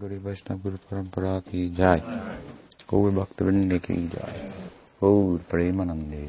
गौरी 0.00 0.16
वैष्णव 0.18 0.56
गुरु 0.62 0.76
परंपरा 0.90 1.38
की 1.40 1.68
जय 1.74 2.00
गौर 2.90 3.10
भक्त 3.14 3.42
वृंद 3.42 3.72
की 3.82 3.94
जय 4.14 4.50
गौर 5.00 5.38
प्रेमानंदे 5.50 6.22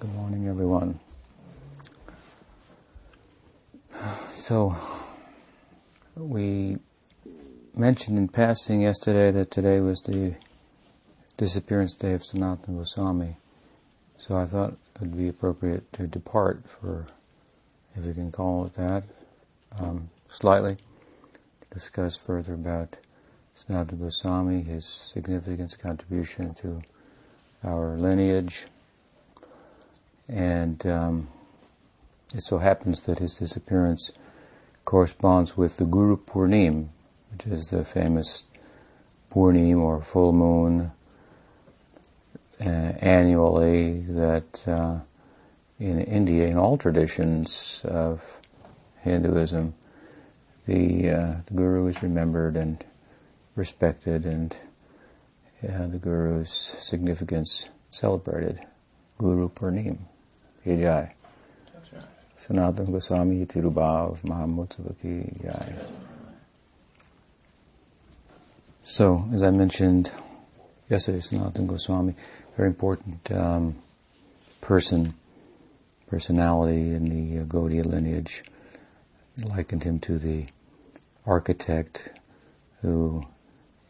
Good 0.00 0.14
morning, 0.14 0.48
everyone. 0.48 0.94
So, 4.32 4.74
we 6.16 6.78
mentioned 7.74 8.18
in 8.18 8.28
passing 8.28 8.80
yesterday 8.82 9.30
that 9.30 9.50
today 9.50 9.76
was 9.80 10.02
the 10.08 10.34
disappearance 11.36 11.94
day 12.06 12.14
of 12.14 12.22
Sanatana 12.22 12.78
Goswami. 12.78 13.30
So 14.16 14.36
I 14.38 14.46
thought 14.46 14.72
it 14.72 15.00
would 15.00 15.16
be 15.18 15.28
appropriate 15.28 15.92
to 16.00 16.06
depart 16.18 16.64
for, 16.66 17.06
if 17.94 18.04
we 18.04 18.14
can 18.14 18.32
call 18.32 18.66
it 18.66 18.74
that, 18.74 19.04
um, 19.78 20.08
slightly, 20.30 20.76
discuss 21.71 22.15
further 22.15 22.53
about 22.53 22.97
Sanatana 23.57 23.99
Goswami, 23.99 24.61
his 24.61 24.85
significance, 24.85 25.75
contribution 25.75 26.53
to 26.55 26.81
our 27.63 27.97
lineage, 27.97 28.65
and 30.27 30.85
um, 30.85 31.27
it 32.33 32.41
so 32.41 32.57
happens 32.57 33.01
that 33.01 33.19
his 33.19 33.37
disappearance 33.37 34.11
corresponds 34.85 35.55
with 35.55 35.77
the 35.77 35.85
Guru 35.85 36.17
Purnima, 36.17 36.87
which 37.31 37.47
is 37.47 37.67
the 37.67 37.83
famous 37.83 38.43
Purnima 39.33 39.79
or 39.81 40.01
full 40.01 40.33
moon 40.33 40.91
uh, 42.59 42.63
annually 42.63 44.01
that 44.01 44.67
uh, 44.67 44.99
in 45.79 46.01
India, 46.01 46.47
in 46.47 46.57
all 46.57 46.77
traditions 46.77 47.81
of 47.85 48.41
Hinduism, 49.01 49.73
the, 50.65 51.09
uh, 51.09 51.35
the 51.45 51.53
Guru 51.53 51.87
is 51.87 52.01
remembered 52.03 52.55
and 52.55 52.83
respected, 53.55 54.25
and 54.25 54.55
uh, 55.67 55.87
the 55.87 55.97
Guru's 55.97 56.51
significance 56.51 57.67
celebrated. 57.91 58.59
Guru 59.17 59.49
Purnima, 59.49 59.99
Jai. 60.65 61.13
Sanatana 62.39 62.91
Goswami 62.91 63.45
Tirobhava 63.45 64.19
Mahamutsavaki 64.21 65.43
Jai. 65.43 65.75
So, 68.83 69.27
as 69.31 69.43
I 69.43 69.51
mentioned 69.51 70.11
yesterday, 70.89 71.19
Sanatana 71.19 71.67
Goswami, 71.67 72.15
very 72.57 72.69
important 72.69 73.31
um, 73.31 73.75
person, 74.59 75.13
personality 76.07 76.93
in 76.93 77.05
the 77.05 77.41
uh, 77.41 77.45
Gaudiya 77.45 77.85
lineage. 77.85 78.43
Likened 79.37 79.83
him 79.83 79.99
to 79.99 80.17
the 80.17 80.45
architect 81.25 82.19
who 82.81 83.23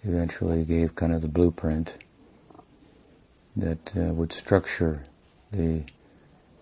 eventually 0.03 0.64
gave 0.64 0.95
kind 0.95 1.14
of 1.14 1.22
the 1.22 1.28
blueprint 1.28 1.95
that 3.56 3.95
uh, 3.95 4.14
would 4.14 4.31
structure 4.31 5.06
the 5.52 5.83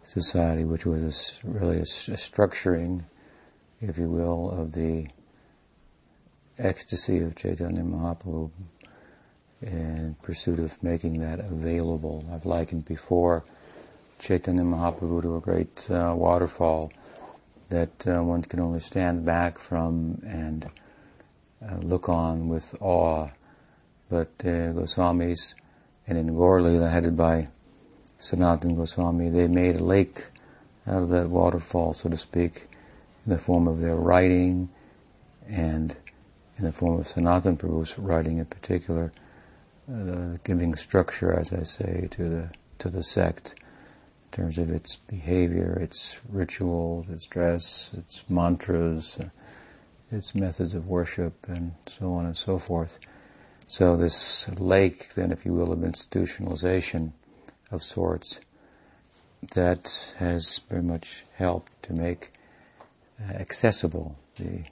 society, 0.04 0.64
which 0.64 0.86
was 0.86 1.42
a, 1.44 1.48
really 1.48 1.78
a, 1.78 1.82
a 1.82 2.18
structuring, 2.18 3.04
if 3.82 3.98
you 3.98 4.08
will, 4.10 4.50
of 4.52 4.72
the 4.74 5.08
ecstasy 6.58 7.20
of 7.20 7.36
Chaitanya 7.36 7.84
Mahaprabhu 7.84 8.50
in 9.62 10.16
pursuit 10.22 10.60
of 10.60 10.82
making 10.84 11.20
that 11.20 11.40
available. 11.40 12.26
I've 12.34 12.46
likened 12.46 12.86
before 12.86 13.44
Chaitanya 14.20 14.64
Mahaprabhu 14.64 15.22
to 15.22 15.36
a 15.36 15.42
great 15.42 15.90
uh, 15.92 16.14
waterfall 16.16 16.92
that 17.70 18.08
uh, 18.08 18.24
one 18.24 18.42
can 18.42 18.60
only 18.60 18.80
stand 18.80 19.26
back 19.26 19.60
from 19.60 20.22
and 20.26 20.70
uh, 21.64 21.76
look 21.78 22.10
on 22.10 22.50
with 22.50 22.76
awe. 22.82 23.30
But 24.10 24.32
uh, 24.42 24.74
Goswamis 24.74 25.54
and 26.08 26.18
in 26.18 26.36
Gaur-lila, 26.36 26.90
headed 26.90 27.16
by 27.16 27.50
Sanatana 28.20 28.76
Goswami, 28.76 29.30
they 29.30 29.48
made 29.48 29.76
a 29.76 29.84
lake 29.84 30.26
out 30.88 31.04
of 31.04 31.10
that 31.10 31.30
waterfall, 31.30 31.94
so 31.94 32.10
to 32.10 32.18
speak, 32.18 32.68
in 33.26 33.32
the 33.32 33.38
form 33.38 33.68
of 33.68 33.80
their 33.80 33.96
writing 33.96 34.70
and 35.48 35.96
in 36.58 36.66
the 36.66 36.72
form 36.72 37.00
of 37.00 37.08
Sanatana 37.08 37.58
Prabhu's 37.58 37.98
writing 38.00 38.40
in 38.40 38.46
particular, 38.46 39.12
uh, 39.92 40.36
giving 40.44 40.76
structure, 40.76 41.34
as 41.34 41.54
I 41.54 41.64
say, 41.64 42.08
to 42.12 42.30
the 42.30 42.50
to 42.80 42.90
the 42.90 43.04
sect 43.04 43.56
in 44.32 44.44
terms 44.44 44.58
of 44.58 44.70
its 44.70 44.98
behavior, 44.98 45.78
its 45.82 46.20
rituals, 46.30 47.10
its 47.10 47.26
dress, 47.26 47.90
its 47.98 48.24
mantras, 48.30 49.20
its 50.12 50.36
methods 50.36 50.74
of 50.76 50.88
worship, 50.88 51.48
and 51.48 51.74
so 51.88 52.14
on 52.14 52.26
and 52.26 52.38
so 52.38 52.60
forth. 52.60 53.00
So 53.68 53.98
this 53.98 54.48
lake, 54.60 55.14
then, 55.16 55.32
if 55.32 55.46
you 55.46 55.54
will, 55.54 55.72
of 55.72 55.80
institutionalization 55.80 57.12
of 57.72 57.84
sorts, 57.84 58.40
that 59.54 60.14
has 60.18 60.60
very 60.70 60.84
much 60.84 61.24
helped 61.36 61.72
to 61.84 61.94
make 61.94 62.32
uh, 63.20 63.34
accessible 63.34 64.16
the 64.36 64.64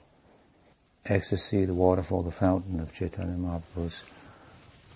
ecstasy, 1.06 1.64
the 1.64 1.74
waterfall, 1.74 2.22
the 2.22 2.30
fountain 2.30 2.80
of 2.80 2.94
Chaitanya 2.94 3.36
Mahaprabhu's 3.36 4.02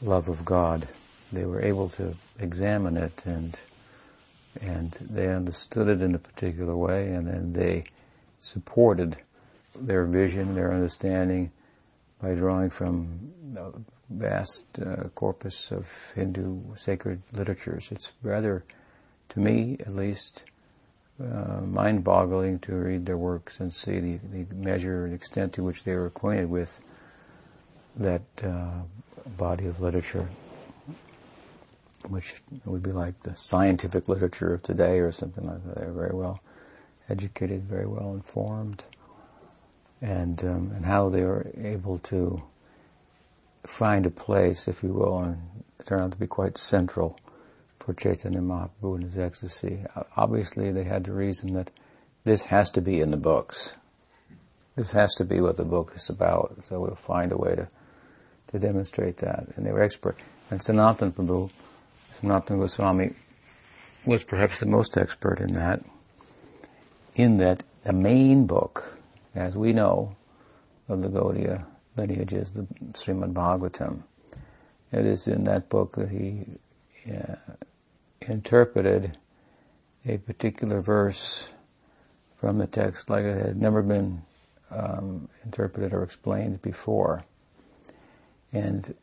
love 0.02 0.28
of 0.28 0.44
God. 0.44 0.88
They 1.32 1.46
were 1.46 1.62
able 1.62 1.88
to 1.90 2.14
examine 2.38 2.96
it 2.96 3.22
and 3.24 3.58
and 4.60 4.92
they 5.00 5.28
understood 5.28 5.88
it 5.88 6.02
in 6.02 6.14
a 6.14 6.18
particular 6.18 6.76
way 6.76 7.12
and 7.12 7.26
then 7.26 7.52
they 7.52 7.84
supported 8.40 9.16
their 9.78 10.04
vision, 10.04 10.54
their 10.54 10.72
understanding 10.72 11.50
by 12.20 12.34
drawing 12.34 12.70
from 12.70 13.32
a 13.56 13.70
vast 14.10 14.66
uh, 14.78 15.08
corpus 15.14 15.72
of 15.72 16.12
Hindu 16.14 16.76
sacred 16.76 17.22
literatures. 17.32 17.91
It's 17.91 18.12
rather, 18.22 18.64
to 19.30 19.41
me 19.41 19.76
at 19.80 19.94
least, 19.94 20.44
uh, 21.22 21.60
mind-boggling 21.60 22.58
to 22.60 22.74
read 22.74 23.06
their 23.06 23.16
works 23.16 23.60
and 23.60 23.72
see 23.72 24.00
the, 24.00 24.18
the 24.32 24.54
measure 24.54 25.04
and 25.04 25.14
extent 25.14 25.52
to 25.54 25.62
which 25.62 25.84
they 25.84 25.94
were 25.94 26.06
acquainted 26.06 26.50
with 26.50 26.80
that 27.96 28.22
uh, 28.42 28.82
body 29.36 29.66
of 29.66 29.80
literature, 29.80 30.28
which 32.08 32.42
would 32.64 32.82
be 32.82 32.92
like 32.92 33.22
the 33.22 33.34
scientific 33.36 34.08
literature 34.08 34.54
of 34.54 34.62
today 34.62 34.98
or 34.98 35.12
something 35.12 35.44
like 35.44 35.64
that. 35.66 35.76
They're 35.76 35.92
very 35.92 36.14
well 36.14 36.40
educated, 37.08 37.64
very 37.64 37.86
well 37.86 38.14
informed, 38.14 38.84
and 40.00 40.42
um, 40.44 40.72
and 40.74 40.84
how 40.84 41.08
they 41.08 41.24
were 41.24 41.50
able 41.56 41.98
to 41.98 42.42
find 43.64 44.06
a 44.06 44.10
place, 44.10 44.68
if 44.68 44.82
you 44.82 44.92
will, 44.92 45.18
and 45.18 45.38
turn 45.84 46.00
out 46.00 46.12
to 46.12 46.18
be 46.18 46.26
quite 46.26 46.58
central 46.58 47.18
for 47.78 47.92
Chaitanya 47.94 48.41
Mahaprabhu 48.41 48.96
and 48.96 49.04
his 49.04 49.18
ecstasy. 49.18 49.84
Obviously, 50.16 50.70
they 50.70 50.84
had 50.84 51.04
the 51.04 51.12
reason 51.12 51.54
that 51.54 51.70
this 52.24 52.46
has 52.46 52.70
to 52.70 52.80
be 52.80 53.00
in 53.00 53.10
the 53.10 53.16
books. 53.16 53.74
This 54.76 54.92
has 54.92 55.14
to 55.16 55.24
be 55.24 55.41
what 55.41 55.56
the 55.56 55.64
book 55.64 55.92
is 55.96 56.08
about. 56.08 56.56
So 56.62 56.80
we'll 56.80 56.94
find 56.94 57.32
a 57.32 57.36
way 57.36 57.54
to 57.56 57.68
to 58.52 58.58
demonstrate 58.58 59.16
that, 59.18 59.46
and 59.56 59.64
they 59.64 59.72
were 59.72 59.82
expert. 59.82 60.16
And 60.50 60.60
Sanatana 60.60 61.12
Prabhu, 61.12 61.50
Sanatana 62.22 62.60
Goswami, 62.60 63.15
was 64.06 64.25
perhaps 64.25 64.60
the 64.60 64.66
most 64.66 64.97
expert 64.97 65.41
in 65.41 65.55
that. 65.55 65.84
In 67.15 67.38
that 67.38 67.62
the 67.84 67.93
main 67.93 68.47
book, 68.47 68.99
as 69.34 69.56
we 69.56 69.72
know, 69.72 70.16
of 70.88 71.03
the 71.03 71.09
Gaudiya 71.09 71.65
lineage 71.97 72.33
is 72.33 72.53
the 72.53 72.62
Srimad 72.93 73.33
Bhagavatam. 73.33 74.03
It 74.93 75.05
is 75.05 75.27
in 75.27 75.44
that 75.44 75.69
book 75.69 75.97
that 75.97 76.10
he 76.10 76.44
uh, 77.10 77.37
interpreted 78.21 79.19
a 80.06 80.19
particular 80.19 80.81
verse 80.81 81.50
from 82.34 82.59
the 82.59 82.66
text 82.66 83.09
like 83.09 83.25
it 83.25 83.47
had 83.47 83.60
never 83.60 83.83
been 83.83 84.22
um, 84.71 85.28
interpreted 85.44 85.92
or 85.92 86.03
explained 86.03 86.63
before. 86.63 87.25
And 88.53 88.95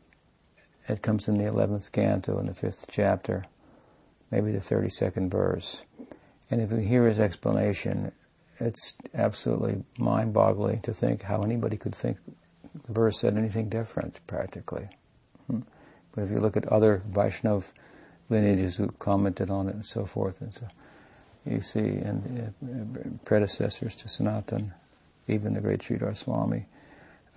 it 0.90 1.02
comes 1.02 1.28
in 1.28 1.38
the 1.38 1.44
11th 1.44 1.92
canto 1.92 2.38
in 2.38 2.46
the 2.46 2.52
5th 2.52 2.86
chapter, 2.90 3.44
maybe 4.30 4.52
the 4.52 4.58
32nd 4.58 5.30
verse. 5.30 5.84
And 6.50 6.60
if 6.60 6.72
you 6.72 6.78
hear 6.78 7.06
his 7.06 7.20
explanation, 7.20 8.12
it's 8.58 8.96
absolutely 9.14 9.84
mind-boggling 9.98 10.80
to 10.82 10.92
think 10.92 11.22
how 11.22 11.42
anybody 11.42 11.76
could 11.76 11.94
think 11.94 12.18
the 12.86 12.92
verse 12.92 13.20
said 13.20 13.36
anything 13.36 13.68
different, 13.68 14.20
practically. 14.26 14.88
Hmm. 15.46 15.60
But 16.12 16.24
if 16.24 16.30
you 16.30 16.38
look 16.38 16.56
at 16.56 16.66
other 16.66 17.02
Vaishnav 17.08 17.66
lineages 18.28 18.76
who 18.76 18.88
commented 18.98 19.48
on 19.48 19.68
it 19.68 19.74
and 19.74 19.86
so 19.86 20.04
forth, 20.04 20.40
and 20.40 20.52
so 20.52 20.66
you 21.46 21.62
see, 21.62 21.80
and 21.80 22.52
uh, 22.62 23.08
predecessors 23.24 23.96
to 23.96 24.08
Sanatan, 24.08 24.74
even 25.28 25.54
the 25.54 25.60
great 25.60 25.80
Sridhar 25.80 26.16
Swami, 26.16 26.66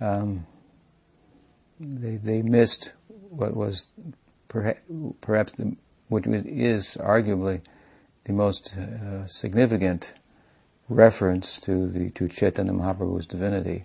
um, 0.00 0.46
they 1.80 2.16
they 2.16 2.42
missed 2.42 2.92
what 3.36 3.56
was 3.56 3.88
perhaps, 4.48 4.80
perhaps 5.20 5.52
the, 5.52 5.76
which 6.08 6.26
is 6.26 6.96
arguably 7.00 7.60
the 8.24 8.32
most 8.32 8.76
uh, 8.76 9.26
significant 9.26 10.14
reference 10.88 11.58
to 11.60 11.88
the 11.88 12.10
to 12.10 12.28
Chaitanya 12.28 12.72
Mahaprabhu's 12.72 13.26
divinity. 13.26 13.84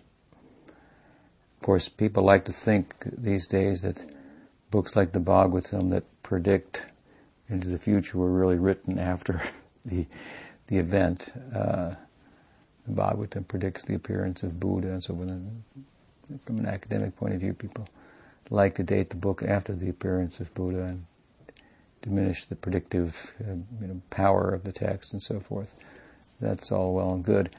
of 0.67 1.65
course, 1.65 1.89
people 1.89 2.23
like 2.23 2.45
to 2.45 2.51
think 2.51 2.95
these 3.05 3.47
days 3.47 3.81
that 3.81 4.05
books 4.71 4.95
like 4.95 5.11
the 5.11 5.19
Bhagavatam 5.19 5.89
that 5.91 6.03
predict 6.23 6.85
into 7.47 7.67
the 7.67 7.77
future 7.77 8.17
were 8.17 8.31
really 8.31 8.57
written 8.57 8.99
after 8.99 9.41
the 9.85 10.05
the 10.67 10.77
event. 10.77 11.31
Uh, 11.53 11.95
the 12.87 12.93
Bhagavatam 12.93 13.47
predicts 13.47 13.83
the 13.83 13.95
appearance 13.95 14.43
of 14.43 14.59
Buddha, 14.59 14.89
and 14.89 15.03
so 15.03 15.15
from 16.45 16.59
an 16.59 16.65
academic 16.65 17.15
point 17.15 17.33
of 17.33 17.39
view, 17.39 17.53
people 17.53 17.87
like 18.49 18.75
to 18.75 18.83
date 18.83 19.09
the 19.09 19.15
book 19.15 19.43
after 19.43 19.73
the 19.73 19.89
appearance 19.89 20.39
of 20.39 20.53
Buddha 20.53 20.83
and 20.83 21.05
diminish 22.01 22.45
the 22.45 22.55
predictive 22.55 23.33
uh, 23.41 23.53
you 23.81 23.87
know, 23.87 24.01
power 24.09 24.49
of 24.53 24.63
the 24.63 24.71
text 24.71 25.13
and 25.13 25.21
so 25.21 25.39
forth. 25.39 25.75
That's 26.39 26.71
all 26.71 26.93
well 26.93 27.13
and 27.13 27.23
good 27.23 27.49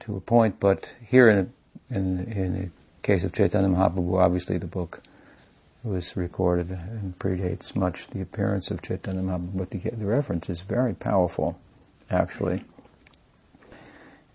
to 0.00 0.16
a 0.16 0.20
point, 0.20 0.60
but 0.60 0.92
here 1.04 1.28
in 1.28 1.52
in, 1.90 2.30
in 2.32 2.60
the 2.60 2.70
case 3.02 3.24
of 3.24 3.32
Chaitanya 3.32 3.68
Mahaprabhu, 3.68 4.18
obviously 4.18 4.58
the 4.58 4.66
book 4.66 5.02
was 5.82 6.16
recorded 6.16 6.70
and 6.70 7.18
predates 7.18 7.74
much 7.74 8.08
the 8.08 8.20
appearance 8.20 8.70
of 8.70 8.82
Chaitanya 8.82 9.22
Mahaprabhu, 9.22 9.56
but 9.56 9.70
the, 9.70 9.78
the 9.90 10.06
reference 10.06 10.50
is 10.50 10.60
very 10.60 10.94
powerful, 10.94 11.58
actually. 12.10 12.64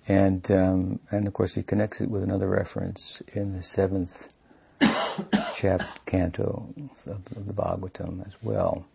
And 0.08 0.50
um, 0.52 1.00
and 1.12 1.28
of 1.28 1.34
course 1.34 1.56
he 1.56 1.64
connects 1.64 2.02
it 2.02 2.10
with 2.10 2.24
another 2.24 2.48
reference 2.48 3.22
in 3.34 3.54
the 3.54 3.64
seventh 3.64 4.30
chapter 5.54 5.88
canto 6.06 6.68
of, 7.06 7.26
the 7.26 7.54
Bhagavatam 7.54 8.26
as 8.26 8.36
well. 8.42 8.86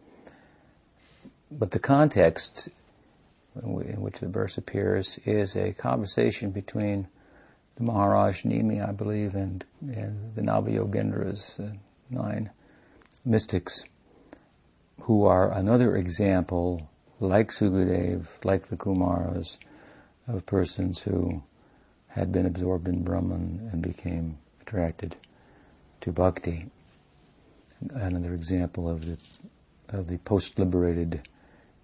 But 1.51 1.71
the 1.71 1.79
context 1.79 2.69
in 3.63 4.01
which 4.01 4.21
the 4.21 4.29
verse 4.29 4.59
appears 4.59 5.19
is 5.25 5.57
a 5.57 5.73
conversation 5.73 6.51
between 6.51 7.09
the 7.77 7.85
Maharaj 7.85 8.43
Nimi, 8.43 8.87
I 8.87 8.93
believe, 8.93 9.35
and, 9.35 9.65
and 9.81 10.35
the 10.35 10.43
Navayogendras, 10.43 11.61
uh, 11.61 11.77
nine 12.11 12.51
mystics, 13.25 13.85
who 15.03 15.25
are 15.25 15.53
another 15.53 15.97
example, 15.97 16.89
like 17.21 17.51
Sukadev, 17.51 18.27
like 18.45 18.67
the 18.67 18.77
Kumaras, 18.77 19.59
of 20.27 20.45
persons 20.45 21.03
who 21.03 21.43
had 22.09 22.31
been 22.33 22.47
absorbed 22.47 22.89
in 22.89 23.03
Brahman 23.03 23.71
and 23.73 23.81
became 23.81 24.39
attracted 24.61 25.17
to 26.00 26.12
bhakti. 26.12 26.67
Another 27.91 28.35
example 28.35 28.89
of 28.89 29.06
the 29.06 29.19
of 29.91 30.09
the 30.09 30.19
post-liberated 30.19 31.27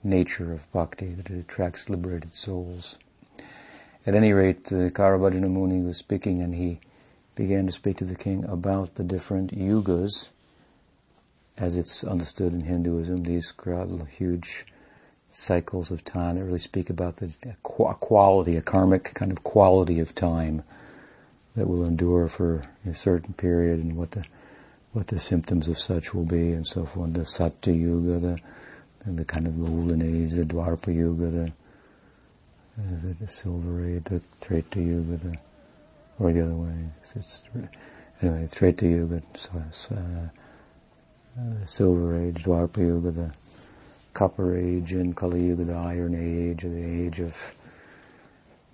nature 0.02 0.52
of 0.52 0.70
bhakti, 0.72 1.14
that 1.14 1.30
it 1.30 1.38
attracts 1.38 1.88
liberated 1.88 2.34
souls. 2.34 2.98
At 4.06 4.14
any 4.14 4.34
rate, 4.34 4.64
the 4.64 4.90
Karabhajana 4.90 5.50
Muni 5.50 5.80
was 5.82 5.96
speaking 5.96 6.42
and 6.42 6.54
he 6.54 6.80
began 7.34 7.64
to 7.66 7.72
speak 7.72 7.96
to 7.98 8.04
the 8.04 8.14
king 8.14 8.44
about 8.44 8.96
the 8.96 9.04
different 9.04 9.56
yugas, 9.56 10.28
as 11.56 11.76
it's 11.76 12.04
understood 12.04 12.52
in 12.52 12.62
Hinduism, 12.62 13.22
these 13.22 13.54
huge 14.10 14.66
cycles 15.32 15.90
of 15.90 16.04
time 16.04 16.36
that 16.36 16.44
really 16.44 16.58
speak 16.58 16.90
about 16.90 17.16
the 17.16 17.56
quality, 17.62 18.56
a 18.56 18.62
karmic 18.62 19.14
kind 19.14 19.32
of 19.32 19.42
quality 19.42 19.98
of 19.98 20.14
time 20.14 20.62
that 21.54 21.68
will 21.68 21.84
endure 21.84 22.28
for 22.28 22.62
a 22.86 22.94
certain 22.94 23.34
period 23.34 23.80
and 23.80 23.96
what 23.96 24.12
the 24.12 24.24
what 24.92 25.08
the 25.08 25.18
symptoms 25.18 25.68
of 25.68 25.78
such 25.78 26.14
will 26.14 26.24
be 26.24 26.52
and 26.52 26.66
so 26.66 26.86
forth. 26.86 27.14
The 27.14 27.24
Satya 27.24 27.72
Yuga, 27.72 28.18
the 28.18 28.40
the 29.06 29.24
kind 29.24 29.46
of 29.46 29.58
golden 29.58 30.02
age, 30.02 30.32
the 30.32 30.44
Dwapara 30.44 30.94
Yuga, 30.94 31.26
the 31.26 31.52
the, 32.76 33.28
silver 33.28 33.84
age, 33.84 34.04
the 34.04 34.20
Treta 34.40 34.80
Yuga, 34.80 35.16
the, 35.16 35.38
or 36.18 36.32
the 36.32 36.42
other 36.42 36.54
way. 36.54 36.74
It's, 37.14 37.42
anyway, 38.22 38.48
Treta 38.50 38.86
Yuga, 38.86 39.22
so, 39.72 39.94
uh, 39.94 41.66
silver 41.66 42.20
age, 42.20 42.44
Dwapara 42.44 42.78
Yuga, 42.78 43.10
the 43.10 43.30
copper 44.12 44.56
age, 44.56 44.92
and 44.92 45.16
Kali 45.16 45.46
Yuga, 45.46 45.64
the 45.64 45.74
iron 45.74 46.14
age, 46.14 46.62
the 46.62 46.84
age 47.06 47.20
of 47.20 47.54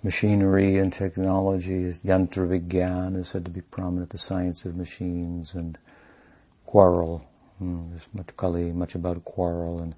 machinery 0.03 0.77
and 0.77 0.91
technology. 0.91 1.83
Yantra 1.83 2.47
Vigyan 2.47 3.15
is 3.15 3.29
said 3.29 3.45
to 3.45 3.51
be 3.51 3.61
prominent, 3.61 4.09
the 4.09 4.17
science 4.17 4.65
of 4.65 4.75
machines, 4.75 5.53
and 5.53 5.77
quarrel. 6.65 7.25
Hmm, 7.59 7.89
there's 7.89 8.07
much 8.13 8.35
Kali, 8.37 8.71
much 8.71 8.95
about 8.95 9.23
quarrel 9.23 9.79
and 9.79 9.95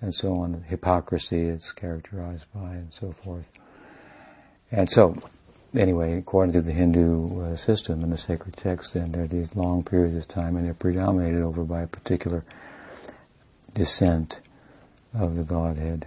and 0.00 0.14
so 0.14 0.34
on. 0.34 0.62
Hypocrisy 0.68 1.42
it's 1.48 1.72
characterized 1.72 2.46
by, 2.54 2.72
and 2.72 2.92
so 2.92 3.12
forth. 3.12 3.48
And 4.70 4.90
so, 4.90 5.16
anyway, 5.74 6.18
according 6.18 6.52
to 6.54 6.60
the 6.60 6.72
Hindu 6.72 7.40
uh, 7.40 7.56
system 7.56 8.02
and 8.02 8.12
the 8.12 8.18
sacred 8.18 8.56
texts, 8.56 8.94
then 8.94 9.12
there 9.12 9.22
are 9.22 9.28
these 9.28 9.54
long 9.56 9.82
periods 9.82 10.16
of 10.16 10.28
time, 10.28 10.56
and 10.56 10.66
they're 10.66 10.74
predominated 10.74 11.42
over 11.42 11.64
by 11.64 11.82
a 11.82 11.86
particular 11.86 12.44
descent 13.74 14.40
of 15.14 15.36
the 15.36 15.44
Godhead 15.44 16.06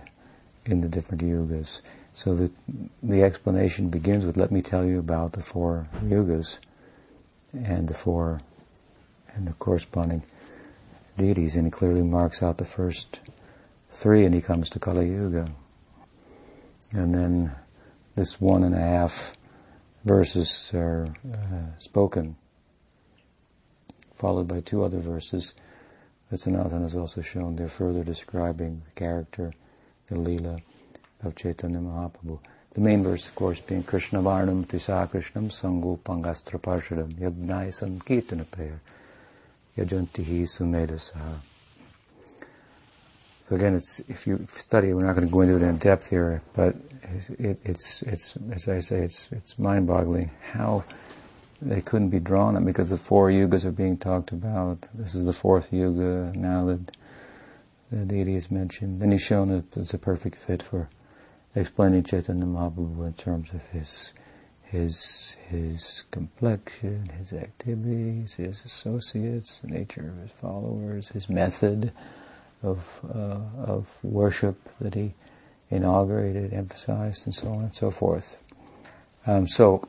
in 0.65 0.81
the 0.81 0.87
different 0.89 1.23
yugas. 1.23 1.81
So 2.19 2.35
that 2.35 2.51
the 3.01 3.23
explanation 3.23 3.87
begins 3.87 4.25
with, 4.25 4.35
"Let 4.35 4.51
me 4.51 4.61
tell 4.61 4.83
you 4.83 4.99
about 4.99 5.31
the 5.31 5.41
four 5.41 5.87
yugas 6.03 6.59
and 7.53 7.87
the 7.87 7.93
four 7.93 8.41
and 9.33 9.47
the 9.47 9.53
corresponding 9.53 10.23
deities," 11.17 11.55
and 11.55 11.65
he 11.65 11.71
clearly 11.71 12.03
marks 12.03 12.43
out 12.43 12.57
the 12.57 12.65
first 12.65 13.21
three, 13.89 14.25
and 14.25 14.35
he 14.35 14.41
comes 14.41 14.69
to 14.71 14.79
Kali 14.79 15.09
Yuga. 15.09 15.47
And 16.91 17.15
then 17.15 17.55
this 18.15 18.41
one 18.41 18.65
and 18.65 18.75
a 18.75 18.79
half 18.79 19.33
verses 20.03 20.71
are 20.73 21.07
uh, 21.25 21.79
spoken, 21.79 22.35
followed 24.15 24.49
by 24.49 24.59
two 24.59 24.83
other 24.83 24.99
verses 24.99 25.53
that 26.29 26.41
Sanatana 26.41 26.81
has 26.81 26.97
also 26.97 27.21
shown. 27.21 27.55
They're 27.55 27.69
further 27.69 28.03
describing 28.03 28.81
the 28.83 28.91
character, 28.91 29.53
the 30.09 30.15
Leela 30.15 30.59
of 31.23 31.35
Chaitanya 31.35 31.79
Mahaprabhu. 31.79 32.39
The 32.73 32.81
main 32.81 33.03
verse, 33.03 33.25
of 33.27 33.35
course, 33.35 33.59
being 33.59 33.83
Krishna 33.83 34.21
Varnam 34.21 34.65
Tisa 34.65 35.09
Krishnam 35.09 35.49
Sangopangastra 35.49 36.59
Parshadam 36.61 37.13
Yajnaih 37.13 37.69
Sankirtana 37.69 38.45
Prayair 38.45 38.79
Yajantihi 39.77 40.43
Sumedasaha. 40.43 41.39
So 43.43 43.55
again, 43.55 43.73
it's 43.73 43.99
if 44.07 44.27
you 44.27 44.45
study, 44.51 44.93
we're 44.93 45.05
not 45.05 45.15
going 45.15 45.27
to 45.27 45.33
go 45.33 45.41
into 45.41 45.55
it 45.55 45.63
in 45.63 45.77
depth 45.77 46.11
here, 46.11 46.43
but 46.53 46.75
it, 47.39 47.59
it's 47.63 48.03
it's 48.03 48.37
as 48.51 48.67
I 48.67 48.79
say, 48.79 48.99
it's 48.99 49.31
it's 49.31 49.57
mind-boggling 49.57 50.29
how 50.53 50.83
they 51.59 51.81
couldn't 51.81 52.09
be 52.09 52.19
drawn 52.19 52.55
on 52.55 52.63
because 52.63 52.89
the 52.89 52.97
four 52.97 53.29
yugas 53.29 53.65
are 53.65 53.71
being 53.71 53.97
talked 53.97 54.31
about. 54.31 54.85
This 54.93 55.15
is 55.15 55.25
the 55.25 55.33
fourth 55.33 55.73
yuga 55.73 56.31
now 56.35 56.65
that 56.65 56.95
the 57.91 58.05
deity 58.05 58.35
is 58.35 58.51
mentioned. 58.51 59.01
Then 59.01 59.11
he's 59.11 59.23
shown 59.23 59.49
that 59.49 59.75
it's 59.75 59.95
a 59.95 59.97
perfect 59.97 60.37
fit 60.37 60.61
for 60.61 60.87
explaining 61.55 62.03
Chaitanya 62.03 62.45
Mahaprabhu 62.45 63.07
in 63.07 63.13
terms 63.13 63.53
of 63.53 63.65
his 63.67 64.13
his 64.63 65.35
his 65.49 66.03
complexion, 66.11 67.07
his 67.17 67.33
activities, 67.33 68.35
his 68.35 68.63
associates, 68.63 69.59
the 69.59 69.67
nature 69.67 70.13
of 70.15 70.21
his 70.21 70.31
followers, 70.31 71.09
his 71.09 71.27
method 71.27 71.91
of 72.61 73.01
uh, 73.13 73.39
of 73.63 73.97
worship 74.03 74.57
that 74.79 74.93
he 74.93 75.13
inaugurated, 75.71 76.53
emphasized, 76.53 77.25
and 77.25 77.35
so 77.35 77.47
on 77.49 77.63
and 77.63 77.75
so 77.75 77.91
forth. 77.91 78.37
Um, 79.25 79.47
so, 79.47 79.87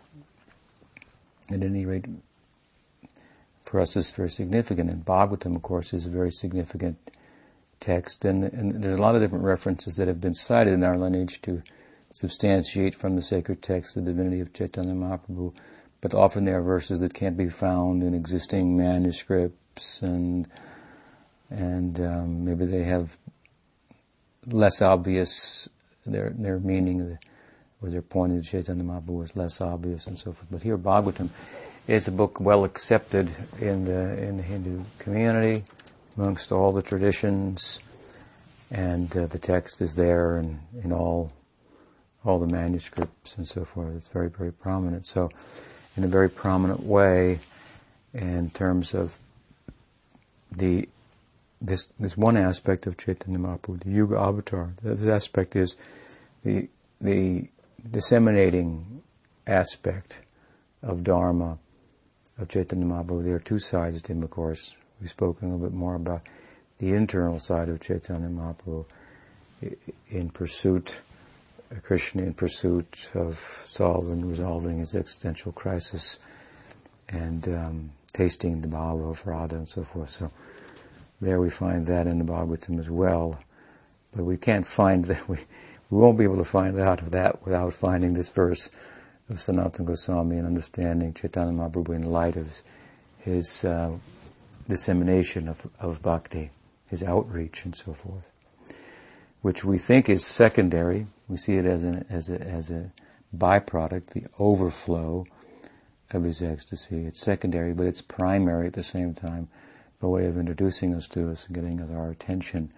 at 1.50 1.62
any 1.62 1.84
rate, 1.84 2.06
for 3.64 3.80
us, 3.80 3.96
it's 3.96 4.10
very 4.10 4.30
significant. 4.30 4.90
And 4.90 5.04
Bhagavatam, 5.04 5.56
of 5.56 5.62
course, 5.62 5.92
is 5.92 6.06
a 6.06 6.10
very 6.10 6.30
significant 6.30 6.98
text, 7.80 8.24
and, 8.24 8.44
and 8.44 8.82
there's 8.82 8.98
a 8.98 9.02
lot 9.02 9.14
of 9.14 9.20
different 9.20 9.44
references 9.44 9.96
that 9.96 10.06
have 10.06 10.20
been 10.20 10.34
cited 10.34 10.74
in 10.74 10.84
our 10.84 10.96
lineage 10.96 11.40
to 11.42 11.62
substantiate 12.12 12.94
from 12.94 13.16
the 13.16 13.22
sacred 13.22 13.62
text 13.62 13.94
the 13.94 14.00
divinity 14.00 14.40
of 14.40 14.52
Chaitanya 14.52 14.94
Mahaprabhu. 14.94 15.54
But 16.00 16.14
often 16.14 16.44
there 16.44 16.58
are 16.58 16.62
verses 16.62 17.00
that 17.00 17.14
can't 17.14 17.36
be 17.36 17.48
found 17.48 18.02
in 18.02 18.14
existing 18.14 18.76
manuscripts 18.76 20.02
and 20.02 20.48
and 21.50 21.98
um, 22.00 22.44
maybe 22.44 22.64
they 22.64 22.84
have 22.84 23.16
less 24.46 24.80
obvious 24.80 25.68
their 26.06 26.30
their 26.30 26.58
meaning 26.58 27.18
or 27.82 27.90
their 27.90 28.02
point 28.02 28.36
of 28.36 28.44
Chaitanya 28.44 28.84
Mahaprabhu 28.84 29.18
was 29.18 29.36
less 29.36 29.60
obvious 29.60 30.06
and 30.06 30.18
so 30.18 30.32
forth. 30.32 30.48
But 30.50 30.62
here 30.62 30.78
Bhagavatam 30.78 31.28
is 31.86 32.08
a 32.08 32.12
book 32.12 32.40
well 32.40 32.64
accepted 32.64 33.30
in 33.60 33.84
the 33.84 34.22
in 34.22 34.36
the 34.36 34.42
Hindu 34.42 34.84
community 34.98 35.64
amongst 36.20 36.52
all 36.52 36.70
the 36.70 36.82
traditions, 36.82 37.80
and 38.70 39.16
uh, 39.16 39.26
the 39.26 39.38
text 39.38 39.80
is 39.80 39.94
there 39.94 40.36
and 40.36 40.60
in 40.84 40.92
all 40.92 41.32
all 42.22 42.38
the 42.38 42.46
manuscripts 42.46 43.38
and 43.38 43.48
so 43.48 43.64
forth. 43.64 43.96
It's 43.96 44.08
very 44.08 44.28
very 44.28 44.52
prominent. 44.52 45.06
So 45.06 45.30
in 45.96 46.04
a 46.04 46.08
very 46.08 46.28
prominent 46.28 46.80
way 46.80 47.38
in 48.12 48.50
terms 48.50 48.92
of 48.92 49.18
the 50.52 50.88
this 51.62 51.86
this 51.98 52.18
one 52.18 52.36
aspect 52.36 52.86
of 52.86 52.98
Chaitanya 52.98 53.38
Mahaprabhu, 53.38 53.80
the 53.80 53.90
Yuga 53.90 54.18
Avatar. 54.18 54.74
This 54.82 55.08
aspect 55.08 55.56
is 55.56 55.76
the 56.44 56.68
the 57.00 57.48
disseminating 57.90 59.02
aspect 59.46 60.20
of 60.82 61.02
Dharma, 61.02 61.56
of 62.38 62.48
Chaitanya 62.48 62.84
Mahaprabhu. 62.84 63.24
There 63.24 63.36
are 63.36 63.40
two 63.40 63.58
sides 63.58 64.02
to 64.02 64.12
him, 64.12 64.22
of 64.22 64.30
course. 64.30 64.76
We've 65.00 65.10
spoken 65.10 65.48
a 65.48 65.54
little 65.54 65.66
bit 65.68 65.76
more 65.76 65.94
about 65.94 66.22
the 66.78 66.92
internal 66.92 67.38
side 67.38 67.68
of 67.68 67.80
Chaitanya 67.80 68.28
Mahaprabhu 68.28 68.84
in 70.10 70.30
pursuit, 70.30 71.00
Krishna 71.82 72.22
in 72.22 72.34
pursuit 72.34 73.10
of 73.14 73.62
solving, 73.64 74.28
resolving 74.28 74.78
his 74.78 74.94
existential 74.94 75.52
crisis 75.52 76.18
and 77.08 77.48
um, 77.48 77.90
tasting 78.12 78.60
the 78.60 78.68
bhava 78.68 79.10
of 79.10 79.26
Radha 79.26 79.56
and 79.56 79.68
so 79.68 79.82
forth. 79.82 80.10
So 80.10 80.30
there 81.20 81.40
we 81.40 81.50
find 81.50 81.86
that 81.86 82.06
in 82.06 82.18
the 82.18 82.24
Bhagavatam 82.24 82.78
as 82.78 82.90
well. 82.90 83.38
But 84.14 84.24
we 84.24 84.36
can't 84.36 84.66
find 84.66 85.04
that, 85.06 85.28
we, 85.28 85.36
we 85.90 85.98
won't 85.98 86.18
be 86.18 86.24
able 86.24 86.38
to 86.38 86.44
find 86.44 86.78
out 86.78 87.00
of 87.00 87.10
that 87.12 87.44
without 87.44 87.72
finding 87.72 88.14
this 88.14 88.28
verse 88.28 88.68
of 89.28 89.36
Sanatana 89.36 89.84
Goswami 89.84 90.38
and 90.38 90.46
understanding 90.46 91.14
Chaitanya 91.14 91.52
Mahaprabhu 91.52 91.94
in 91.94 92.04
light 92.04 92.36
of 92.36 92.48
his, 92.48 92.62
his 93.18 93.64
uh, 93.64 93.92
dissemination 94.70 95.48
of, 95.48 95.66
of 95.78 96.00
bhakti, 96.00 96.50
his 96.86 97.02
outreach 97.02 97.64
and 97.64 97.76
so 97.76 97.92
forth, 97.92 98.30
which 99.42 99.64
we 99.64 99.76
think 99.76 100.08
is 100.08 100.24
secondary. 100.24 101.06
We 101.28 101.36
see 101.36 101.56
it 101.56 101.66
as, 101.66 101.84
an, 101.84 102.06
as, 102.08 102.30
a, 102.30 102.40
as 102.40 102.70
a 102.70 102.92
byproduct, 103.36 104.06
the 104.06 104.24
overflow 104.38 105.26
of 106.12 106.24
his 106.24 106.42
ecstasy. 106.42 107.04
It's 107.04 107.20
secondary, 107.20 107.74
but 107.74 107.86
it's 107.86 108.02
primary 108.02 108.66
at 108.66 108.72
the 108.72 108.82
same 108.82 109.14
time, 109.14 109.48
a 110.00 110.08
way 110.08 110.26
of 110.26 110.38
introducing 110.38 110.94
us 110.94 111.06
to 111.08 111.30
us 111.30 111.46
and 111.46 111.54
getting 111.54 111.80
our 111.94 112.10
attention 112.10 112.72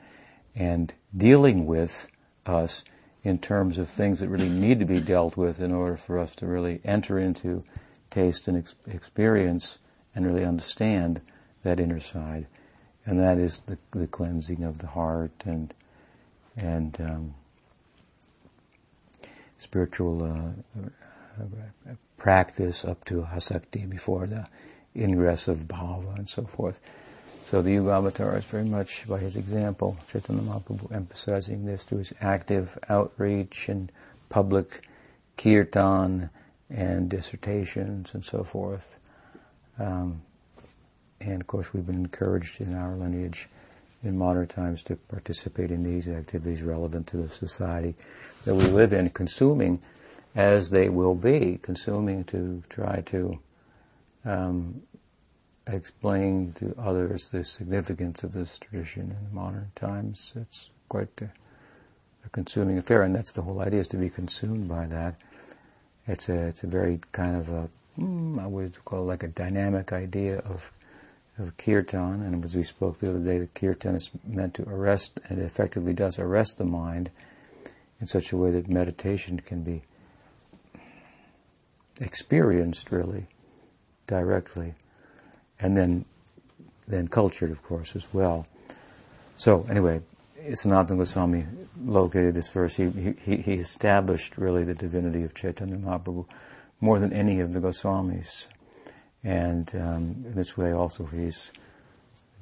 and 0.54 0.92
dealing 1.16 1.66
with 1.66 2.08
us 2.44 2.84
in 3.22 3.38
terms 3.38 3.78
of 3.78 3.88
things 3.88 4.20
that 4.20 4.28
really 4.28 4.48
need 4.48 4.80
to 4.80 4.84
be 4.84 5.00
dealt 5.00 5.36
with 5.36 5.60
in 5.60 5.72
order 5.72 5.96
for 5.96 6.18
us 6.18 6.34
to 6.34 6.46
really 6.46 6.80
enter 6.84 7.18
into 7.18 7.62
taste 8.10 8.48
and 8.48 8.58
ex- 8.58 8.74
experience 8.86 9.78
and 10.14 10.26
really 10.26 10.44
understand 10.44 11.20
that 11.62 11.80
inner 11.80 12.00
side. 12.00 12.46
And 13.04 13.18
that 13.18 13.38
is 13.38 13.60
the, 13.66 13.78
the 13.90 14.06
cleansing 14.06 14.62
of 14.62 14.78
the 14.78 14.88
heart 14.88 15.32
and 15.44 15.74
and 16.56 17.00
um, 17.00 17.34
spiritual 19.58 20.22
uh, 20.22 21.94
practice 22.16 22.84
up 22.84 23.04
to 23.06 23.22
asakti 23.22 23.88
before 23.88 24.26
the 24.26 24.46
ingress 24.94 25.48
of 25.48 25.66
bhava 25.66 26.16
and 26.16 26.28
so 26.28 26.44
forth. 26.44 26.80
So 27.44 27.60
the 27.62 27.72
Yuga 27.72 27.90
Avatar 27.90 28.36
is 28.36 28.44
very 28.44 28.64
much 28.64 29.08
by 29.08 29.18
his 29.18 29.34
example, 29.34 29.96
Chaitanya 30.10 30.42
Mahaprabhu 30.42 30.94
emphasizing 30.94 31.64
this 31.64 31.84
through 31.84 31.98
his 31.98 32.12
active 32.20 32.78
outreach 32.88 33.68
and 33.68 33.90
public 34.28 34.86
kirtan 35.36 36.30
and 36.70 37.08
dissertations 37.08 38.14
and 38.14 38.24
so 38.24 38.44
forth. 38.44 38.98
Um, 39.78 40.22
and 41.26 41.40
of 41.40 41.46
course 41.46 41.72
we've 41.72 41.86
been 41.86 41.96
encouraged 41.96 42.60
in 42.60 42.74
our 42.74 42.94
lineage 42.96 43.48
in 44.02 44.18
modern 44.18 44.46
times 44.46 44.82
to 44.82 44.96
participate 44.96 45.70
in 45.70 45.84
these 45.84 46.08
activities 46.08 46.62
relevant 46.62 47.06
to 47.06 47.16
the 47.16 47.28
society 47.28 47.94
that 48.44 48.54
we 48.54 48.64
live 48.64 48.92
in, 48.92 49.08
consuming 49.10 49.80
as 50.34 50.70
they 50.70 50.88
will 50.88 51.14
be, 51.14 51.58
consuming 51.62 52.24
to 52.24 52.62
try 52.68 53.00
to 53.02 53.38
um, 54.24 54.82
explain 55.66 56.52
to 56.54 56.74
others 56.78 57.30
the 57.30 57.44
significance 57.44 58.22
of 58.22 58.32
this 58.32 58.58
tradition 58.58 59.16
in 59.20 59.34
modern 59.34 59.70
times. 59.74 60.32
It's 60.34 60.70
quite 60.88 61.08
a, 61.20 61.30
a, 62.24 62.28
consuming 62.30 62.78
affair, 62.78 63.02
and 63.02 63.14
that's 63.14 63.32
the 63.32 63.42
whole 63.42 63.60
idea: 63.60 63.80
is 63.80 63.88
to 63.88 63.96
be 63.96 64.10
consumed 64.10 64.68
by 64.68 64.86
that. 64.86 65.16
It's 66.06 66.28
a 66.28 66.46
it's 66.46 66.64
a 66.64 66.66
very 66.66 67.00
kind 67.12 67.36
of 67.36 67.48
a 67.48 67.68
mm, 67.98 68.40
I 68.40 68.46
would 68.46 68.84
call 68.84 69.00
it 69.00 69.06
like 69.06 69.22
a 69.22 69.28
dynamic 69.28 69.92
idea 69.92 70.38
of 70.38 70.72
of 71.42 71.56
kirtan, 71.56 72.22
and 72.22 72.44
as 72.44 72.54
we 72.54 72.62
spoke 72.62 72.98
the 72.98 73.10
other 73.10 73.18
day, 73.18 73.38
the 73.38 73.46
kirtan 73.48 73.96
is 73.96 74.10
meant 74.24 74.54
to 74.54 74.68
arrest, 74.68 75.20
and 75.28 75.38
it 75.38 75.44
effectively 75.44 75.92
does 75.92 76.18
arrest 76.18 76.58
the 76.58 76.64
mind 76.64 77.10
in 78.00 78.06
such 78.06 78.32
a 78.32 78.36
way 78.36 78.50
that 78.50 78.68
meditation 78.68 79.40
can 79.40 79.62
be 79.62 79.82
experienced 82.00 82.90
really 82.90 83.26
directly 84.06 84.74
and 85.60 85.76
then 85.76 86.04
then 86.88 87.06
cultured, 87.06 87.50
of 87.50 87.62
course, 87.62 87.94
as 87.94 88.12
well. 88.12 88.44
So 89.36 89.64
anyway, 89.70 90.02
Sanatana 90.50 90.98
Goswami 90.98 91.46
located 91.84 92.34
this 92.34 92.50
verse. 92.50 92.76
He, 92.76 93.14
he, 93.24 93.36
he 93.36 93.54
established 93.54 94.36
really 94.36 94.64
the 94.64 94.74
divinity 94.74 95.22
of 95.22 95.32
Chaitanya 95.32 95.76
Mahaprabhu 95.76 96.26
more 96.80 96.98
than 96.98 97.12
any 97.12 97.38
of 97.38 97.52
the 97.52 97.60
Goswamis, 97.60 98.46
and 99.24 99.74
um, 99.74 100.24
in 100.26 100.34
this 100.34 100.56
way 100.56 100.72
also 100.72 101.04
he's 101.06 101.52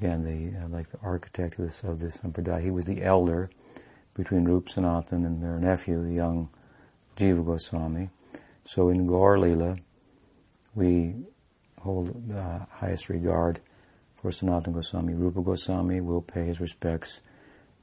again 0.00 0.24
the 0.24 0.58
uh, 0.58 0.68
like 0.68 0.88
the 0.88 0.98
architect 1.02 1.58
of 1.58 1.66
this 1.66 1.82
of 1.82 1.98
this 2.00 2.18
sampradaya. 2.18 2.62
He 2.62 2.70
was 2.70 2.84
the 2.84 3.02
elder 3.02 3.50
between 4.14 4.44
Rup 4.44 4.68
Sanatan 4.68 5.24
and 5.24 5.42
their 5.42 5.58
nephew, 5.58 6.02
the 6.02 6.14
young 6.14 6.48
Jiva 7.16 7.44
Goswami. 7.44 8.10
So 8.64 8.88
in 8.88 9.06
Gaur 9.06 9.38
Lila, 9.38 9.76
we 10.74 11.14
hold 11.80 12.28
the 12.28 12.66
highest 12.70 13.08
regard 13.08 13.60
for 14.14 14.30
Sanatana 14.30 14.74
Goswami. 14.74 15.14
Rupa 15.14 15.40
Goswami 15.40 16.00
will 16.00 16.22
pay 16.22 16.46
his 16.46 16.60
respects 16.60 17.20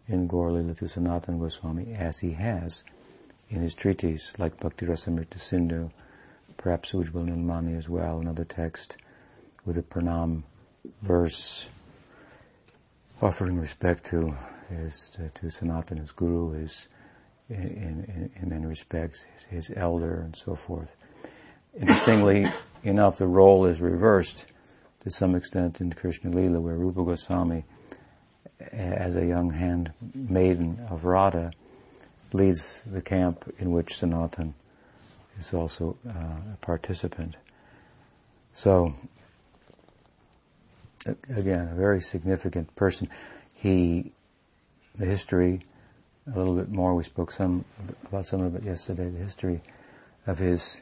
in 0.07 0.27
Gaur 0.27 0.51
Lila 0.51 0.73
to 0.75 0.85
Sanatana 0.85 1.39
Goswami 1.39 1.93
as 1.93 2.19
he 2.19 2.31
has 2.33 2.83
in 3.49 3.61
his 3.61 3.73
treatise, 3.73 4.37
like 4.37 4.59
Bhakti 4.59 4.85
Rasamrita 4.85 5.39
Sindhu, 5.39 5.89
perhaps 6.57 6.91
Ujjwal 6.91 7.29
Nilmani 7.29 7.77
as 7.77 7.87
well, 7.87 8.19
another 8.19 8.43
text 8.43 8.97
with 9.65 9.77
a 9.77 9.83
pranam 9.83 10.43
verse 11.01 11.69
offering 13.21 13.59
respect 13.59 14.05
to 14.05 14.35
his 14.69 15.11
uh, 15.15 15.23
to, 15.23 15.29
to 15.29 15.45
Sanatana's 15.47 16.11
guru, 16.11 16.51
his 16.51 16.87
in, 17.49 17.57
in, 17.57 18.31
in 18.35 18.49
many 18.49 18.65
respects, 18.65 19.25
his, 19.33 19.45
his 19.45 19.71
elder 19.77 20.21
and 20.21 20.35
so 20.35 20.55
forth. 20.55 20.95
Interestingly 21.79 22.45
enough, 22.83 23.17
the 23.17 23.27
role 23.27 23.65
is 23.65 23.81
reversed 23.81 24.45
to 25.03 25.11
some 25.11 25.35
extent 25.35 25.79
in 25.79 25.93
Krishna 25.93 26.31
Lila, 26.31 26.59
where 26.59 26.75
Rupa 26.75 27.03
Goswami, 27.03 27.63
as 28.59 29.15
a 29.15 29.25
young 29.25 29.51
hand 29.51 29.93
maiden 30.13 30.85
of 30.89 31.05
Radha, 31.05 31.51
leads 32.33 32.83
the 32.83 33.01
camp 33.01 33.53
in 33.57 33.71
which 33.71 33.95
Sanatan 33.95 34.53
is 35.39 35.53
also 35.53 35.98
uh, 36.08 36.53
a 36.53 36.58
participant. 36.62 37.36
So, 38.53 38.94
again, 41.29 41.67
a 41.67 41.75
very 41.75 42.01
significant 42.01 42.75
person. 42.75 43.10
He, 43.53 44.12
the 44.96 45.06
history, 45.06 45.62
a 46.34 46.38
little 46.38 46.56
bit 46.56 46.70
more. 46.70 46.96
We 46.96 47.03
spoke 47.03 47.32
some 47.32 47.65
about 48.06 48.25
some 48.25 48.41
of 48.41 48.56
it 48.56 48.63
yesterday. 48.63 49.10
The 49.10 49.24
history 49.24 49.62
of 50.25 50.39
his 50.39 50.77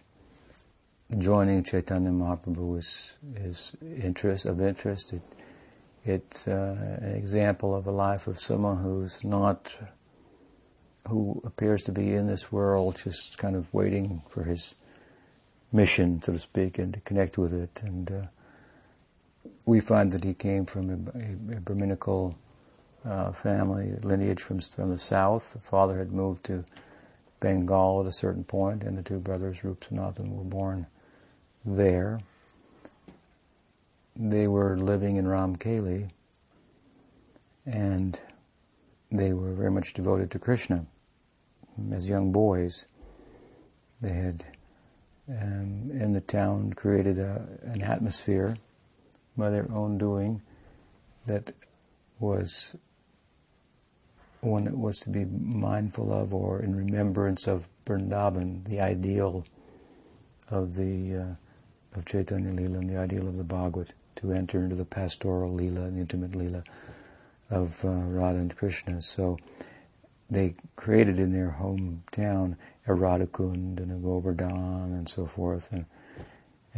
joining 1.18 1.64
Chaitanya 1.64 2.10
Mahaprabhu 2.10 2.80
is, 2.80 3.14
is 3.36 3.74
interest 3.82 4.46
of 4.46 4.60
interest. 4.62 5.14
It, 5.14 5.22
it's 6.04 6.48
uh, 6.48 6.98
an 7.02 7.16
example 7.16 7.76
of 7.76 7.88
a 7.88 7.92
life 7.92 8.28
of 8.28 8.40
someone 8.40 8.78
who's 8.78 9.24
not, 9.24 9.76
who 11.08 11.42
appears 11.46 11.84
to 11.84 11.92
be 11.92 12.14
in 12.14 12.28
this 12.28 12.52
world, 12.52 13.00
just 13.04 13.38
kind 13.38 13.56
of 13.56 13.74
waiting 13.74 14.22
for 14.30 14.44
his 14.44 14.76
mission, 15.72 16.22
so 16.22 16.34
to 16.34 16.40
speak, 16.40 16.80
and 16.80 16.94
to 16.94 17.00
connect 17.02 17.38
with 17.38 17.54
it. 17.54 17.82
And 17.84 18.12
uh, 18.12 18.22
we 19.66 19.80
find 19.80 20.12
that 20.12 20.24
he 20.24 20.34
came 20.34 20.66
from 20.66 20.90
a, 20.90 21.58
a, 21.58 21.60
Brahminical 21.60 22.38
uh, 23.04 23.32
family 23.32 23.94
lineage 24.02 24.42
from 24.42 24.62
from 24.62 24.92
the 24.92 24.98
south. 24.98 25.54
The 25.54 25.60
father 25.60 25.98
had 25.98 26.12
moved 26.12 26.46
to 26.46 26.66
Bengal 27.40 28.02
at 28.02 28.08
a 28.08 28.14
certain 28.14 28.44
point, 28.44 28.84
and 28.84 28.98
the 28.98 29.04
two 29.04 29.20
brothers, 29.20 29.64
Rup 29.64 29.84
Sanatan, 29.84 30.36
were 30.36 30.44
born 30.44 30.88
there. 31.64 32.20
They 34.16 34.48
were 34.48 34.78
living 34.78 35.18
in 35.18 35.26
Ramkeli 35.26 36.10
and 37.66 38.20
they 39.12 39.34
were 39.34 39.54
very 39.54 39.72
much 39.72 39.94
devoted 39.94 40.32
to 40.32 40.40
Krishna. 40.40 40.86
As 41.92 42.08
young 42.08 42.32
boys, 42.32 42.86
they 44.02 44.14
had 44.14 44.46
um, 45.28 45.90
in 45.92 46.14
the 46.14 46.22
town 46.22 46.74
created 46.74 47.20
a, 47.20 47.48
an 47.64 47.82
atmosphere 47.82 48.56
by 49.36 49.50
their 49.50 49.70
own 49.72 49.98
doing 49.98 50.42
that 51.26 51.54
was 52.20 52.76
one 54.42 54.66
that 54.66 54.78
was 54.78 55.00
to 55.00 55.10
be 55.10 55.26
mindful 55.26 56.14
of 56.14 56.34
or 56.34 56.62
in 56.62 56.76
remembrance 56.76 57.48
of 57.48 57.68
Vrindavan, 57.86 58.64
the 58.66 58.80
ideal 58.80 59.46
of 60.50 60.76
the 60.76 61.16
uh, 61.16 61.98
of 61.98 62.06
Chaitanya 62.06 62.52
Lila 62.52 62.80
and 62.80 62.90
the 62.90 62.98
ideal 62.98 63.28
of 63.28 63.38
the 63.38 63.44
Bhagavad, 63.44 63.94
to 64.18 64.32
enter 64.32 64.64
into 64.64 64.76
the 64.76 64.86
pastoral 64.86 65.54
Lila, 65.54 65.90
the 65.90 66.00
intimate 66.00 66.36
Lila 66.36 66.64
of 67.50 67.84
uh, 67.86 67.90
Radha 67.90 68.40
and 68.40 68.56
Krishna. 68.56 69.02
So 69.02 69.38
they 70.30 70.56
created 70.76 71.20
in 71.20 71.32
their 71.32 71.58
hometown 71.60 72.56
a 72.88 72.92
Radhakund 72.92 73.80
and 73.80 74.04
Govardhan 74.04 74.94
and 74.94 75.10
so 75.10 75.26
forth. 75.26 75.72
And, 75.72 75.86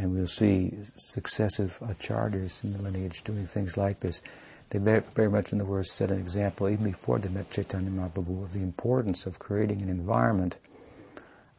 And 0.00 0.12
we'll 0.12 0.28
see 0.28 0.72
successive 0.96 1.78
acharyas 1.82 2.62
in 2.62 2.72
the 2.72 2.82
lineage 2.82 3.24
doing 3.24 3.46
things 3.46 3.76
like 3.76 3.98
this. 4.00 4.22
They 4.70 4.78
very, 4.78 5.30
much, 5.30 5.50
in 5.50 5.58
the 5.58 5.64
words, 5.64 5.90
set 5.90 6.10
an 6.10 6.20
example, 6.20 6.68
even 6.68 6.84
before 6.84 7.18
they 7.18 7.28
met 7.30 7.50
Chaitanya 7.50 7.90
Mahaprabhu, 7.90 8.44
of 8.44 8.52
the 8.52 8.62
importance 8.62 9.26
of 9.26 9.38
creating 9.38 9.82
an 9.82 9.88
environment 9.88 10.58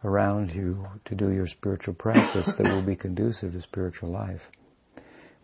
around 0.05 0.53
you 0.53 0.87
to 1.03 1.15
do 1.15 1.31
your 1.31 1.47
spiritual 1.47 1.95
practice 1.95 2.53
that 2.53 2.71
will 2.71 2.81
be 2.81 2.95
conducive 2.95 3.51
to 3.53 3.61
spiritual 3.61 4.09
life. 4.09 4.49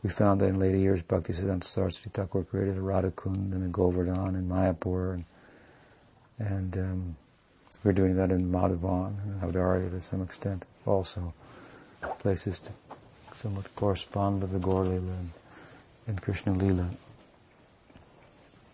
We 0.01 0.09
found 0.09 0.39
that 0.39 0.49
in 0.49 0.59
later 0.59 0.77
years, 0.77 1.03
Bhaktisiddhanta 1.03 1.65
Saraswati 1.65 2.11
Thakur 2.13 2.43
created 2.43 2.77
a 2.77 2.81
Radhakund 2.81 3.51
and 3.51 3.63
a 3.65 3.67
Govardhan 3.67 4.35
in 4.35 4.47
Mayapur, 4.47 5.15
and, 5.15 5.25
and 6.39 6.77
um, 6.77 7.15
we're 7.83 7.93
doing 7.93 8.15
that 8.15 8.31
in 8.31 8.51
Madhavan 8.51 9.15
and 9.23 9.41
Audarya 9.41 9.91
to 9.91 10.01
some 10.01 10.21
extent 10.21 10.63
also. 10.85 11.33
Places 12.19 12.59
to 12.59 12.71
somewhat 13.33 13.73
correspond 13.75 14.41
with 14.41 14.51
the 14.51 14.59
Gaur 14.59 14.85
and, 14.85 15.31
and 16.07 16.21
Krishna 16.21 16.53
Lila. 16.53 16.89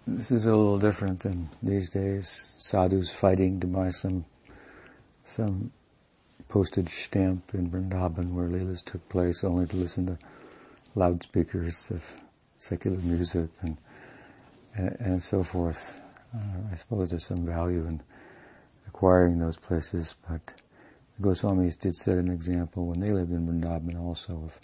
This 0.07 0.31
is 0.31 0.45
a 0.45 0.55
little 0.55 0.79
different 0.79 1.21
than 1.21 1.49
these 1.61 1.89
days. 1.89 2.55
Sadhus 2.57 3.11
fighting 3.11 3.59
to 3.59 3.67
buy 3.67 3.91
some 3.91 4.25
some 5.23 5.71
postage 6.49 6.89
stamp 6.89 7.53
in 7.53 7.69
Vrindavan 7.69 8.33
where 8.33 8.47
Leelas 8.47 8.83
took 8.83 9.07
place 9.07 9.43
only 9.43 9.67
to 9.67 9.77
listen 9.77 10.07
to 10.07 10.17
loudspeakers 10.95 11.89
of 11.91 12.15
secular 12.57 12.97
music 12.97 13.49
and 13.61 13.77
and, 14.75 14.97
and 14.99 15.23
so 15.23 15.43
forth. 15.43 16.00
Uh, 16.33 16.59
I 16.71 16.75
suppose 16.75 17.09
there's 17.09 17.25
some 17.25 17.45
value 17.45 17.85
in 17.85 18.01
acquiring 18.87 19.39
those 19.39 19.57
places, 19.57 20.15
but 20.29 20.53
the 21.17 21.27
Goswamis 21.27 21.77
did 21.77 21.95
set 21.95 22.17
an 22.17 22.29
example 22.29 22.87
when 22.87 22.99
they 22.99 23.11
lived 23.11 23.31
in 23.31 23.47
Vrindavan 23.47 23.99
also 23.99 24.33
of 24.45 24.59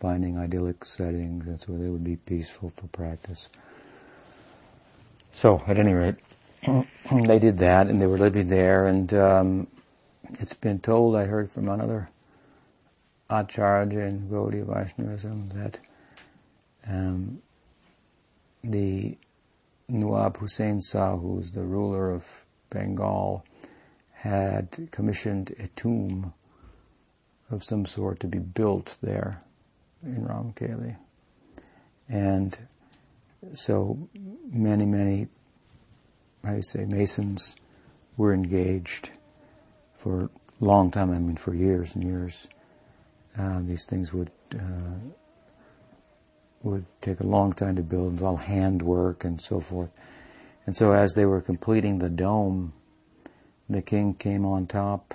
finding 0.00 0.38
idyllic 0.38 0.84
settings 0.84 1.46
and 1.46 1.60
so 1.60 1.72
they 1.72 1.88
would 1.88 2.04
be 2.04 2.16
peaceful 2.16 2.70
for 2.74 2.86
practice. 2.88 3.48
So, 5.32 5.62
at 5.66 5.78
any 5.78 5.92
rate, 5.92 6.16
they 7.12 7.38
did 7.38 7.58
that 7.58 7.86
and 7.88 8.00
they 8.00 8.06
were 8.06 8.18
living 8.18 8.48
there 8.48 8.86
and 8.86 9.12
um, 9.12 9.66
it's 10.38 10.54
been 10.54 10.78
told, 10.78 11.16
I 11.16 11.24
heard 11.24 11.50
from 11.50 11.68
another 11.68 12.08
Acharya 13.28 14.00
in 14.00 14.28
Gaudiya 14.28 14.64
Vaishnavism 14.64 15.50
that 15.54 15.78
um, 16.88 17.42
the 18.64 19.16
Nawab 19.90 20.38
Hussain 20.38 20.80
Shah, 20.80 21.16
who's 21.16 21.52
the 21.52 21.64
ruler 21.64 22.10
of 22.10 22.26
Bengal, 22.70 23.44
had 24.12 24.88
commissioned 24.90 25.54
a 25.58 25.68
tomb 25.68 26.32
of 27.50 27.64
some 27.64 27.86
sort 27.86 28.20
to 28.20 28.26
be 28.26 28.38
built 28.38 28.98
there 29.02 29.42
in 30.02 30.26
Ramkeli. 30.26 30.96
And 32.08 32.56
so 33.54 34.08
many, 34.50 34.86
many, 34.86 35.28
I 36.44 36.60
say, 36.60 36.84
masons 36.84 37.56
were 38.16 38.32
engaged 38.32 39.10
for 39.96 40.24
a 40.24 40.64
long 40.64 40.90
time, 40.90 41.10
I 41.10 41.18
mean 41.18 41.36
for 41.36 41.54
years 41.54 41.94
and 41.94 42.04
years 42.04 42.48
uh, 43.38 43.60
these 43.62 43.84
things 43.84 44.12
would 44.12 44.30
uh, 44.54 44.98
would 46.62 46.84
take 47.00 47.20
a 47.20 47.26
long 47.26 47.52
time 47.52 47.76
to 47.76 47.82
build. 47.82 48.08
It 48.08 48.12
was 48.12 48.22
all 48.22 48.36
handwork 48.36 49.24
and 49.24 49.40
so 49.40 49.60
forth. 49.60 49.90
And 50.66 50.76
so, 50.76 50.92
as 50.92 51.14
they 51.14 51.24
were 51.24 51.40
completing 51.40 51.98
the 51.98 52.10
dome, 52.10 52.72
the 53.68 53.82
king 53.82 54.14
came 54.14 54.44
on 54.44 54.66
top. 54.66 55.14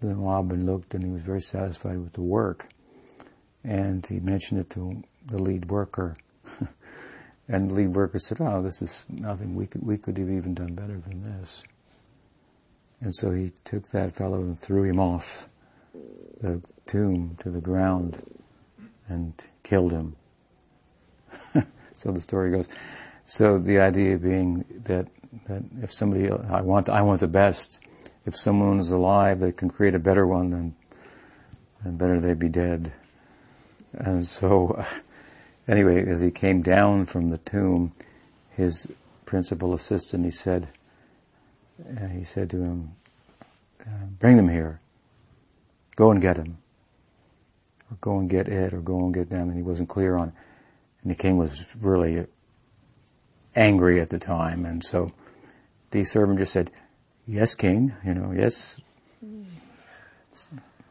The 0.00 0.08
Nawab 0.08 0.52
looked, 0.52 0.94
and 0.94 1.04
he 1.04 1.10
was 1.10 1.22
very 1.22 1.40
satisfied 1.40 1.98
with 1.98 2.14
the 2.14 2.22
work. 2.22 2.68
And 3.62 4.04
he 4.04 4.18
mentioned 4.18 4.60
it 4.60 4.70
to 4.70 5.02
the 5.24 5.38
lead 5.38 5.70
worker. 5.70 6.16
and 7.48 7.70
the 7.70 7.74
lead 7.74 7.94
worker 7.94 8.18
said, 8.18 8.40
"Oh, 8.40 8.62
this 8.62 8.82
is 8.82 9.06
nothing. 9.08 9.54
We 9.54 9.66
could 9.66 9.82
we 9.86 9.96
could 9.96 10.18
have 10.18 10.30
even 10.30 10.54
done 10.54 10.74
better 10.74 10.98
than 10.98 11.22
this." 11.22 11.62
And 13.00 13.14
so 13.14 13.30
he 13.30 13.52
took 13.64 13.88
that 13.88 14.12
fellow 14.12 14.38
and 14.38 14.58
threw 14.58 14.84
him 14.84 14.98
off 14.98 15.48
the 16.40 16.62
tomb 16.86 17.36
to 17.40 17.50
the 17.50 17.60
ground 17.60 18.22
and 19.08 19.34
killed 19.62 19.92
him. 19.92 20.16
so 21.96 22.12
the 22.12 22.20
story 22.20 22.50
goes. 22.50 22.66
So 23.26 23.58
the 23.58 23.80
idea 23.80 24.18
being 24.18 24.64
that 24.84 25.08
that 25.46 25.62
if 25.82 25.92
somebody 25.92 26.30
I 26.30 26.60
want 26.60 26.88
I 26.88 27.02
want 27.02 27.20
the 27.20 27.28
best. 27.28 27.80
If 28.24 28.36
someone 28.36 28.78
is 28.78 28.90
alive, 28.90 29.40
they 29.40 29.50
can 29.50 29.68
create 29.68 29.94
a 29.94 29.98
better 29.98 30.26
one. 30.26 30.50
Then 30.50 30.74
then 31.82 31.96
better 31.96 32.20
they 32.20 32.34
be 32.34 32.48
dead. 32.48 32.92
And 33.92 34.26
so, 34.26 34.84
anyway, 35.68 36.06
as 36.06 36.20
he 36.20 36.30
came 36.30 36.62
down 36.62 37.06
from 37.06 37.30
the 37.30 37.38
tomb, 37.38 37.92
his 38.50 38.86
principal 39.26 39.74
assistant, 39.74 40.24
he 40.24 40.30
said, 40.30 40.68
uh, 42.00 42.06
he 42.06 42.24
said 42.24 42.48
to 42.50 42.58
him, 42.58 42.92
uh, 43.80 44.06
"Bring 44.18 44.36
them 44.36 44.48
here." 44.48 44.80
Go 45.96 46.10
and 46.10 46.22
get 46.22 46.36
him. 46.36 46.58
Or 47.90 47.96
go 48.00 48.18
and 48.18 48.30
get 48.30 48.48
it, 48.48 48.72
or 48.72 48.80
go 48.80 48.98
and 49.04 49.12
get 49.12 49.28
them. 49.28 49.48
And 49.48 49.56
he 49.56 49.62
wasn't 49.62 49.88
clear 49.88 50.16
on 50.16 50.28
it. 50.28 50.34
And 51.02 51.10
the 51.10 51.16
king 51.16 51.36
was 51.36 51.74
really 51.76 52.26
angry 53.54 54.00
at 54.00 54.10
the 54.10 54.18
time. 54.18 54.64
And 54.64 54.84
so 54.84 55.08
the 55.90 56.04
servant 56.04 56.38
just 56.38 56.52
said, 56.52 56.70
Yes, 57.26 57.54
king, 57.54 57.94
you 58.04 58.14
know, 58.14 58.32
yes, 58.32 58.80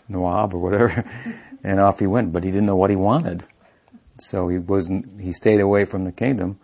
Nawab 0.07 0.53
or 0.53 0.59
whatever. 0.59 1.03
and 1.63 1.79
off 1.79 1.99
he 1.99 2.07
went, 2.07 2.31
but 2.31 2.43
he 2.43 2.51
didn't 2.51 2.67
know 2.67 2.75
what 2.75 2.89
he 2.89 2.95
wanted. 2.95 3.43
So 4.17 4.47
he 4.47 4.57
wasn't, 4.57 5.19
he 5.19 5.33
stayed 5.33 5.59
away 5.59 5.83
from 5.83 6.05
the 6.05 6.11
kingdom 6.11 6.59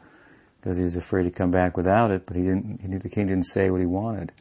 because 0.59 0.77
he 0.77 0.83
was 0.83 0.95
afraid 0.95 1.23
to 1.23 1.31
come 1.31 1.51
back 1.51 1.75
without 1.75 2.11
it, 2.11 2.25
but 2.25 2.37
he 2.37 2.43
didn't, 2.43 2.81
he, 2.81 2.97
the 2.97 3.09
king 3.09 3.27
didn't 3.27 3.47
say 3.47 3.69
what 3.69 3.79
he 3.79 3.85
wanted. 3.85 4.31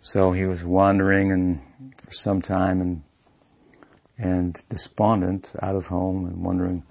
So 0.00 0.32
he 0.32 0.46
was 0.46 0.62
wandering 0.64 1.32
and 1.32 1.60
for 1.98 2.12
some 2.12 2.40
time 2.42 2.80
and 2.80 3.02
and 4.18 4.62
despondent 4.70 5.52
out 5.60 5.76
of 5.76 5.88
home 5.88 6.24
and 6.26 6.42
wondering 6.42 6.82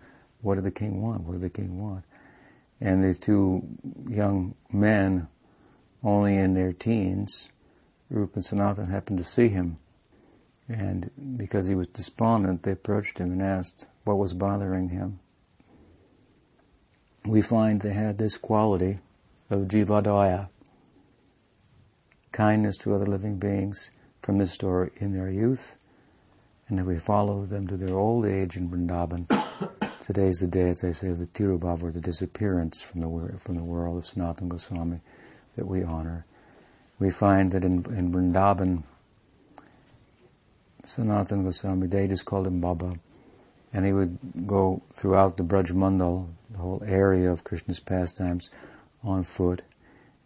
what 0.46 0.56
did 0.56 0.64
the 0.64 0.72
king 0.72 1.02
want? 1.02 1.24
What 1.24 1.34
did 1.34 1.42
the 1.42 1.50
king 1.50 1.82
want? 1.82 2.06
And 2.80 3.04
these 3.04 3.18
two 3.18 3.64
young 4.08 4.54
men, 4.72 5.28
only 6.04 6.38
in 6.38 6.54
their 6.54 6.72
teens, 6.72 7.50
Rupa 8.10 8.36
and 8.36 8.46
Sanatan 8.46 8.86
happened 8.86 9.18
to 9.18 9.24
see 9.24 9.50
him. 9.50 9.78
And 10.70 11.10
because 11.38 11.68
he 11.68 11.74
was 11.74 11.88
despondent, 11.88 12.62
they 12.64 12.72
approached 12.72 13.18
him 13.18 13.32
and 13.32 13.42
asked 13.42 13.88
what 14.04 14.18
was 14.18 14.34
bothering 14.34 14.90
him. 14.90 15.20
We 17.26 17.42
find 17.42 17.82
they 17.82 17.94
had 17.94 18.20
this 18.20 18.38
quality 18.38 19.00
of 19.50 19.62
jivadaya, 19.62 20.50
kindness 22.32 22.78
to 22.78 22.94
other 22.94 23.08
living 23.08 23.38
beings 23.38 23.90
from 24.22 24.38
this 24.38 24.52
story 24.52 24.92
in 24.98 25.14
their 25.14 25.32
youth, 25.32 25.78
and 26.68 26.78
then 26.78 26.86
we 26.86 27.00
follow 27.00 27.46
them 27.46 27.68
to 27.68 27.78
their 27.78 27.96
old 27.96 28.26
age 28.28 28.56
in 28.58 28.70
Vrindavan. 28.70 29.28
Today 30.06 30.28
is 30.28 30.40
the 30.40 30.46
day, 30.46 30.70
as 30.70 30.84
I 30.84 30.92
say, 30.92 31.08
of 31.08 31.18
the 31.18 31.26
Tirobhava, 31.26 31.82
or 31.82 31.92
the 31.92 32.00
disappearance 32.00 32.80
from 32.80 33.02
the, 33.02 33.40
from 33.40 33.56
the 33.56 33.64
world 33.64 33.98
of 33.98 34.04
Sanatana 34.04 34.50
Goswami 34.50 35.00
that 35.56 35.66
we 35.66 35.82
honor. 35.82 36.28
We 37.00 37.10
find 37.10 37.52
that 37.54 37.66
in, 37.66 37.84
in 37.98 38.12
Vrindavan, 38.12 38.84
Sanatana 40.86 41.46
Goswami, 41.46 41.88
they 41.88 42.08
just 42.08 42.24
called 42.24 42.46
him 42.46 42.62
Baba, 42.62 43.00
and 43.74 43.84
he 43.84 43.94
would 43.94 44.20
go 44.46 44.84
throughout 44.94 45.38
the 45.38 45.44
Braj 45.44 45.72
Mandal, 45.72 46.28
the 46.52 46.60
whole 46.60 46.84
area 46.86 47.32
of 47.32 47.44
Krishna's 47.44 47.80
pastimes, 47.80 48.52
on 49.04 49.24
foot. 49.24 49.64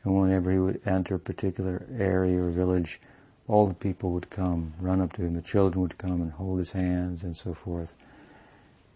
And 0.03 0.13
whenever 0.13 0.51
he 0.51 0.59
would 0.59 0.81
enter 0.85 1.15
a 1.15 1.19
particular 1.19 1.87
area 1.97 2.43
or 2.43 2.49
village, 2.49 2.99
all 3.47 3.65
the 3.65 3.73
people 3.73 4.11
would 4.11 4.29
come, 4.29 4.73
run 4.81 4.99
up 4.99 5.13
to 5.13 5.21
him. 5.21 5.35
The 5.35 5.41
children 5.41 5.81
would 5.83 5.97
come 5.97 6.21
and 6.21 6.33
hold 6.33 6.59
his 6.59 6.71
hands 6.71 7.23
and 7.23 7.37
so 7.37 7.53
forth. 7.53 7.95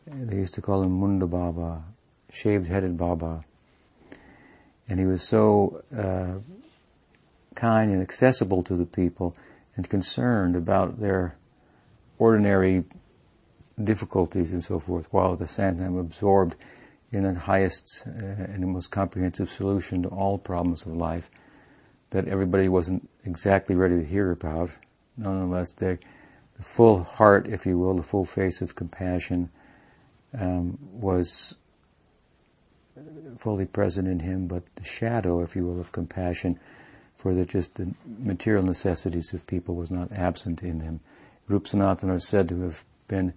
They 0.05 0.35
used 0.35 0.53
to 0.55 0.61
call 0.61 0.83
him 0.83 0.91
Munda 0.91 1.27
Baba, 1.27 1.83
shaved-headed 2.29 2.97
Baba. 2.97 3.43
And 4.87 4.99
he 4.99 5.05
was 5.05 5.23
so 5.23 5.83
uh, 5.97 6.39
kind 7.55 7.91
and 7.91 8.01
accessible 8.01 8.63
to 8.63 8.75
the 8.75 8.85
people 8.85 9.35
and 9.75 9.89
concerned 9.89 10.55
about 10.55 10.99
their 10.99 11.35
ordinary 12.19 12.83
difficulties 13.81 14.51
and 14.51 14.63
so 14.63 14.79
forth, 14.79 15.07
while 15.11 15.33
at 15.33 15.39
the 15.39 15.47
same 15.47 15.79
time 15.79 15.97
absorbed 15.97 16.55
in 17.11 17.23
the 17.23 17.33
highest 17.33 18.03
uh, 18.05 18.11
and 18.11 18.61
the 18.61 18.67
most 18.67 18.91
comprehensive 18.91 19.49
solution 19.49 20.03
to 20.03 20.09
all 20.09 20.37
problems 20.37 20.85
of 20.85 20.95
life 20.95 21.29
that 22.09 22.27
everybody 22.27 22.67
wasn't 22.67 23.09
exactly 23.25 23.75
ready 23.75 23.95
to 23.95 24.05
hear 24.05 24.31
about. 24.31 24.69
Nonetheless, 25.17 25.71
the 25.71 25.97
full 26.59 27.03
heart, 27.03 27.47
if 27.47 27.65
you 27.65 27.79
will, 27.79 27.95
the 27.95 28.03
full 28.03 28.25
face 28.25 28.61
of 28.61 28.75
compassion 28.75 29.49
um, 30.37 30.77
was 30.91 31.55
fully 33.37 33.65
present 33.65 34.07
in 34.07 34.19
him, 34.19 34.47
but 34.47 34.63
the 34.75 34.83
shadow, 34.83 35.41
if 35.41 35.55
you 35.55 35.65
will, 35.65 35.79
of 35.79 35.91
compassion 35.91 36.59
for 37.15 37.33
the 37.33 37.45
just 37.45 37.75
the 37.75 37.93
material 38.19 38.63
necessities 38.63 39.33
of 39.33 39.47
people 39.47 39.75
was 39.75 39.89
not 39.91 40.11
absent 40.11 40.61
in 40.61 40.81
him. 40.81 40.99
Rup 41.47 41.63
Sanatana 41.63 42.15
is 42.15 42.27
said 42.27 42.49
to 42.49 42.61
have 42.61 42.83
been 43.07 43.33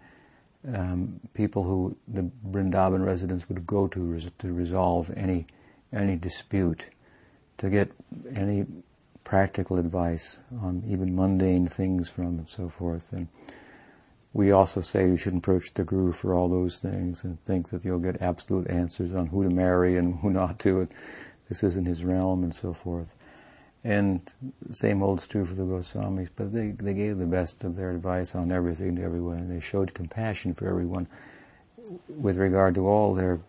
um, 0.72 1.20
people 1.34 1.62
who 1.62 1.96
the 2.08 2.30
Vrindavan 2.48 3.04
residents 3.04 3.48
would 3.48 3.66
go 3.66 3.86
to 3.86 4.00
res- 4.00 4.30
to 4.38 4.52
resolve 4.52 5.10
any 5.16 5.46
any 5.92 6.16
dispute, 6.16 6.86
to 7.58 7.70
get 7.70 7.92
any 8.34 8.66
practical 9.22 9.78
advice 9.78 10.38
on 10.60 10.82
even 10.86 11.14
mundane 11.14 11.66
things 11.66 12.08
from 12.08 12.38
and 12.38 12.48
so 12.48 12.68
forth. 12.68 13.12
And 13.12 13.28
we 14.36 14.50
also 14.50 14.82
say 14.82 15.06
you 15.06 15.16
shouldn't 15.16 15.42
approach 15.42 15.72
the 15.72 15.82
guru 15.82 16.12
for 16.12 16.34
all 16.34 16.50
those 16.50 16.78
things 16.78 17.24
and 17.24 17.42
think 17.44 17.70
that 17.70 17.86
you'll 17.86 17.98
get 17.98 18.20
absolute 18.20 18.68
answers 18.68 19.14
on 19.14 19.28
who 19.28 19.42
to 19.42 19.48
marry 19.48 19.96
and 19.96 20.18
who 20.18 20.28
not 20.28 20.58
to. 20.58 20.86
This 21.48 21.64
isn't 21.64 21.86
his 21.86 22.04
realm 22.04 22.44
and 22.44 22.54
so 22.54 22.74
forth. 22.74 23.14
And 23.82 24.20
same 24.72 24.98
holds 24.98 25.26
true 25.26 25.46
for 25.46 25.54
the 25.54 25.62
Goswamis, 25.62 26.28
but 26.36 26.52
they, 26.52 26.72
they 26.72 26.92
gave 26.92 27.16
the 27.16 27.24
best 27.24 27.64
of 27.64 27.76
their 27.76 27.92
advice 27.92 28.34
on 28.34 28.52
everything 28.52 28.96
to 28.96 29.02
everyone, 29.02 29.38
and 29.38 29.50
they 29.50 29.60
showed 29.60 29.94
compassion 29.94 30.52
for 30.52 30.68
everyone 30.68 31.06
with 32.08 32.36
regard 32.36 32.74
to 32.74 32.86
all 32.86 33.14
their 33.14 33.40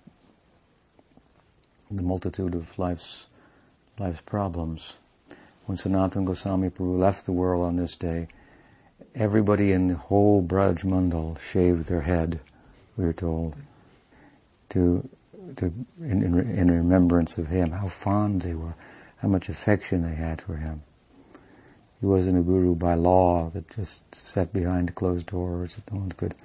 the 1.92 2.04
multitude 2.04 2.56
of 2.56 2.80
life's 2.80 3.28
life's 4.00 4.22
problems. 4.22 4.96
When 5.66 5.78
Sanatan 5.78 6.24
Goswami 6.24 6.70
Prabhu 6.70 6.98
left 6.98 7.26
the 7.26 7.34
world 7.34 7.66
on 7.66 7.76
this 7.76 7.96
day, 7.96 8.30
everybody 9.18 9.72
in 9.72 9.88
the 9.88 9.96
whole 9.96 10.44
Braj 10.44 10.84
Mandal 10.84 11.40
shaved 11.40 11.88
their 11.88 12.02
head, 12.02 12.40
we 12.96 13.06
are 13.06 13.14
told, 13.14 13.56
to, 14.70 15.08
to 15.58 15.66
in, 16.00 16.24
in, 16.24 16.40
in 16.40 16.72
remembrance 16.72 17.38
of 17.38 17.48
him, 17.48 17.72
how 17.72 17.88
fond 17.88 18.42
they 18.42 18.54
were 18.54 18.76
how 19.18 19.28
much 19.28 19.50
affection 19.50 20.04
they 20.04 20.16
had 20.16 20.42
for 20.42 20.58
him. 20.58 20.84
He 22.00 22.06
wasn't 22.06 22.38
a 22.38 22.42
guru 22.42 22.76
by 22.76 22.94
law 22.94 23.50
that 23.50 23.70
just 23.70 24.04
sat 24.14 24.54
behind 24.54 24.94
closed 24.94 25.28
doors 25.28 25.76
that 25.76 25.92
no 25.92 26.00
one 26.00 26.12
could 26.12 26.36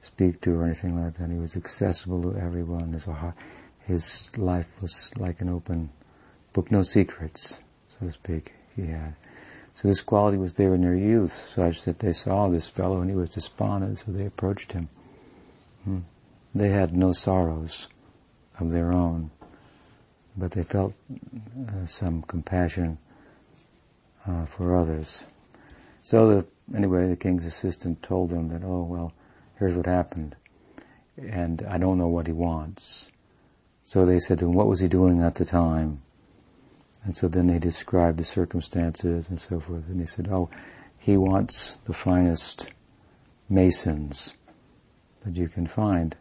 speak 0.00 0.40
to 0.42 0.58
or 0.58 0.64
anything 0.64 1.02
like 1.02 1.14
that. 1.18 1.30
He 1.30 1.38
was 1.38 1.54
accessible 1.54 2.22
to 2.22 2.38
everyone. 2.38 2.92
His, 2.94 3.06
his 3.86 4.38
life 4.38 4.68
was 4.80 5.12
like 5.18 5.42
an 5.42 5.50
open 5.50 5.90
book, 6.54 6.70
no 6.70 6.82
secrets, 6.82 7.60
so 7.90 8.06
to 8.06 8.12
speak, 8.12 8.54
he 8.74 8.86
had. 8.86 9.14
So 9.74 9.88
this 9.88 10.02
quality 10.02 10.36
was 10.36 10.54
there 10.54 10.74
in 10.74 10.82
their 10.82 10.94
youth, 10.94 11.32
such 11.32 11.84
that 11.84 11.98
they 12.00 12.12
saw 12.12 12.48
this 12.48 12.68
fellow 12.68 13.00
and 13.00 13.10
he 13.10 13.16
was 13.16 13.30
despondent, 13.30 14.00
so 14.00 14.12
they 14.12 14.26
approached 14.26 14.72
him. 14.72 14.88
Hmm. 15.84 16.00
They 16.54 16.68
had 16.68 16.96
no 16.96 17.12
sorrows 17.12 17.88
of 18.60 18.70
their 18.70 18.92
own 18.92 19.30
but 20.36 20.52
they 20.52 20.62
felt 20.62 20.94
uh, 21.68 21.86
some 21.86 22.22
compassion 22.22 22.98
uh, 24.26 24.44
for 24.46 24.76
others. 24.76 25.24
So 26.02 26.28
the, 26.28 26.46
anyway, 26.76 27.08
the 27.08 27.16
king's 27.16 27.46
assistant 27.46 28.02
told 28.02 28.30
them 28.30 28.48
that, 28.48 28.62
oh 28.64 28.82
well, 28.82 29.12
here's 29.58 29.76
what 29.76 29.86
happened, 29.86 30.36
and 31.18 31.62
I 31.68 31.78
don't 31.78 31.98
know 31.98 32.08
what 32.08 32.26
he 32.26 32.32
wants. 32.32 33.10
So 33.84 34.06
they 34.06 34.18
said 34.18 34.38
to 34.38 34.46
him, 34.46 34.54
what 34.54 34.68
was 34.68 34.80
he 34.80 34.88
doing 34.88 35.22
at 35.22 35.34
the 35.34 35.44
time? 35.44 36.02
And 37.04 37.16
so 37.16 37.28
then 37.28 37.48
they 37.48 37.58
described 37.58 38.18
the 38.18 38.24
circumstances 38.24 39.28
and 39.28 39.40
so 39.40 39.58
forth, 39.58 39.88
and 39.88 40.00
he 40.00 40.06
said, 40.06 40.28
oh, 40.30 40.50
he 40.98 41.16
wants 41.16 41.78
the 41.84 41.92
finest 41.92 42.70
masons 43.48 44.34
that 45.24 45.36
you 45.36 45.48
can 45.48 45.66
find. 45.66 46.14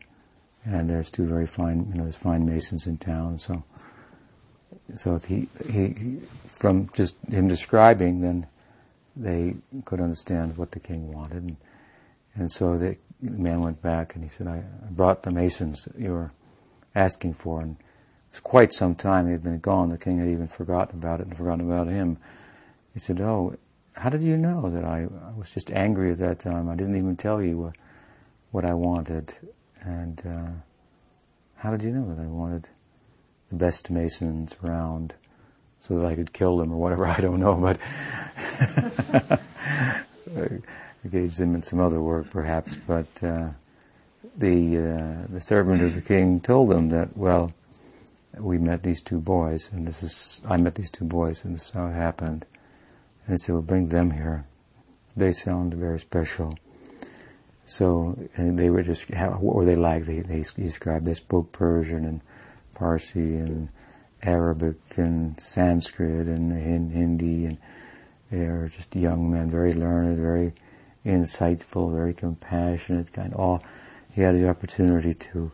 And 0.66 0.90
there's 0.90 1.12
two 1.12 1.26
very 1.26 1.46
fine, 1.46 1.88
you 1.90 1.96
know, 1.96 2.04
there's 2.04 2.18
fine 2.18 2.46
masons 2.46 2.88
in 2.88 2.98
town, 2.98 3.40
so 3.40 3.64
so 4.96 5.20
he, 5.20 5.48
he, 5.70 6.20
from 6.46 6.90
just 6.94 7.16
him 7.30 7.48
describing, 7.48 8.22
then 8.22 8.48
they 9.16 9.56
could 9.86 10.02
understand 10.02 10.58
what 10.58 10.72
the 10.72 10.80
king 10.80 11.14
wanted. 11.14 11.44
And, 11.44 11.58
and 12.36 12.52
so 12.52 12.78
the 12.78 12.98
man 13.22 13.62
went 13.62 13.82
back 13.82 14.16
and 14.16 14.24
he 14.24 14.30
said, 14.30 14.48
I, 14.48 14.64
brought 14.90 15.24
the 15.24 15.32
masons 15.32 15.86
that 15.86 15.98
you 15.98 16.12
were 16.12 16.32
asking 16.96 17.36
for. 17.36 17.62
And 17.62 17.78
was 18.32 18.40
quite 18.40 18.74
some 18.74 18.96
time 18.96 19.26
he 19.26 19.34
had 19.34 19.44
been 19.44 19.60
gone. 19.60 19.90
The 19.90 19.98
king 19.98 20.20
had 20.20 20.30
even 20.30 20.48
forgotten 20.48 21.00
about 21.00 21.20
it 21.20 21.28
and 21.28 21.38
forgotten 21.38 21.70
about 21.70 21.88
him. 21.88 22.18
He 22.94 23.00
said, 23.00 23.22
Oh, 23.22 23.56
how 23.94 24.10
did 24.10 24.24
you 24.24 24.38
know 24.38 24.70
that 24.70 24.86
I, 24.86 25.02
I 25.02 25.38
was 25.38 25.50
just 25.50 25.72
angry 25.72 26.12
at 26.12 26.20
that 26.20 26.40
time? 26.40 26.70
I 26.70 26.76
didn't 26.76 26.96
even 26.96 27.18
tell 27.18 27.42
you 27.42 27.58
what, 27.58 27.76
what 28.52 28.66
I 28.66 28.74
wanted. 28.74 29.34
And 29.82 30.22
uh, 30.26 30.52
how 31.58 31.72
did 31.72 31.84
you 31.84 31.92
know 31.92 32.14
that 32.14 32.22
I 32.22 32.28
wanted 32.28 32.70
the 33.50 33.56
best 33.56 33.90
masons 33.90 34.56
around 34.64 35.14
so 35.82 35.98
that 35.98 36.06
I 36.06 36.16
could 36.16 36.32
kill 36.32 36.58
them 36.58 36.72
or 36.72 36.78
whatever, 36.78 37.06
I 37.08 37.20
don't 37.20 37.40
know, 37.40 37.56
but 37.56 37.78
engage 41.04 41.36
them 41.36 41.56
in 41.56 41.64
some 41.64 41.80
other 41.80 42.02
work 42.02 42.30
perhaps, 42.30 42.78
but 42.88 43.08
uh, 43.22 43.50
the 44.38 44.78
uh, 44.78 45.28
the 45.30 45.42
servant 45.42 45.82
of 45.82 45.96
the 45.96 46.02
king 46.02 46.40
told 46.40 46.70
them 46.70 46.90
that, 46.90 47.18
well, 47.18 47.52
we 48.38 48.58
met 48.58 48.84
these 48.84 49.02
two 49.02 49.20
boys, 49.20 49.70
and 49.72 49.88
this 49.88 50.04
is, 50.04 50.42
I 50.48 50.58
met 50.58 50.76
these 50.76 50.90
two 50.90 51.06
boys, 51.06 51.44
and 51.44 51.56
this 51.56 51.66
is 51.66 51.72
how 51.72 51.88
it 51.88 51.94
happened. 51.94 52.46
And 53.26 53.34
they 53.34 53.38
said, 53.38 53.54
well, 53.54 53.62
bring 53.62 53.90
them 53.90 54.12
here. 54.12 54.46
They 55.16 55.32
sound 55.32 55.74
very 55.74 56.00
special. 56.00 56.58
So, 57.66 58.18
and 58.36 58.58
they 58.58 58.70
were 58.70 58.84
just, 58.84 59.10
how, 59.14 59.32
what 59.32 59.56
were 59.56 59.66
they 59.66 59.76
like? 59.76 60.06
They, 60.06 60.20
they 60.22 60.44
described, 60.58 61.06
they 61.06 61.14
spoke 61.14 61.52
Persian 61.52 62.06
and 62.06 62.22
Parsi 62.74 63.36
and 63.36 63.70
Arabic 64.24 64.78
and 64.98 65.40
Sanskrit 65.40 66.28
and 66.28 66.52
Hindi, 66.52 67.46
and 67.46 67.58
they 68.30 68.46
are 68.46 68.70
just 68.70 68.96
young 68.96 69.32
men, 69.32 69.50
very 69.50 69.74
learned, 69.74 70.18
very 70.18 70.54
insightful, 71.06 71.94
very 71.94 72.14
compassionate, 72.14 73.12
kind 73.14 73.34
of 73.34 73.40
all. 73.40 73.64
He 74.14 74.22
had 74.22 74.36
the 74.36 74.50
opportunity 74.50 75.14
to 75.14 75.52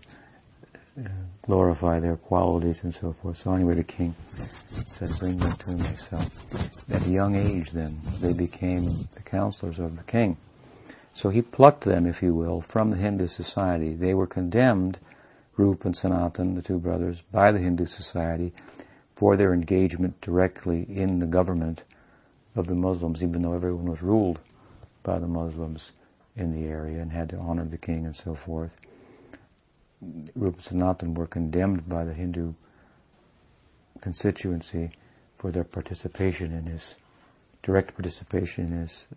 glorify 1.41 1.99
their 1.99 2.17
qualities 2.17 2.83
and 2.83 2.93
so 2.93 3.13
forth. 3.13 3.37
So 3.37 3.53
anyway, 3.53 3.75
the 3.75 3.83
king 3.83 4.15
said, 4.27 5.09
bring 5.19 5.37
them 5.37 5.51
to 5.51 5.71
myself. 5.71 6.91
At 6.91 7.05
a 7.07 7.11
young 7.11 7.35
age 7.35 7.71
then, 7.71 7.99
they 8.19 8.33
became 8.33 8.85
the 9.13 9.21
counselors 9.23 9.79
of 9.79 9.97
the 9.97 10.03
king. 10.03 10.37
So 11.13 11.29
he 11.29 11.41
plucked 11.41 11.83
them, 11.83 12.05
if 12.05 12.21
you 12.21 12.33
will, 12.33 12.61
from 12.61 12.91
the 12.91 12.97
Hindu 12.97 13.27
society. 13.27 13.93
They 13.93 14.13
were 14.13 14.27
condemned 14.27 14.99
Rup 15.55 15.85
and 15.85 15.95
Sanatan, 15.97 16.55
the 16.55 16.61
two 16.61 16.79
brothers, 16.79 17.21
by 17.31 17.51
the 17.51 17.59
Hindu 17.59 17.87
society 17.87 18.53
for 19.15 19.35
their 19.35 19.53
engagement 19.53 20.21
directly 20.21 20.83
in 20.83 21.17
the 21.17 21.25
government 21.25 21.83
of 22.55 22.67
the 22.67 22.75
Muslims, 22.75 23.23
even 23.23 23.41
though 23.41 23.53
everyone 23.53 23.89
was 23.89 24.03
ruled 24.03 24.39
by 25.01 25.17
the 25.17 25.27
Muslims 25.27 25.91
in 26.35 26.51
the 26.51 26.67
area 26.67 27.01
and 27.01 27.11
had 27.11 27.29
to 27.29 27.37
honor 27.37 27.65
the 27.65 27.77
king 27.77 28.05
and 28.05 28.15
so 28.15 28.35
forth. 28.35 28.79
Rup 30.01 30.55
and 30.55 30.63
Sanatan 30.63 31.13
were 31.13 31.27
condemned 31.27 31.89
by 31.89 32.05
the 32.05 32.13
Hindu 32.13 32.53
constituency 34.01 34.91
for 35.35 35.51
their 35.51 35.63
participation 35.63 36.51
in 36.51 36.65
his 36.67 36.95
direct 37.63 37.95
participation 37.95 38.67
in 38.67 38.81
his 38.81 39.07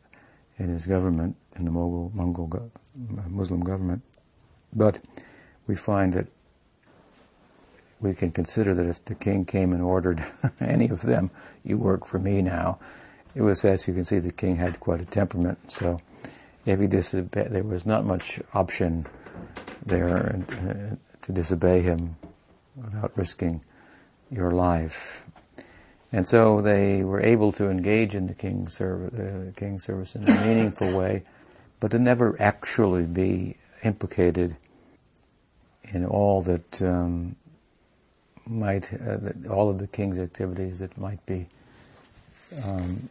in 0.58 0.68
his 0.68 0.86
government 0.86 1.36
in 1.56 1.64
the 1.64 1.70
Mughal, 1.70 2.12
Mongol 2.12 2.70
Muslim 3.28 3.60
government, 3.60 4.02
but 4.74 5.00
we 5.66 5.74
find 5.74 6.12
that 6.12 6.26
we 8.00 8.14
can 8.14 8.30
consider 8.30 8.74
that 8.74 8.86
if 8.86 9.04
the 9.04 9.14
king 9.14 9.44
came 9.44 9.72
and 9.72 9.82
ordered 9.82 10.24
any 10.60 10.88
of 10.88 11.02
them, 11.02 11.30
you 11.64 11.78
work 11.78 12.04
for 12.04 12.18
me 12.18 12.42
now, 12.42 12.78
it 13.34 13.42
was 13.42 13.64
as 13.64 13.86
you 13.86 13.94
can 13.94 14.04
see 14.04 14.18
the 14.18 14.32
king 14.32 14.56
had 14.56 14.80
quite 14.80 15.00
a 15.00 15.04
temperament. 15.04 15.58
So 15.70 16.00
if 16.66 16.80
he 16.80 16.86
disobeyed, 16.86 17.52
there 17.52 17.62
was 17.62 17.86
not 17.86 18.04
much 18.04 18.40
option 18.52 19.06
there 19.84 20.42
uh, 20.50 20.96
to 21.22 21.32
disobey 21.32 21.82
him 21.82 22.16
without 22.76 23.16
risking 23.16 23.62
your 24.30 24.50
life. 24.50 25.24
And 26.12 26.26
so 26.26 26.60
they 26.60 27.02
were 27.04 27.20
able 27.20 27.52
to 27.52 27.70
engage 27.70 28.14
in 28.14 28.26
the 28.26 28.34
king's 28.34 28.74
service, 28.74 29.14
uh, 29.14 29.52
king's 29.56 29.84
service 29.84 30.14
in 30.14 30.28
a 30.28 30.40
meaningful 30.46 30.96
way, 30.96 31.22
but 31.78 31.92
to 31.92 31.98
never 31.98 32.36
actually 32.40 33.04
be 33.04 33.56
implicated 33.82 34.56
in 35.84 36.04
all 36.04 36.42
that 36.42 36.82
um, 36.82 37.36
might, 38.46 38.92
uh, 38.92 39.16
that 39.18 39.46
all 39.48 39.70
of 39.70 39.78
the 39.78 39.86
king's 39.86 40.18
activities 40.18 40.80
that 40.80 40.96
might 40.98 41.24
be 41.26 41.46
um, 42.64 43.08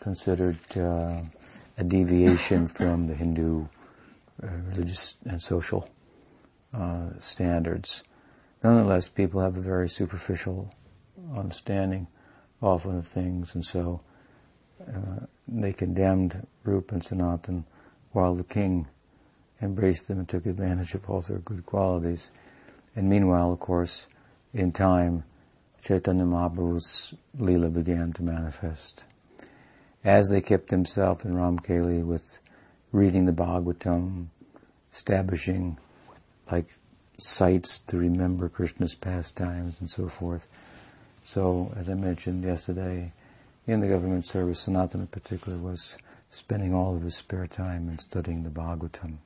considered 0.00 0.56
uh, 0.76 1.20
a 1.78 1.84
deviation 1.84 2.68
from 2.68 3.08
the 3.08 3.14
Hindu 3.14 3.66
religious 4.40 5.18
and 5.24 5.42
social 5.42 5.88
uh, 6.72 7.10
standards. 7.20 8.02
Nonetheless, 8.62 9.08
people 9.08 9.40
have 9.40 9.56
a 9.56 9.60
very 9.60 9.88
superficial 9.88 10.70
understanding 11.36 12.06
often 12.62 12.96
of 12.96 13.06
things, 13.06 13.54
and 13.54 13.64
so 13.64 14.00
uh, 14.88 15.26
they 15.46 15.72
condemned 15.72 16.46
Rup 16.64 16.92
and 16.92 17.04
Sanatan 17.04 17.64
while 18.12 18.34
the 18.34 18.44
king 18.44 18.86
embraced 19.60 20.08
them 20.08 20.18
and 20.18 20.28
took 20.28 20.46
advantage 20.46 20.94
of 20.94 21.08
all 21.08 21.20
their 21.20 21.38
good 21.38 21.64
qualities. 21.66 22.30
And 22.96 23.08
meanwhile, 23.08 23.52
of 23.52 23.60
course, 23.60 24.06
in 24.52 24.72
time, 24.72 25.24
Chaitanya 25.82 26.24
Mahaprabhu's 26.24 27.14
Leela 27.38 27.72
began 27.72 28.12
to 28.14 28.22
manifest. 28.22 29.04
As 30.02 30.28
they 30.28 30.40
kept 30.40 30.68
themselves 30.68 31.24
in 31.24 31.34
Ramkeli 31.34 32.04
with 32.04 32.38
reading 32.94 33.26
the 33.26 33.32
Bhagavatam, 33.32 34.26
establishing 34.92 35.76
like 36.50 36.78
sites 37.18 37.80
to 37.80 37.96
remember 37.96 38.48
Krishna's 38.48 38.94
pastimes 38.94 39.80
and 39.80 39.90
so 39.90 40.06
forth. 40.08 40.46
So, 41.24 41.74
as 41.76 41.88
I 41.88 41.94
mentioned 41.94 42.44
yesterday, 42.44 43.12
in 43.66 43.80
the 43.80 43.88
government 43.88 44.26
service, 44.26 44.64
Sanatana 44.64 44.94
in 44.94 45.06
particular 45.08 45.58
was 45.58 45.96
spending 46.30 46.72
all 46.72 46.94
of 46.94 47.02
his 47.02 47.16
spare 47.16 47.48
time 47.48 47.88
in 47.88 47.98
studying 47.98 48.44
the 48.44 48.50
Bhagavatam. 48.50 49.16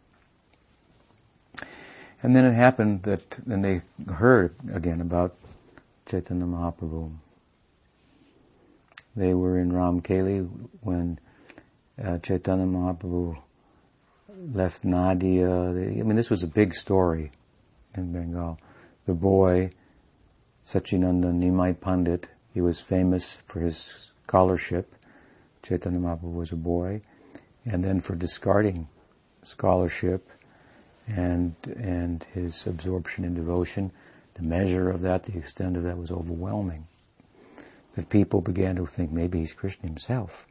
And 2.22 2.35
then 2.35 2.46
it 2.46 2.54
happened 2.54 3.02
that 3.02 3.31
then 3.46 3.61
they 3.61 3.83
heard 4.14 4.54
again 4.72 5.02
about 5.02 5.37
Chaitanya 6.07 6.46
Mahaprabhu. 6.46 7.12
They 9.14 9.35
were 9.35 9.59
in 9.59 9.72
Ramkeli 9.72 10.48
when 10.81 11.18
uh, 12.02 12.16
Chaitanya 12.18 12.64
Mahaprabhu 12.64 13.38
left 14.38 14.85
Nadia. 14.85 15.51
I 15.51 15.72
mean, 15.72 16.16
this 16.16 16.31
was 16.31 16.42
a 16.42 16.46
big 16.48 16.74
story 16.74 17.31
in 17.94 18.12
Bengal. 18.12 18.59
The 19.07 19.14
boy, 19.14 19.70
Sachinanda 20.66 21.33
Nimai 21.33 21.81
Pandit, 21.81 22.29
he 22.53 22.61
was 22.61 22.81
famous 22.81 23.38
for 23.46 23.61
his 23.61 24.12
scholarship. 24.24 24.94
Chaitanya 25.62 25.98
Mahaprabhu 25.98 26.35
was 26.35 26.53
a 26.53 26.57
boy. 26.57 27.03
And 27.64 27.85
then 27.85 28.01
for 28.01 28.14
discarding 28.14 28.88
scholarship 29.42 30.31
and, 31.07 31.55
and 31.77 32.24
his 32.35 32.66
absorption 32.66 33.24
in 33.24 33.35
devotion, 33.35 33.92
the 34.35 34.42
measure 34.42 34.90
of 34.90 35.01
that, 35.01 35.24
the 35.24 35.37
extent 35.37 35.77
of 35.77 35.83
that 35.83 35.98
was 35.98 36.11
overwhelming. 36.11 36.87
That 37.96 38.09
people 38.09 38.40
began 38.40 38.77
to 38.77 38.87
think 38.87 39.11
maybe 39.11 39.40
he's 39.40 39.53
Krishna 39.53 39.88
himself. 39.88 40.46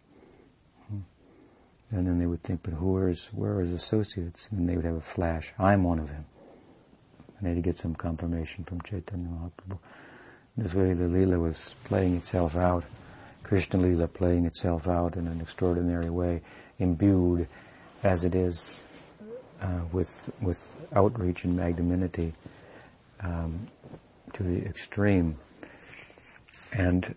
And 1.91 2.05
then 2.05 2.19
they 2.19 2.25
would 2.25 2.43
think, 2.43 2.63
but 2.63 2.73
who 2.73 2.97
are 2.97 3.07
his, 3.07 3.27
where 3.27 3.57
are 3.57 3.61
his 3.61 3.71
associates? 3.71 4.49
And 4.51 4.67
they 4.67 4.75
would 4.75 4.85
have 4.85 4.95
a 4.95 5.01
flash. 5.01 5.53
I'm 5.57 5.83
one 5.83 5.99
of 5.99 6.09
them. 6.09 6.25
And 7.37 7.45
they 7.45 7.49
had 7.49 7.55
to 7.55 7.61
get 7.61 7.77
some 7.77 7.95
confirmation 7.95 8.65
from 8.65 8.81
Chaitanya 8.81 9.29
Mahaprabhu. 9.29 9.79
This 10.57 10.73
way 10.73 10.93
the 10.93 11.05
Leela 11.05 11.39
was 11.39 11.75
playing 11.83 12.15
itself 12.15 12.55
out, 12.55 12.83
Krishna 13.43 13.79
Leela 13.79 14.11
playing 14.11 14.45
itself 14.45 14.87
out 14.87 15.15
in 15.15 15.27
an 15.27 15.39
extraordinary 15.39 16.09
way, 16.09 16.41
imbued 16.79 17.47
as 18.03 18.25
it 18.25 18.35
is 18.35 18.83
uh, 19.61 19.81
with, 19.91 20.29
with 20.41 20.77
outreach 20.93 21.43
and 21.43 21.55
magnanimity 21.55 22.33
um, 23.21 23.67
to 24.33 24.43
the 24.43 24.65
extreme. 24.65 25.37
And 26.73 27.15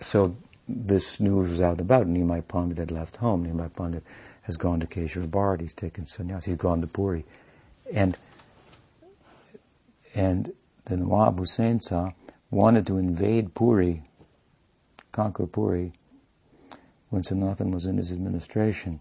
so 0.00 0.34
this 0.74 1.20
news 1.20 1.50
was 1.50 1.60
out 1.60 1.80
about. 1.80 2.06
Nimai 2.06 2.46
Pandit 2.46 2.78
had 2.78 2.90
left 2.90 3.16
home. 3.16 3.46
Nimai 3.46 3.74
Pandit 3.74 4.04
has 4.42 4.56
gone 4.56 4.80
to 4.80 4.86
Keshava 4.86 5.30
Bharati. 5.30 5.64
He's 5.64 5.74
taken 5.74 6.04
sannyas. 6.04 6.44
He's 6.44 6.56
gone 6.56 6.80
to 6.80 6.86
Puri. 6.86 7.24
And 7.92 8.16
and 10.14 10.52
the 10.84 10.96
Nawab 10.96 11.38
Hussain 11.38 11.80
Shah 11.80 12.10
wanted 12.50 12.86
to 12.86 12.98
invade 12.98 13.54
Puri, 13.54 14.02
conquer 15.10 15.46
Puri, 15.46 15.92
when 17.08 17.22
Sanatan 17.22 17.70
was 17.70 17.86
in 17.86 17.96
his 17.96 18.12
administration. 18.12 19.00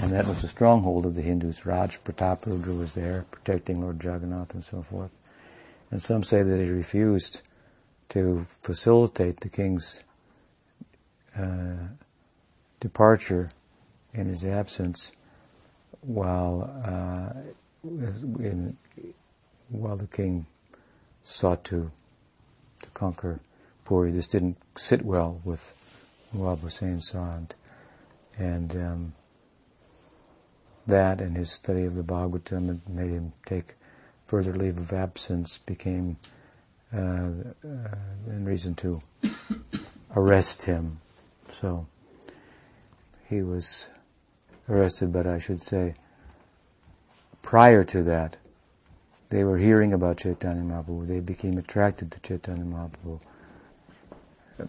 And 0.00 0.12
that 0.12 0.26
was 0.26 0.42
the 0.42 0.48
stronghold 0.48 1.06
of 1.06 1.14
the 1.14 1.22
Hindus. 1.22 1.66
Raj 1.66 2.02
Prataparudra 2.02 2.76
was 2.76 2.94
there, 2.94 3.26
protecting 3.30 3.80
Lord 3.80 4.02
Jagannath 4.02 4.54
and 4.54 4.64
so 4.64 4.82
forth. 4.82 5.10
And 5.90 6.02
some 6.02 6.24
say 6.24 6.42
that 6.42 6.60
he 6.60 6.70
refused 6.70 7.42
to 8.08 8.46
facilitate 8.48 9.40
the 9.40 9.48
king's 9.48 10.02
uh, 11.38 11.88
departure 12.80 13.50
in 14.12 14.26
his 14.26 14.44
absence 14.44 15.12
while 16.00 16.70
uh, 16.84 17.40
in, 17.84 18.76
while 19.68 19.96
the 19.96 20.06
king 20.06 20.46
sought 21.24 21.64
to 21.64 21.90
to 22.82 22.90
conquer 22.90 23.40
Puri. 23.84 24.10
This 24.10 24.28
didn't 24.28 24.58
sit 24.76 25.02
well 25.02 25.40
with 25.44 25.74
Nawab 26.32 26.60
Hussain 26.60 27.00
Sant. 27.00 27.54
And 28.38 28.74
um, 28.76 29.12
that 30.86 31.20
and 31.20 31.36
his 31.36 31.52
study 31.52 31.84
of 31.84 31.94
the 31.94 32.02
Bhagavatam 32.02 32.80
made 32.88 33.10
him 33.10 33.32
take 33.46 33.74
further 34.26 34.54
leave 34.54 34.78
of 34.78 34.92
absence, 34.92 35.58
became 35.58 36.16
uh, 36.94 37.30
uh, 37.64 37.96
reason 38.26 38.74
to 38.76 39.02
arrest 40.16 40.62
him. 40.62 41.01
So 41.62 41.86
he 43.28 43.40
was 43.40 43.88
arrested, 44.68 45.12
but 45.12 45.28
I 45.28 45.38
should 45.38 45.62
say, 45.62 45.94
prior 47.40 47.84
to 47.84 48.02
that, 48.02 48.36
they 49.30 49.44
were 49.44 49.58
hearing 49.58 49.92
about 49.92 50.18
Chaitanya 50.18 50.62
Mahaprabhu. 50.62 51.06
They 51.06 51.20
became 51.20 51.56
attracted 51.56 52.10
to 52.10 52.20
Chaitanya 52.20 52.64
Mahaprabhu. 52.64 53.20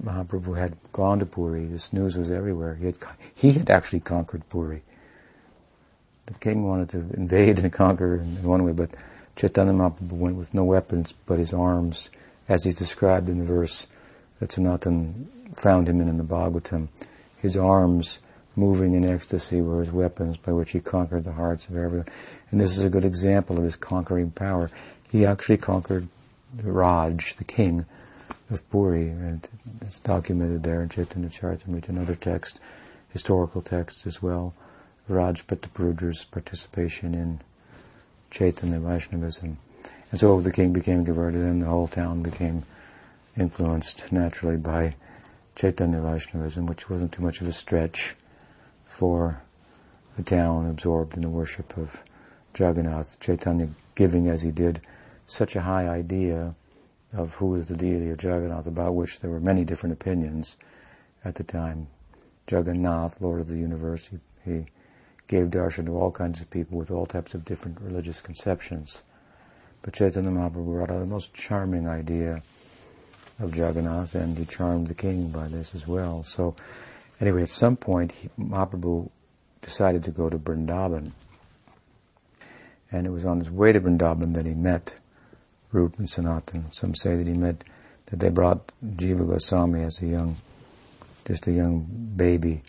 Mahaprabhu 0.04 0.58
had 0.58 0.78
gone 0.92 1.20
to 1.20 1.26
Puri. 1.26 1.66
This 1.66 1.92
news 1.92 2.16
was 2.16 2.30
everywhere. 2.30 2.76
He 2.76 2.86
had, 2.86 2.96
he 3.34 3.52
had 3.52 3.72
actually 3.72 4.00
conquered 4.02 4.48
Puri. 4.50 4.84
The 6.28 6.36
king 6.36 6.64
wanted 6.64 6.90
to 6.90 7.00
invade 7.18 7.58
and 7.58 7.74
conquer 7.74 8.18
in 8.18 8.44
one 8.44 8.64
way, 8.64 8.72
but 8.72 8.92
Chaitanya 9.36 9.74
Mahaprabhu 9.74 10.14
went 10.14 10.36
with 10.36 10.54
no 10.54 10.64
weapons 10.64 11.16
but 11.26 11.40
his 11.40 11.54
arms, 11.54 12.12
as 12.48 12.64
he's 12.64 12.76
described 12.76 13.30
in 13.30 13.40
the 13.40 13.46
verse 13.46 13.88
that 14.40 14.52
Sanatan 14.52 15.43
found 15.56 15.88
him 15.88 16.02
in 16.02 16.08
in 16.08 16.18
the 16.18 16.24
Bhagavatam. 16.24 16.88
His 17.38 17.58
arms 17.58 18.20
moving 18.56 18.94
in 18.94 19.06
ecstasy 19.06 19.62
were 19.62 19.80
his 19.80 19.92
weapons 19.92 20.38
by 20.38 20.52
which 20.52 20.72
he 20.72 20.80
conquered 20.80 21.24
the 21.24 21.34
hearts 21.34 21.68
of 21.68 21.76
everyone. 21.76 22.08
And 22.52 22.62
this 22.62 22.78
is 22.78 22.84
a 22.84 22.90
good 22.90 23.06
example 23.06 23.58
of 23.58 23.64
his 23.64 23.76
conquering 23.76 24.32
power. 24.32 24.70
He 25.12 25.26
actually 25.26 25.58
conquered 25.58 26.08
Raj, 26.62 27.36
the 27.36 27.44
king 27.44 27.86
of 28.50 28.70
Puri, 28.70 29.10
and 29.10 29.48
it's 29.82 30.00
documented 30.00 30.64
there 30.64 30.82
in 30.82 30.90
Chaitanya 30.90 31.30
Charitamrita 31.30 31.90
and 31.90 32.00
other 32.00 32.16
texts, 32.16 32.60
historical 33.12 33.62
texts 33.62 34.06
as 34.06 34.22
well. 34.22 34.54
Raj 35.08 35.46
Prataparudra's 35.48 36.24
participation 36.24 37.14
in 37.14 37.42
Chaitanya 38.30 38.80
Vaishnavism. 38.80 39.58
And 40.12 40.20
so 40.20 40.40
the 40.40 40.52
king 40.52 40.74
became 40.74 41.04
converted 41.04 41.42
and 41.42 41.62
the 41.62 41.68
whole 41.68 41.88
town 41.88 42.22
became 42.22 42.64
influenced 43.36 44.12
naturally 44.12 44.58
by 44.58 44.96
Chaitanya 45.56 46.02
Vaishnavism, 46.02 46.66
which 46.66 46.90
wasn't 46.90 47.12
too 47.12 47.22
much 47.22 47.42
of 47.42 47.48
a 47.48 47.52
stretch 47.52 48.16
for 48.86 49.42
a 50.18 50.24
town 50.24 50.70
absorbed 50.70 51.16
in 51.16 51.22
the 51.22 51.30
worship 51.30 51.78
of 51.78 52.04
Jagannath, 52.58 53.20
Chaitanya 53.20 53.70
giving 53.96 54.28
as 54.28 54.42
he 54.42 54.52
did 54.52 54.82
such 55.28 55.56
a 55.56 55.62
high 55.62 55.88
idea 55.88 56.56
of 57.14 57.36
who 57.36 57.56
is 57.56 57.68
the 57.68 57.76
deity 57.76 58.10
of 58.10 58.22
Jagannath, 58.22 58.68
about 58.68 58.96
which 58.96 59.20
there 59.20 59.30
were 59.30 59.40
many 59.40 59.64
different 59.64 59.94
opinions 59.94 60.58
at 61.24 61.36
the 61.36 61.44
time. 61.44 61.88
Jagannath, 62.50 63.22
Lord 63.22 63.40
of 63.40 63.48
the 63.48 63.58
universe, 63.58 64.10
he, 64.10 64.20
he 64.44 64.66
gave 65.28 65.48
darshan 65.48 65.86
to 65.86 65.98
all 65.98 66.12
kinds 66.12 66.42
of 66.42 66.50
people 66.50 66.78
with 66.78 66.92
all 66.92 67.06
types 67.06 67.34
of 67.34 67.46
different 67.46 67.80
religious 67.80 68.22
conceptions. 68.22 69.04
But 69.82 69.94
Chaitanya 69.94 70.30
Mahaprabhu 70.30 70.66
brought 70.66 70.92
out 70.92 71.08
most 71.08 71.34
charming 71.34 71.88
idea 71.88 72.42
of 73.44 73.56
Jagannath, 73.56 74.16
and 74.16 74.38
he 74.38 74.46
charmed 74.46 74.88
the 74.88 74.94
king 74.94 75.28
by 75.28 75.48
this 75.48 75.76
as 75.76 75.86
well. 75.86 76.24
So, 76.24 76.56
anyway, 77.20 77.44
at 77.44 77.50
some 77.50 77.76
point, 77.76 78.14
he, 78.14 78.30
Mahaprabhu 78.40 79.10
decided 79.62 80.04
to 80.06 80.12
go 80.12 80.30
to 80.30 80.38
Vrindavan. 80.38 81.12
And 82.92 83.06
it 83.06 83.10
was 83.10 83.26
on 83.26 83.40
his 83.40 83.52
way 83.52 83.74
to 83.74 83.82
Vrindavan 83.82 84.34
that 84.34 84.46
he 84.46 84.54
met 84.54 84.96
Rupa 85.72 85.98
and 86.00 86.10
Sanatan. 86.10 86.72
Some 86.72 86.96
say 86.96 87.16
that 87.16 87.28
he 87.28 87.34
met, 87.34 87.64
that 88.08 88.20
they 88.20 88.30
brought 88.30 88.72
Jiva 88.86 89.28
Goswami 89.28 89.84
as 89.84 90.02
a 90.02 90.06
young, 90.06 90.38
just 91.26 91.48
a 91.48 91.52
young 91.52 91.86
baby 92.16 92.62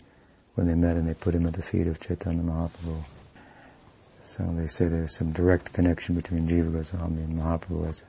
when 0.55 0.67
they 0.67 0.75
met 0.75 0.97
and 0.97 1.07
they 1.07 1.13
put 1.13 1.35
him 1.35 1.45
at 1.45 1.53
the 1.53 1.61
feet 1.61 1.87
of 1.87 1.99
Chaitanya 1.99 2.43
Mahaprabhu. 2.43 3.03
So 4.23 4.43
they 4.57 4.67
say 4.67 4.87
there's 4.87 5.15
some 5.15 5.31
direct 5.31 5.71
connection 5.71 6.15
between 6.15 6.47
Jiva 6.47 6.73
Goswami 6.73 7.21
and 7.21 7.39
Mahaprabhu 7.39 7.89
as, 7.89 8.03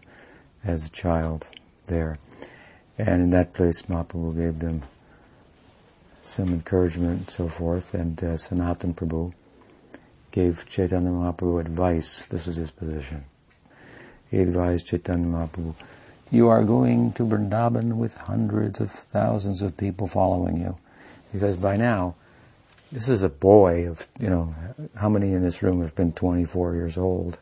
as 0.64 0.86
a 0.86 0.90
child 0.90 1.46
there. 1.86 2.18
And 2.98 3.22
in 3.22 3.30
that 3.30 3.52
place, 3.52 3.82
Mahaprabhu 3.82 4.36
gave 4.36 4.58
them 4.58 4.82
some 6.22 6.48
encouragement 6.48 7.18
and 7.18 7.30
so 7.30 7.48
forth, 7.48 7.94
and 7.94 8.22
uh, 8.22 8.36
Sanatan 8.36 8.94
Prabhu 8.94 9.32
gave 10.30 10.66
Chaitanya 10.68 11.10
Mahaprabhu 11.10 11.60
advice. 11.60 12.26
This 12.26 12.46
was 12.46 12.56
his 12.56 12.70
position. 12.70 13.24
He 14.30 14.38
advised 14.38 14.86
Chaitanya 14.86 15.26
Mahaprabhu, 15.26 15.74
you 16.30 16.48
are 16.48 16.64
going 16.64 17.12
to 17.12 17.24
Vrindavan 17.24 17.96
with 17.96 18.16
hundreds 18.16 18.80
of 18.80 18.90
thousands 18.90 19.62
of 19.62 19.76
people 19.76 20.08
following 20.08 20.60
you. 20.60 20.76
Because 21.32 21.56
by 21.56 21.76
now, 21.76 22.16
this 22.90 23.08
is 23.08 23.22
a 23.22 23.28
boy 23.28 23.88
of, 23.88 24.08
you 24.18 24.28
know, 24.28 24.54
how 24.96 25.08
many 25.08 25.32
in 25.32 25.42
this 25.42 25.62
room 25.62 25.80
have 25.82 25.94
been 25.94 26.12
24 26.12 26.74
years 26.74 26.98
old 26.98 27.38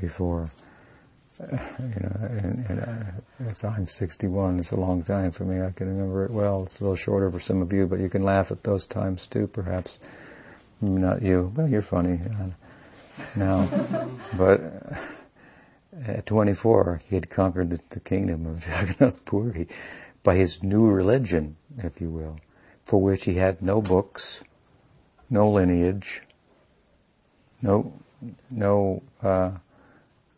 before? 0.00 0.46
Uh, 1.40 1.56
you 1.80 2.00
know, 2.00 2.16
and, 2.20 2.66
and 2.68 2.80
uh, 3.64 3.68
I'm 3.68 3.86
61. 3.86 4.58
It's 4.58 4.72
a 4.72 4.76
long 4.76 5.02
time 5.02 5.30
for 5.30 5.44
me. 5.44 5.60
I 5.60 5.70
can 5.70 5.88
remember 5.88 6.24
it 6.24 6.30
well. 6.30 6.62
It's 6.62 6.80
a 6.80 6.84
little 6.84 6.96
shorter 6.96 7.30
for 7.30 7.40
some 7.40 7.62
of 7.62 7.72
you, 7.72 7.86
but 7.86 8.00
you 8.00 8.08
can 8.08 8.22
laugh 8.22 8.50
at 8.50 8.64
those 8.64 8.86
times 8.86 9.26
too, 9.26 9.46
perhaps. 9.46 9.98
Not 10.80 11.22
you. 11.22 11.52
Well, 11.54 11.68
you're 11.68 11.82
funny. 11.82 12.20
now. 13.34 13.68
but 14.38 14.60
at 16.04 16.26
24, 16.26 17.00
he 17.08 17.14
had 17.14 17.30
conquered 17.30 17.70
the, 17.70 17.80
the 17.90 18.00
kingdom 18.00 18.46
of 18.46 18.66
Jagannath 18.66 19.24
Puri 19.24 19.68
by 20.22 20.34
his 20.34 20.62
new 20.62 20.90
religion, 20.90 21.56
if 21.78 22.00
you 22.00 22.10
will, 22.10 22.38
for 22.84 23.00
which 23.00 23.24
he 23.24 23.34
had 23.34 23.62
no 23.62 23.80
books, 23.80 24.42
no 25.30 25.50
lineage, 25.50 26.22
no, 27.62 27.92
no, 28.50 29.02
uh, 29.22 29.52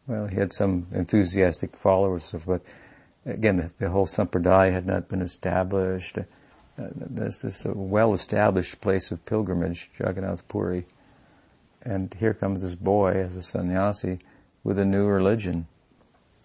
well, 0.09 0.27
he 0.27 0.37
had 0.37 0.53
some 0.53 0.87
enthusiastic 0.93 1.77
followers, 1.77 2.35
but 2.47 2.63
again, 3.27 3.57
the, 3.57 3.73
the 3.79 3.91
whole 3.91 4.07
sampradaya 4.07 4.73
had 4.73 4.87
not 4.87 5.09
been 5.09 5.23
established. 5.23 6.19
Uh, 6.19 6.25
there's 6.77 7.43
this 7.43 7.67
uh, 7.67 7.73
well-established 7.75 8.81
place 8.81 9.11
of 9.11 9.25
pilgrimage, 9.27 9.91
Jagannath 10.01 10.49
Puri, 10.49 10.87
and 11.83 12.15
here 12.19 12.35
comes 12.35 12.63
this 12.63 12.75
boy 12.75 13.13
as 13.13 13.37
a 13.37 13.43
sannyasi 13.43 14.19
with 14.65 14.79
a 14.79 14.85
new 14.85 15.07
religion, 15.07 15.67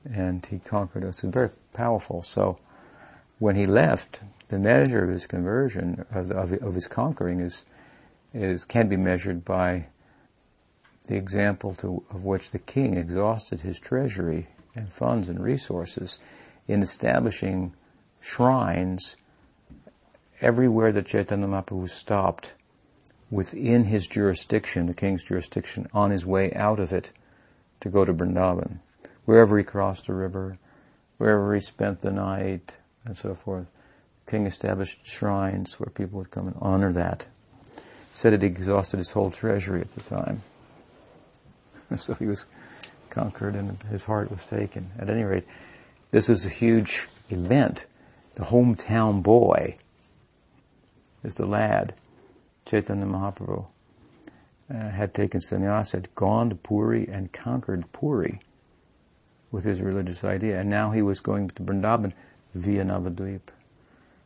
and 0.06 0.46
he 0.46 0.60
conquered 0.60 1.06
us. 1.06 1.24
It's 1.24 1.34
very 1.34 1.50
powerful. 1.74 2.22
So 2.22 2.60
when 3.40 3.56
he 3.56 3.66
left, 3.66 4.22
the 4.50 4.60
measure 4.60 5.04
of 5.04 5.10
his 5.10 5.26
conversion, 5.26 6.06
of, 6.12 6.32
of, 6.32 6.54
of 6.62 6.74
his 6.76 6.88
conquering, 6.88 7.40
is 7.40 7.66
is 8.34 8.66
can 8.66 8.88
be 8.88 8.98
measured 8.98 9.46
by 9.46 9.86
the 11.08 11.16
example 11.16 11.74
to, 11.76 12.04
of 12.10 12.24
which 12.24 12.52
the 12.52 12.60
king 12.60 12.96
exhausted 12.96 13.62
his 13.62 13.80
treasury 13.80 14.48
and 14.76 14.92
funds 14.92 15.30
and 15.30 15.44
resources 15.44 16.20
in 16.68 16.82
establishing 16.82 17.74
shrines 18.22 19.18
everywhere 20.42 20.92
that 20.92 21.06
Chaitanya 21.06 21.48
Mahaprabhu 21.48 21.90
stopped 21.90 22.54
within 23.30 23.86
his 23.86 24.08
jurisdiction, 24.08 24.86
the 24.86 24.94
king's 24.94 25.24
jurisdiction, 25.24 25.88
on 25.94 26.12
his 26.12 26.26
way 26.26 26.54
out 26.54 26.80
of 26.80 26.94
it 26.94 27.12
to 27.80 27.90
go 27.90 28.06
to 28.06 28.14
Vrindavan. 28.14 28.80
Wherever 29.26 29.58
he 29.58 29.64
crossed 29.64 30.08
the 30.08 30.14
river, 30.14 30.58
wherever 31.18 31.54
he 31.54 31.62
spent 31.62 32.02
the 32.02 32.12
night, 32.12 32.78
and 33.06 33.18
so 33.18 33.34
forth, 33.36 33.68
the 34.26 34.32
king 34.32 34.46
established 34.46 35.06
shrines 35.06 35.80
where 35.80 35.90
people 35.90 36.20
would 36.20 36.32
come 36.32 36.48
and 36.48 36.58
honor 36.62 36.94
that. 36.94 37.28
Said 38.14 38.34
it 38.34 38.44
exhausted 38.44 38.98
his 38.98 39.12
whole 39.12 39.32
treasury 39.32 39.82
at 39.82 39.92
the 39.92 40.02
time. 40.02 40.44
so 42.02 42.14
he 42.16 42.26
was 42.26 42.46
conquered 43.10 43.56
and 43.56 43.82
his 43.84 44.04
heart 44.04 44.32
was 44.32 44.46
taken. 44.46 44.88
At 45.00 45.10
any 45.10 45.24
rate, 45.24 45.46
this 46.12 46.30
was 46.30 46.46
a 46.46 46.50
huge 46.50 47.08
event. 47.30 47.86
The 48.36 48.44
hometown 48.44 49.22
boy 49.22 49.78
is 51.24 51.36
the 51.36 51.46
lad, 51.46 51.94
Chaitanya 52.66 53.06
Mahaprabhu, 53.06 53.68
uh, 54.74 54.90
had 54.90 55.14
taken 55.14 55.40
sannyas, 55.40 55.92
had 55.92 56.14
gone 56.16 56.50
to 56.50 56.56
Puri 56.56 57.08
and 57.08 57.32
conquered 57.32 57.92
Puri 57.94 58.40
with 59.52 59.64
his 59.64 59.82
religious 59.82 60.24
idea. 60.24 60.60
And 60.60 60.70
now 60.70 60.92
he 60.92 61.02
was 61.02 61.20
going 61.20 61.50
to 61.50 61.64
Vrindavan 61.64 62.14
via 62.56 62.84
Navadvip. 62.84 63.42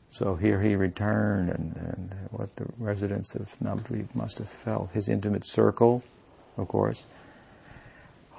So 0.10 0.36
here 0.36 0.62
he 0.62 0.76
returned, 0.76 1.50
and, 1.50 1.76
and 1.76 2.16
what 2.32 2.56
the 2.56 2.66
residents 2.78 3.36
of 3.36 3.56
Navadvip 3.60 4.16
must 4.16 4.38
have 4.38 4.50
felt. 4.50 4.92
His 4.92 5.10
intimate 5.10 5.46
circle, 5.46 6.02
of 6.56 6.68
course, 6.70 7.06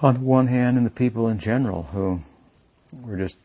on 0.00 0.14
the 0.14 0.20
one 0.20 0.46
hand, 0.46 0.76
and 0.76 0.87
the 0.87 0.90
people 0.90 1.28
in 1.28 1.38
general 1.38 1.84
who 1.84 2.20
were 3.02 3.16
just 3.16 3.38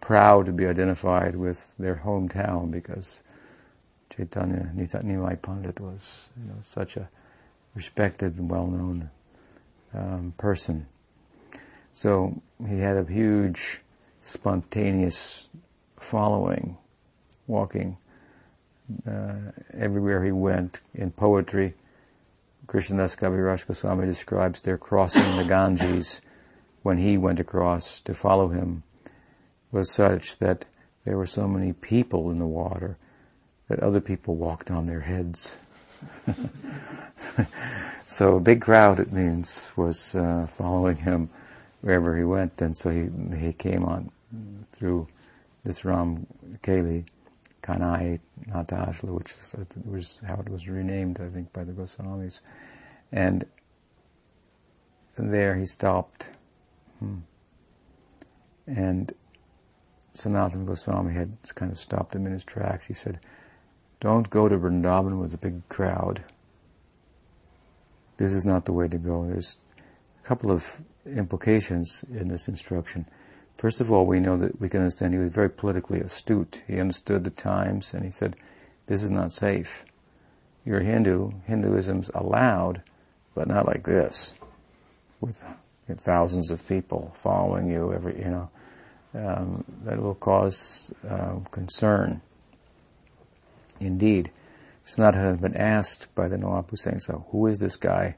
proud 0.00 0.46
to 0.46 0.52
be 0.52 0.66
identified 0.66 1.36
with 1.36 1.76
their 1.78 2.02
hometown 2.04 2.70
because 2.70 3.20
Chaitanya 4.10 4.70
Nimai 4.74 5.40
Pandit 5.40 5.80
was 5.80 6.28
you 6.40 6.48
know, 6.48 6.58
such 6.62 6.96
a 6.96 7.08
respected 7.74 8.38
and 8.38 8.50
well-known 8.50 9.10
um, 9.92 10.34
person. 10.36 10.86
So 11.92 12.40
he 12.66 12.80
had 12.80 12.96
a 12.96 13.04
huge, 13.04 13.80
spontaneous 14.20 15.48
following, 15.98 16.76
walking 17.46 17.96
uh, 19.08 19.52
everywhere 19.72 20.24
he 20.24 20.32
went 20.32 20.80
in 20.94 21.10
poetry 21.10 21.74
Krishnadas 22.66 23.16
Kaviraj 23.16 23.66
Goswami 23.66 24.06
describes 24.06 24.62
their 24.62 24.78
crossing 24.78 25.36
the 25.36 25.44
Ganges 25.44 26.20
when 26.82 26.98
he 26.98 27.18
went 27.18 27.40
across 27.40 28.00
to 28.00 28.14
follow 28.14 28.48
him 28.48 28.82
was 29.70 29.90
such 29.90 30.38
that 30.38 30.64
there 31.04 31.18
were 31.18 31.26
so 31.26 31.46
many 31.46 31.72
people 31.72 32.30
in 32.30 32.38
the 32.38 32.46
water 32.46 32.96
that 33.68 33.80
other 33.80 34.00
people 34.00 34.36
walked 34.36 34.70
on 34.70 34.86
their 34.86 35.00
heads. 35.00 35.56
so 38.06 38.36
a 38.36 38.40
big 38.40 38.60
crowd, 38.60 39.00
it 39.00 39.12
means, 39.12 39.70
was 39.76 40.14
uh, 40.14 40.46
following 40.46 40.96
him 40.96 41.28
wherever 41.80 42.16
he 42.16 42.24
went, 42.24 42.60
and 42.60 42.76
so 42.76 42.90
he 42.90 43.10
he 43.36 43.52
came 43.52 43.84
on 43.84 44.10
through 44.72 45.06
this 45.64 45.84
Ram 45.84 46.26
Keli, 46.62 47.04
Kanai 47.64 48.20
Natajla, 48.46 49.10
which 49.10 49.32
was 49.86 50.20
how 50.26 50.34
it 50.34 50.50
was 50.50 50.68
renamed, 50.68 51.18
I 51.18 51.28
think, 51.30 51.52
by 51.52 51.64
the 51.64 51.72
Goswamis. 51.72 52.40
And 53.10 53.46
there 55.16 55.56
he 55.56 55.64
stopped. 55.64 56.28
Hmm. 56.98 57.20
And 58.66 59.12
Sanatana 60.14 60.66
Goswami 60.66 61.14
had 61.14 61.36
kind 61.54 61.72
of 61.72 61.78
stopped 61.78 62.14
him 62.14 62.26
in 62.26 62.32
his 62.32 62.44
tracks. 62.44 62.86
He 62.86 62.94
said, 62.94 63.18
Don't 64.00 64.28
go 64.28 64.48
to 64.48 64.58
Vrindavan 64.58 65.20
with 65.20 65.32
a 65.32 65.38
big 65.38 65.66
crowd. 65.68 66.22
This 68.18 68.32
is 68.32 68.44
not 68.44 68.66
the 68.66 68.72
way 68.72 68.88
to 68.88 68.98
go. 68.98 69.26
There's 69.26 69.56
a 70.22 70.26
couple 70.26 70.50
of 70.50 70.80
implications 71.06 72.04
in 72.10 72.28
this 72.28 72.46
instruction. 72.46 73.06
First 73.56 73.80
of 73.80 73.90
all, 73.90 74.04
we 74.04 74.20
know 74.20 74.36
that 74.36 74.60
we 74.60 74.68
can 74.68 74.80
understand 74.80 75.14
he 75.14 75.18
was 75.18 75.32
very 75.32 75.50
politically 75.50 76.00
astute. 76.00 76.62
He 76.66 76.80
understood 76.80 77.24
the 77.24 77.30
times 77.30 77.94
and 77.94 78.04
he 78.04 78.10
said, 78.10 78.36
this 78.86 79.02
is 79.02 79.10
not 79.10 79.32
safe. 79.32 79.84
You're 80.64 80.80
a 80.80 80.84
Hindu. 80.84 81.32
Hinduism's 81.46 82.10
allowed, 82.14 82.82
but 83.34 83.48
not 83.48 83.66
like 83.66 83.84
this, 83.84 84.34
with 85.20 85.44
thousands 85.96 86.50
of 86.50 86.66
people 86.66 87.14
following 87.22 87.70
you 87.70 87.92
every, 87.92 88.18
you 88.18 88.30
know, 88.30 88.50
um, 89.14 89.64
that 89.84 90.00
will 90.00 90.14
cause 90.14 90.92
uh, 91.08 91.36
concern. 91.50 92.20
Indeed, 93.80 94.30
Sanat 94.84 95.14
had 95.14 95.40
been 95.40 95.56
asked 95.56 96.14
by 96.14 96.28
the 96.28 96.36
Nawab 96.36 96.70
Hussain, 96.70 97.00
so 97.00 97.26
who 97.30 97.46
is 97.46 97.58
this 97.58 97.76
guy? 97.76 98.16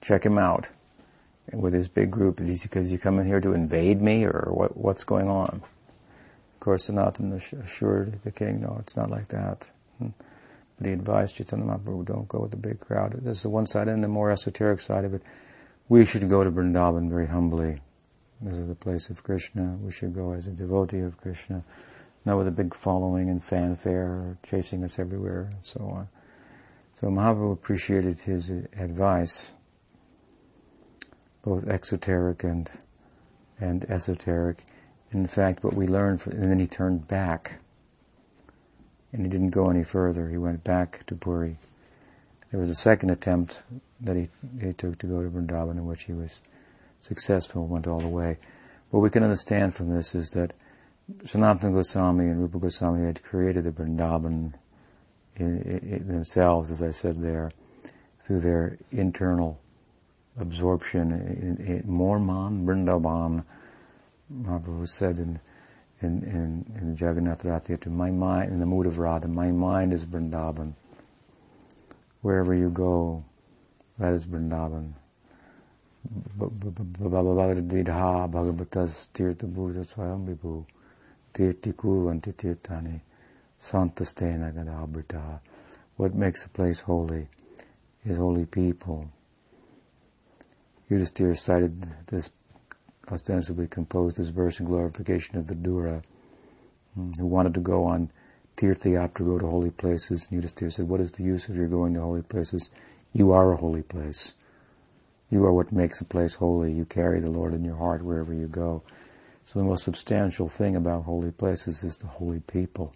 Check 0.00 0.24
him 0.26 0.38
out 0.38 0.68
with 1.52 1.74
his 1.74 1.88
big 1.88 2.10
group? 2.10 2.40
Is 2.40 2.62
he, 2.62 2.78
is 2.78 2.90
he 2.90 2.98
coming 2.98 3.26
here 3.26 3.40
to 3.40 3.52
invade 3.52 4.00
me, 4.00 4.24
or 4.24 4.48
what, 4.50 4.76
what's 4.76 5.04
going 5.04 5.28
on? 5.28 5.62
Of 6.54 6.60
course, 6.60 6.88
Sanatana 6.88 7.62
assured 7.62 8.20
the 8.22 8.30
king, 8.30 8.60
no, 8.60 8.76
it's 8.80 8.96
not 8.96 9.10
like 9.10 9.28
that. 9.28 9.70
Hmm. 9.98 10.08
But 10.78 10.86
he 10.86 10.92
advised 10.92 11.36
Chaitanya 11.36 11.66
Mahaprabhu, 11.66 12.06
don't 12.06 12.28
go 12.28 12.40
with 12.40 12.50
the 12.50 12.56
big 12.56 12.80
crowd. 12.80 13.12
This 13.22 13.38
is 13.38 13.42
the 13.42 13.50
one 13.50 13.66
side, 13.66 13.88
and 13.88 14.02
the 14.02 14.08
more 14.08 14.30
esoteric 14.30 14.80
side 14.80 15.04
of 15.04 15.14
it. 15.14 15.22
We 15.88 16.04
should 16.06 16.28
go 16.28 16.42
to 16.42 16.50
Vrindavan 16.50 17.10
very 17.10 17.26
humbly. 17.26 17.80
This 18.40 18.58
is 18.58 18.66
the 18.66 18.74
place 18.74 19.10
of 19.10 19.22
Krishna. 19.22 19.78
We 19.80 19.92
should 19.92 20.14
go 20.14 20.32
as 20.32 20.46
a 20.46 20.50
devotee 20.50 21.00
of 21.00 21.16
Krishna, 21.18 21.62
not 22.24 22.38
with 22.38 22.48
a 22.48 22.50
big 22.50 22.74
following 22.74 23.28
and 23.28 23.42
fanfare 23.42 24.36
chasing 24.42 24.82
us 24.82 24.98
everywhere 24.98 25.48
and 25.52 25.62
so 25.62 25.80
on. 25.80 26.08
So 26.94 27.08
Mahaprabhu 27.08 27.52
appreciated 27.52 28.20
his 28.20 28.50
advice 28.50 29.52
both 31.44 31.68
exoteric 31.68 32.42
and 32.42 32.70
and 33.60 33.84
esoteric. 33.88 34.64
In 35.12 35.26
fact, 35.26 35.62
what 35.62 35.74
we 35.74 35.86
learned, 35.86 36.20
from, 36.20 36.32
and 36.32 36.50
then 36.50 36.58
he 36.58 36.66
turned 36.66 37.06
back, 37.06 37.60
and 39.12 39.22
he 39.22 39.30
didn't 39.30 39.50
go 39.50 39.70
any 39.70 39.84
further. 39.84 40.28
He 40.28 40.38
went 40.38 40.64
back 40.64 41.06
to 41.06 41.14
Puri. 41.14 41.56
There 42.50 42.58
was 42.58 42.70
a 42.70 42.74
second 42.74 43.10
attempt 43.10 43.62
that 44.00 44.16
he, 44.16 44.28
he 44.60 44.72
took 44.72 44.98
to 44.98 45.06
go 45.06 45.22
to 45.22 45.28
Vrindavan, 45.28 45.72
in 45.72 45.86
which 45.86 46.04
he 46.04 46.12
was 46.12 46.40
successful, 47.00 47.66
went 47.66 47.86
all 47.86 48.00
the 48.00 48.08
way. 48.08 48.38
What 48.90 49.00
we 49.00 49.10
can 49.10 49.22
understand 49.22 49.74
from 49.74 49.94
this 49.94 50.14
is 50.14 50.30
that 50.30 50.52
Sanatana 51.24 51.72
Goswami 51.72 52.26
and 52.26 52.40
Rupa 52.40 52.58
Goswami 52.58 53.06
had 53.06 53.22
created 53.22 53.64
the 53.64 53.70
Vrindavan 53.70 54.54
in, 55.36 55.62
in 55.62 56.08
themselves, 56.08 56.70
as 56.70 56.82
I 56.82 56.90
said 56.90 57.20
there, 57.20 57.52
through 58.24 58.40
their 58.40 58.78
internal 58.90 59.60
absorption 60.38 61.12
in, 61.12 61.64
in 61.64 61.82
Morman 61.86 62.66
Vrindavan. 62.66 63.44
Mahaprabhu 64.32 64.88
said 64.88 65.18
in 65.18 65.40
in 66.00 66.22
in, 66.24 66.78
in 66.80 66.96
Jagannath 66.98 67.44
Rath 67.44 67.86
my 67.86 68.10
mind 68.10 68.52
in 68.52 68.58
the 68.58 68.66
mood 68.66 68.86
of 68.86 68.98
Radha, 68.98 69.28
my 69.28 69.50
mind 69.50 69.92
is 69.92 70.04
Vrindavan. 70.04 70.74
Wherever 72.22 72.54
you 72.54 72.70
go, 72.70 73.24
that 73.98 74.14
is 74.14 74.26
Vrindavan. 74.26 74.92
Bhagavad 76.36 77.68
Bhagavatas 77.68 79.08
Tirtha 79.14 79.50
Bhuta 79.50 79.84
Swayam 79.86 80.26
Vibhu 80.26 80.66
Tirtiku 81.32 82.12
Antitirtani 82.12 83.00
Santastena 83.60 84.52
Gadabrita. 84.52 85.40
What 85.96 86.14
makes 86.14 86.44
a 86.44 86.48
place 86.48 86.80
holy 86.80 87.28
is 88.04 88.18
holy 88.18 88.44
people 88.44 89.08
Yudhisthira 90.94 91.36
cited 91.36 91.84
this 92.06 92.30
ostensibly 93.10 93.66
composed 93.66 94.16
this 94.16 94.28
verse 94.28 94.60
in 94.60 94.66
glorification 94.66 95.36
of 95.36 95.46
Vidura, 95.46 96.02
hmm, 96.94 97.10
who 97.18 97.26
wanted 97.26 97.52
to 97.54 97.60
go 97.60 97.84
on 97.84 98.10
tirthayatra, 98.56 99.26
go 99.26 99.38
to 99.38 99.46
holy 99.46 99.70
places. 99.70 100.28
And 100.30 100.40
Yudhisthira 100.40 100.72
said, 100.72 100.88
what 100.88 101.00
is 101.00 101.10
the 101.12 101.24
use 101.24 101.48
of 101.48 101.56
your 101.56 101.66
going 101.66 101.94
to 101.94 102.00
holy 102.00 102.22
places? 102.22 102.70
You 103.12 103.32
are 103.32 103.52
a 103.52 103.56
holy 103.56 103.82
place. 103.82 104.34
You 105.30 105.44
are 105.44 105.52
what 105.52 105.72
makes 105.72 106.00
a 106.00 106.04
place 106.04 106.34
holy. 106.34 106.72
You 106.72 106.84
carry 106.84 107.20
the 107.20 107.30
Lord 107.30 107.54
in 107.54 107.64
your 107.64 107.76
heart 107.76 108.04
wherever 108.04 108.32
you 108.32 108.46
go. 108.46 108.84
So 109.46 109.58
the 109.58 109.64
most 109.64 109.82
substantial 109.82 110.48
thing 110.48 110.76
about 110.76 111.04
holy 111.04 111.32
places 111.32 111.82
is 111.82 111.96
the 111.96 112.06
holy 112.06 112.40
people 112.40 112.94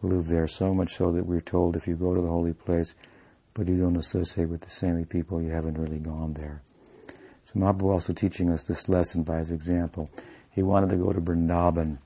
who 0.00 0.08
live 0.08 0.28
there, 0.28 0.46
so 0.46 0.72
much 0.72 0.94
so 0.94 1.10
that 1.10 1.26
we're 1.26 1.40
told 1.40 1.74
if 1.74 1.88
you 1.88 1.96
go 1.96 2.14
to 2.14 2.20
the 2.20 2.28
holy 2.28 2.52
place, 2.52 2.94
but 3.54 3.66
you 3.66 3.76
don't 3.76 3.96
associate 3.96 4.48
with 4.48 4.60
the 4.60 4.70
same 4.70 5.04
people, 5.04 5.42
you 5.42 5.50
haven't 5.50 5.78
really 5.78 5.98
gone 5.98 6.34
there. 6.34 6.62
So 7.54 7.60
Mahaprabhu 7.60 7.92
also 7.92 8.12
teaching 8.12 8.50
us 8.50 8.64
this 8.64 8.88
lesson 8.88 9.22
by 9.22 9.38
his 9.38 9.50
example. 9.50 10.10
He 10.50 10.62
wanted 10.62 10.90
to 10.90 10.96
go 10.96 11.12
to 11.12 11.20
Vrindavan. 11.20 11.98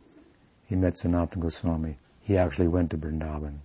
He 0.67 0.77
met 0.77 0.95
Sanatana 0.95 1.41
Goswami. 1.41 1.97
He 2.21 2.37
actually 2.37 2.69
went 2.69 2.91
to 2.91 2.99
Vrindavan. 2.99 3.59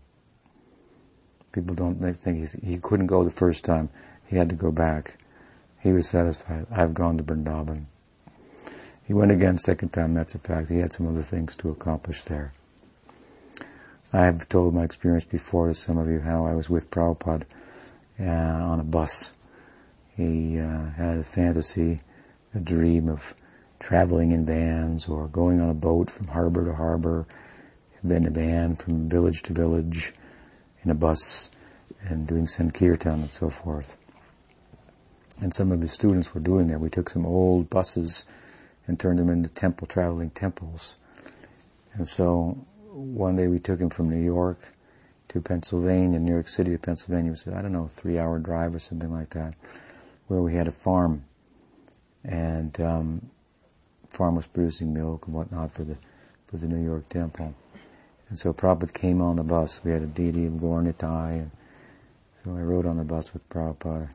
People 1.51 1.75
don't 1.75 1.99
think 2.15 2.49
he 2.63 2.77
couldn't 2.77 3.07
go 3.07 3.23
the 3.23 3.29
first 3.29 3.63
time. 3.63 3.89
He 4.25 4.37
had 4.37 4.49
to 4.49 4.55
go 4.55 4.71
back. 4.71 5.17
He 5.81 5.91
was 5.91 6.07
satisfied. 6.07 6.65
I've 6.71 6.93
gone 6.93 7.17
to 7.17 7.23
Vrindavan. 7.23 7.85
He 9.05 9.13
went 9.13 9.31
again 9.31 9.57
second 9.57 9.89
time, 9.89 10.13
that's 10.13 10.33
a 10.33 10.39
fact. 10.39 10.69
He 10.69 10.77
had 10.77 10.93
some 10.93 11.07
other 11.07 11.23
things 11.23 11.55
to 11.57 11.69
accomplish 11.69 12.23
there. 12.23 12.53
I 14.13 14.25
have 14.25 14.47
told 14.47 14.73
my 14.73 14.83
experience 14.83 15.25
before 15.25 15.67
to 15.67 15.73
some 15.73 15.97
of 15.97 16.07
you 16.07 16.21
how 16.21 16.45
I 16.45 16.53
was 16.53 16.69
with 16.69 16.89
Prabhupada 16.89 17.43
uh, 18.19 18.23
on 18.23 18.79
a 18.79 18.83
bus. 18.83 19.32
He 20.15 20.59
uh, 20.59 20.89
had 20.91 21.17
a 21.19 21.23
fantasy, 21.23 21.99
a 22.53 22.59
dream 22.59 23.09
of 23.09 23.33
traveling 23.79 24.31
in 24.31 24.45
vans 24.45 25.07
or 25.07 25.27
going 25.27 25.59
on 25.59 25.69
a 25.69 25.73
boat 25.73 26.09
from 26.09 26.27
harbor 26.27 26.65
to 26.65 26.73
harbor, 26.73 27.25
then 28.03 28.25
a 28.25 28.29
van 28.29 28.75
from 28.75 29.09
village 29.09 29.41
to 29.43 29.53
village 29.53 30.13
in 30.83 30.91
a 30.91 30.95
bus 30.95 31.49
and 32.01 32.27
doing 32.27 32.47
Sankirtan 32.47 33.21
and 33.21 33.31
so 33.31 33.49
forth. 33.49 33.97
And 35.41 35.53
some 35.53 35.71
of 35.71 35.81
his 35.81 35.91
students 35.91 36.33
were 36.33 36.41
doing 36.41 36.67
that. 36.67 36.79
We 36.79 36.89
took 36.89 37.09
some 37.09 37.25
old 37.25 37.69
buses 37.69 38.25
and 38.87 38.99
turned 38.99 39.19
them 39.19 39.29
into 39.29 39.49
temple, 39.49 39.87
traveling 39.87 40.29
temples. 40.29 40.95
And 41.93 42.07
so 42.07 42.57
one 42.91 43.35
day 43.35 43.47
we 43.47 43.59
took 43.59 43.79
him 43.79 43.89
from 43.89 44.09
New 44.09 44.23
York 44.23 44.73
to 45.29 45.41
Pennsylvania, 45.41 46.19
New 46.19 46.31
York 46.31 46.47
City 46.47 46.71
to 46.71 46.77
Pennsylvania. 46.77 47.31
It 47.31 47.45
was, 47.45 47.47
I 47.47 47.61
don't 47.61 47.71
know, 47.71 47.87
three 47.87 48.19
hour 48.19 48.39
drive 48.39 48.75
or 48.75 48.79
something 48.79 49.11
like 49.11 49.31
that, 49.31 49.55
where 50.27 50.41
we 50.41 50.53
had 50.53 50.67
a 50.67 50.71
farm. 50.71 51.25
And, 52.23 52.79
um, 52.81 53.29
farm 54.09 54.35
was 54.35 54.47
producing 54.47 54.93
milk 54.93 55.25
and 55.25 55.35
whatnot 55.35 55.71
for 55.71 55.83
the, 55.83 55.97
for 56.47 56.57
the 56.57 56.67
New 56.67 56.83
York 56.83 57.09
temple. 57.09 57.53
And 58.29 58.39
so 58.39 58.53
Prabhupada 58.53 58.93
came 58.93 59.21
on 59.21 59.35
the 59.35 59.43
bus. 59.43 59.83
We 59.83 59.91
had 59.91 60.01
a 60.01 60.07
deity 60.07 60.45
of 60.45 60.53
Gaura-Nitai, 60.53 61.33
and 61.33 61.51
so 62.43 62.51
I 62.55 62.61
rode 62.61 62.85
on 62.85 62.97
the 62.97 63.03
bus 63.03 63.33
with 63.33 63.47
Prabhupada. 63.49 64.09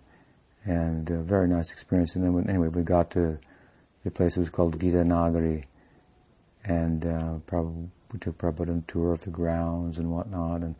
And 0.64 1.08
a 1.10 1.18
very 1.18 1.48
nice 1.48 1.72
experience. 1.72 2.16
And 2.16 2.24
then 2.24 2.32
when, 2.32 2.48
anyway, 2.48 2.68
we 2.68 2.82
got 2.82 3.10
to 3.12 3.38
the 4.04 4.10
place 4.10 4.34
that 4.34 4.40
was 4.40 4.50
called 4.50 4.80
Gita 4.80 4.98
Nagari, 4.98 5.64
and 6.64 7.06
uh, 7.06 7.34
Prabhupada, 7.46 7.88
we 8.12 8.18
took 8.18 8.38
Prabhupada 8.38 8.70
on 8.70 8.84
a 8.88 8.90
tour 8.90 9.12
of 9.12 9.20
the 9.20 9.30
grounds 9.30 9.98
and 9.98 10.10
whatnot, 10.10 10.62
and 10.62 10.74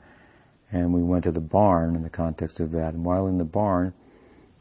and 0.70 0.92
we 0.92 1.02
went 1.02 1.24
to 1.24 1.30
the 1.30 1.40
barn 1.40 1.96
in 1.96 2.02
the 2.02 2.10
context 2.10 2.60
of 2.60 2.72
that. 2.72 2.92
And 2.94 3.04
while 3.04 3.26
in 3.26 3.38
the 3.38 3.44
barn, 3.44 3.94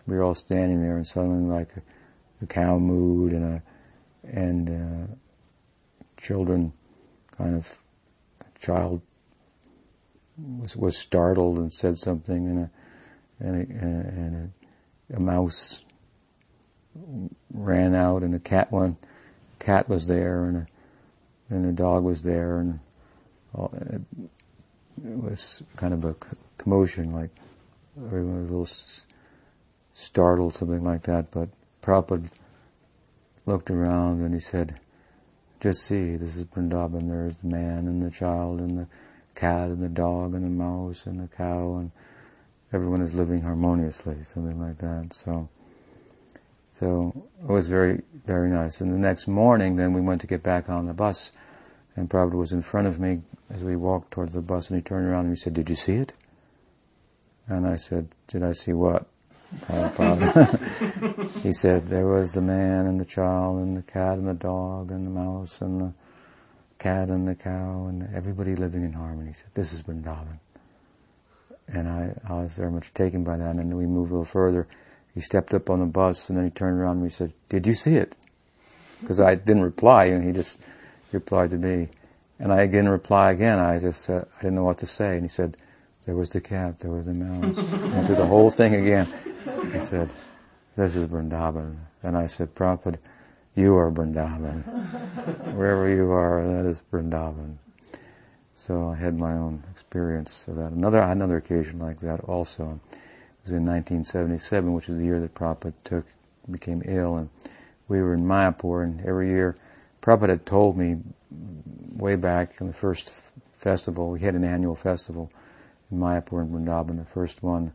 we 0.08 0.16
were 0.16 0.24
all 0.24 0.36
standing 0.36 0.82
there, 0.82 0.95
and 0.95 1.05
suddenly, 1.05 1.43
like 1.43 1.70
a, 1.76 1.82
a 2.43 2.47
cow 2.47 2.80
mooed, 2.80 3.32
and 3.32 3.43
a 3.43 3.64
and 4.24 4.70
uh, 4.70 5.14
children, 6.18 6.74
kind 7.38 7.55
of, 7.55 7.78
child 8.60 9.01
was 10.60 10.76
was 10.76 10.97
startled 10.97 11.58
and 11.58 11.74
said 11.74 11.97
something, 11.97 12.47
and 12.47 12.60
a 12.60 12.70
and 13.39 13.55
a, 13.55 13.78
and 13.78 14.51
a, 15.12 15.18
a 15.18 15.20
mouse 15.20 15.84
ran 17.53 17.93
out, 17.93 18.24
and 18.24 18.34
a 18.34 18.39
cat 18.39 18.72
one 18.72 18.97
cat 19.60 19.89
was 19.89 20.08
there, 20.08 20.43
and 20.43 20.58
a 20.58 20.68
and 21.49 21.66
a 21.66 21.72
dog 21.72 22.03
was 22.03 22.24
there, 22.24 22.58
and 22.60 22.80
all, 23.53 23.72
it, 23.74 24.01
it 25.05 25.18
was 25.18 25.64
kind 25.76 25.93
of 25.93 26.05
a 26.05 26.16
commotion, 26.58 27.14
like 27.14 27.30
everyone 27.97 28.41
was 28.41 28.49
a 28.49 28.53
little 28.53 28.66
startled, 29.97 30.53
something 30.53 30.83
like 30.83 31.03
that. 31.03 31.31
But 31.31 31.49
Prabhupada 31.81 32.29
looked 33.45 33.71
around 33.71 34.21
and 34.21 34.33
he 34.33 34.39
said, 34.39 34.79
just 35.59 35.83
see, 35.83 36.15
this 36.15 36.35
is 36.35 36.45
Vrindavan, 36.45 37.09
there's 37.09 37.37
the 37.37 37.47
man 37.47 37.87
and 37.87 38.03
the 38.03 38.11
child 38.11 38.61
and 38.61 38.77
the 38.77 38.87
cat 39.33 39.69
and 39.69 39.81
the 39.81 39.89
dog 39.89 40.35
and 40.35 40.43
the 40.43 40.49
mouse 40.49 41.05
and 41.07 41.19
the 41.19 41.27
cow 41.27 41.77
and 41.77 41.91
everyone 42.71 43.01
is 43.01 43.15
living 43.15 43.41
harmoniously, 43.41 44.17
something 44.23 44.59
like 44.61 44.77
that. 44.77 45.13
So, 45.13 45.49
so 46.69 47.27
it 47.41 47.51
was 47.51 47.67
very, 47.67 48.03
very 48.25 48.51
nice. 48.51 48.81
And 48.81 48.93
the 48.93 48.99
next 48.99 49.27
morning, 49.27 49.77
then 49.77 49.93
we 49.93 50.01
went 50.01 50.21
to 50.21 50.27
get 50.27 50.43
back 50.43 50.69
on 50.69 50.85
the 50.85 50.93
bus, 50.93 51.31
and 51.95 52.07
Prabhupada 52.07 52.35
was 52.35 52.53
in 52.53 52.61
front 52.61 52.85
of 52.85 52.99
me 52.99 53.21
as 53.49 53.63
we 53.63 53.75
walked 53.75 54.11
towards 54.11 54.33
the 54.33 54.41
bus, 54.41 54.69
and 54.69 54.77
he 54.77 54.83
turned 54.83 55.07
around 55.07 55.25
and 55.25 55.35
he 55.35 55.39
said, 55.39 55.55
"Did 55.55 55.69
you 55.71 55.75
see 55.75 55.95
it?" 55.95 56.13
And 57.47 57.65
I 57.65 57.77
said, 57.77 58.09
"Did 58.27 58.43
I 58.43 58.51
see 58.51 58.73
what?" 58.73 59.07
Uh, 59.69 60.45
he 61.41 61.51
said, 61.51 61.87
"There 61.87 62.07
was 62.07 62.31
the 62.31 62.41
man 62.41 62.85
and 62.85 62.99
the 62.99 63.05
child 63.05 63.59
and 63.59 63.77
the 63.77 63.81
cat 63.81 64.17
and 64.17 64.27
the 64.27 64.33
dog 64.33 64.91
and 64.91 65.05
the 65.05 65.09
mouse 65.09 65.61
and 65.61 65.81
the 65.81 65.93
cat 66.79 67.09
and 67.09 67.27
the 67.27 67.35
cow 67.35 67.87
and 67.87 68.09
everybody 68.13 68.55
living 68.55 68.83
in 68.83 68.93
harmony." 68.93 69.29
He 69.29 69.33
said, 69.33 69.49
"This 69.53 69.73
is 69.73 69.81
Vrindavan." 69.83 70.39
And 71.69 71.87
I, 71.87 72.13
I 72.27 72.33
was 72.41 72.57
very 72.57 72.71
much 72.71 72.93
taken 72.93 73.23
by 73.23 73.37
that. 73.37 73.49
And 73.51 73.59
then 73.59 73.75
we 73.75 73.85
moved 73.85 74.11
a 74.11 74.13
little 74.13 74.25
further 74.25 74.67
he 75.17 75.21
stepped 75.21 75.55
up 75.55 75.71
on 75.71 75.79
the 75.79 75.87
bus 75.87 76.29
and 76.29 76.37
then 76.37 76.45
he 76.45 76.51
turned 76.51 76.79
around 76.79 76.97
and 76.97 77.03
he 77.03 77.09
said, 77.09 77.33
did 77.49 77.65
you 77.65 77.73
see 77.73 77.95
it? 77.95 78.15
Because 79.01 79.19
I 79.19 79.33
didn't 79.33 79.63
reply 79.63 80.05
and 80.05 80.23
he 80.23 80.31
just 80.31 80.59
replied 81.11 81.49
to 81.49 81.57
me. 81.57 81.89
And 82.37 82.53
I 82.53 82.67
didn't 82.67 82.89
reply 82.89 83.31
again. 83.31 83.57
I 83.57 83.79
just 83.79 84.03
said, 84.03 84.27
I 84.37 84.41
didn't 84.43 84.53
know 84.53 84.63
what 84.63 84.77
to 84.77 84.85
say. 84.85 85.15
And 85.15 85.23
he 85.23 85.27
said, 85.27 85.57
there 86.05 86.15
was 86.15 86.29
the 86.29 86.39
cat, 86.39 86.81
there 86.81 86.91
was 86.91 87.07
the 87.07 87.15
mouse. 87.15 87.55
Went 87.55 88.05
through 88.05 88.15
the 88.15 88.27
whole 88.27 88.51
thing 88.51 88.75
again. 88.75 89.07
He 89.73 89.79
said, 89.79 90.09
this 90.75 90.95
is 90.95 91.05
Vrindavan. 91.05 91.77
And 92.03 92.17
I 92.17 92.27
said, 92.27 92.53
Prabhupada, 92.53 92.97
you 93.55 93.75
are 93.77 93.89
Vrindavan. 93.91 94.63
Wherever 95.55 95.89
you 95.89 96.11
are, 96.11 96.45
that 96.45 96.65
is 96.65 96.81
Vrindavan. 96.91 97.57
So 98.53 98.89
I 98.89 98.95
had 98.95 99.19
my 99.19 99.33
own 99.33 99.63
experience 99.71 100.47
of 100.47 100.55
that. 100.57 100.71
Another, 100.71 100.99
another 100.99 101.37
occasion 101.37 101.79
like 101.79 101.99
that 101.99 102.21
also 102.21 102.79
it 102.91 102.99
was 103.43 103.51
in 103.51 103.65
1977, 103.65 104.73
which 104.73 104.89
is 104.89 104.97
the 104.97 105.05
year 105.05 105.19
that 105.19 105.33
Prabhupada 105.33 105.73
took, 105.83 106.05
became 106.49 106.81
ill, 106.85 107.17
and 107.17 107.29
we 107.87 108.01
were 108.01 108.13
in 108.13 108.21
Mayapur, 108.21 108.83
and 108.83 108.99
every 109.05 109.29
year, 109.29 109.55
Prabhupada 110.01 110.29
had 110.29 110.45
told 110.45 110.77
me 110.77 110.97
way 111.95 112.15
back 112.15 112.59
in 112.59 112.67
the 112.67 112.73
first 112.73 113.13
festival, 113.57 114.09
we 114.09 114.19
had 114.19 114.35
an 114.35 114.43
annual 114.43 114.75
festival 114.75 115.31
in 115.91 115.99
Mayapur 115.99 116.41
and 116.41 116.51
Vrindavan, 116.53 116.97
the 116.97 117.05
first 117.05 117.41
one 117.41 117.71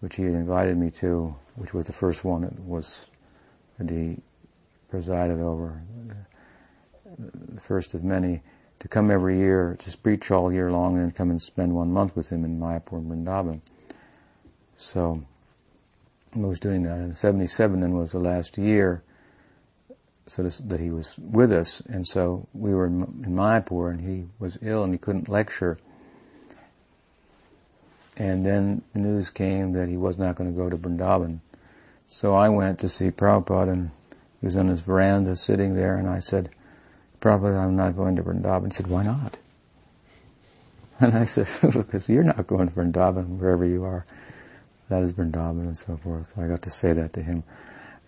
which 0.00 0.16
he 0.16 0.24
had 0.24 0.34
invited 0.34 0.76
me 0.76 0.90
to, 0.90 1.34
which 1.56 1.74
was 1.74 1.86
the 1.86 1.92
first 1.92 2.24
one 2.24 2.42
that 2.42 2.58
was 2.60 3.06
that 3.78 3.90
he 3.90 4.18
presided 4.90 5.40
over, 5.40 5.82
the 7.18 7.60
first 7.60 7.94
of 7.94 8.04
many, 8.04 8.42
to 8.78 8.88
come 8.88 9.10
every 9.10 9.38
year, 9.38 9.76
to 9.78 9.98
preach 9.98 10.30
all 10.30 10.52
year 10.52 10.70
long 10.70 10.96
and 10.98 11.14
come 11.14 11.30
and 11.30 11.42
spend 11.42 11.74
one 11.74 11.92
month 11.92 12.16
with 12.16 12.30
him 12.30 12.44
in 12.44 12.58
Mayapur 12.58 12.98
and 12.98 13.10
Vrindavan. 13.10 13.60
So 14.76 15.24
I 16.34 16.38
was 16.38 16.60
doing 16.60 16.82
that. 16.84 16.98
And 16.98 17.16
77 17.16 17.80
then 17.80 17.94
was 17.94 18.12
the 18.12 18.18
last 18.18 18.58
year 18.58 19.02
so 20.26 20.42
this, 20.42 20.58
that 20.58 20.80
he 20.80 20.90
was 20.90 21.18
with 21.18 21.52
us. 21.52 21.80
And 21.86 22.06
so 22.06 22.48
we 22.52 22.74
were 22.74 22.86
in, 22.86 23.02
in 23.24 23.34
Mayapur 23.34 23.90
and 23.90 24.00
he 24.00 24.26
was 24.38 24.58
ill 24.60 24.84
and 24.84 24.92
he 24.92 24.98
couldn't 24.98 25.28
lecture. 25.28 25.78
And 28.16 28.46
then 28.46 28.82
the 28.92 29.00
news 29.00 29.30
came 29.30 29.72
that 29.72 29.88
he 29.88 29.96
was 29.96 30.18
not 30.18 30.36
going 30.36 30.50
to 30.50 30.56
go 30.56 30.70
to 30.70 30.76
Vrindavan. 30.76 31.40
So 32.08 32.34
I 32.34 32.48
went 32.48 32.78
to 32.80 32.88
see 32.88 33.10
Prabhupada 33.10 33.72
and 33.72 33.90
he 34.40 34.46
was 34.46 34.56
on 34.56 34.68
his 34.68 34.80
veranda 34.80 35.36
sitting 35.36 35.74
there 35.74 35.96
and 35.96 36.08
I 36.08 36.20
said, 36.20 36.50
Prabhupada, 37.20 37.58
I'm 37.58 37.76
not 37.76 37.96
going 37.96 38.16
to 38.16 38.22
Vrindavan. 38.22 38.66
He 38.66 38.72
said, 38.72 38.86
why 38.86 39.02
not? 39.02 39.38
And 40.98 41.14
I 41.14 41.26
said, 41.26 41.46
because 41.62 42.08
you're 42.08 42.22
not 42.22 42.46
going 42.46 42.68
to 42.68 42.74
Vrindavan 42.74 43.38
wherever 43.38 43.66
you 43.66 43.84
are 43.84 44.06
that 44.88 45.02
is 45.02 45.12
Vrindavan 45.12 45.60
and 45.60 45.78
so 45.78 45.96
forth. 45.96 46.34
I 46.38 46.46
got 46.46 46.62
to 46.62 46.70
say 46.70 46.92
that 46.92 47.12
to 47.14 47.22
him. 47.22 47.42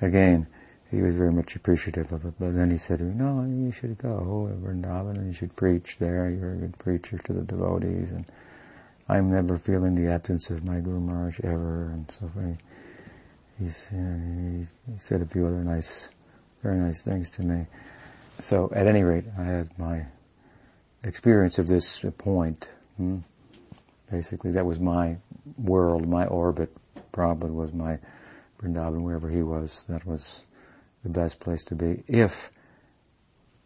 Again, 0.01 0.47
he 0.91 1.03
was 1.03 1.17
very 1.17 1.33
much 1.33 1.57
appreciative 1.57 2.13
of 2.13 2.25
it. 2.25 2.35
But 2.39 2.55
then 2.55 2.71
he 2.71 2.79
said 2.79 3.01
to 3.01 3.05
me, 3.05 3.15
no, 3.15 3.45
you 3.45 3.73
should 3.73 3.99
go 3.99 4.49
to 4.49 4.55
Vrindavan 4.55 5.17
and 5.17 5.27
you 5.27 5.33
should 5.33 5.57
preach 5.57 5.99
there. 5.99 6.31
You're 6.31 6.53
a 6.53 6.57
good 6.57 6.79
preacher 6.79 7.19
to 7.19 7.33
the 7.33 7.43
devotees. 7.43 8.13
And 8.13 8.27
I'm 9.09 9.31
never 9.31 9.57
feeling 9.57 9.95
the 9.95 10.13
absence 10.13 10.51
of 10.51 10.65
my 10.65 10.81
Guru 10.81 11.01
Maharaj 11.01 11.41
ever. 11.41 11.85
And 11.85 12.11
so 12.11 12.29
forth. 12.29 12.59
he's, 13.59 13.89
he, 13.89 13.97
he 14.93 14.99
said 14.99 15.23
a 15.23 15.27
few 15.27 15.47
other 15.47 15.63
nice, 15.65 16.11
very 16.63 16.77
nice 16.77 17.03
things 17.03 17.31
to 17.33 17.43
me. 17.43 17.67
So 18.41 18.71
at 18.75 18.87
any 18.87 19.03
rate, 19.03 19.25
I 19.39 19.45
had 19.45 19.79
my 19.79 20.07
experience 21.05 21.59
of 21.59 21.69
this 21.69 22.05
point. 22.19 22.69
Hmm? 22.99 23.19
Basically, 24.11 24.53
that 24.53 24.67
was 24.67 24.79
my 24.79 25.17
world, 25.57 26.07
my 26.07 26.27
orbit. 26.27 26.75
Prabhupada 27.13 27.53
was 27.53 27.73
my 27.73 27.99
Vrindavan, 28.61 29.03
wherever 29.03 29.29
he 29.29 29.43
was. 29.43 29.85
That 29.89 30.07
was 30.07 30.43
the 31.03 31.09
best 31.09 31.41
place 31.41 31.65
to 31.65 31.75
be 31.75 32.03
if 32.07 32.51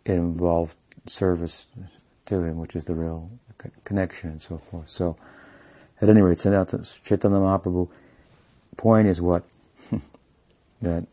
it 0.05 0.13
involved 0.13 0.77
service 1.07 1.67
to 2.27 2.43
him, 2.43 2.59
which 2.59 2.77
is 2.77 2.85
the 2.85 2.95
real 2.95 3.31
connection 3.85 4.31
and 4.31 4.43
so 4.43 4.59
forth. 4.59 4.89
So, 4.89 5.17
at 6.01 6.09
any 6.09 6.21
rate, 6.21 6.39
Chaitanya 6.39 7.39
Mahaprabhu 7.39 7.89
point 8.77 9.09
is 9.09 9.21
what 9.21 9.45
that 10.83 11.07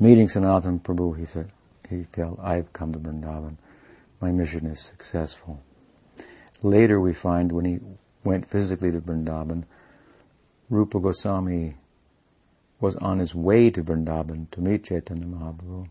meeting 0.00 0.28
Sanatana 0.28 0.80
Prabhu, 0.80 1.18
he 1.18 1.26
said, 1.26 1.50
he 1.88 2.04
felt, 2.12 2.38
I've 2.42 2.72
come 2.72 2.92
to 2.92 2.98
Vrindavan. 2.98 3.56
My 4.20 4.32
mission 4.32 4.66
is 4.66 4.80
successful. 4.80 5.62
Later 6.62 7.00
we 7.00 7.14
find 7.14 7.52
when 7.52 7.64
he 7.64 7.78
went 8.24 8.46
physically 8.46 8.90
to 8.90 9.00
Vrindavan, 9.00 9.64
Rupa 10.68 11.00
Goswami 11.00 11.76
was 12.80 12.96
on 12.96 13.18
his 13.18 13.34
way 13.34 13.70
to 13.70 13.82
Vrindavan 13.82 14.50
to 14.50 14.60
meet 14.60 14.84
Chaitanya 14.84 15.24
Mahaprabhu. 15.24 15.88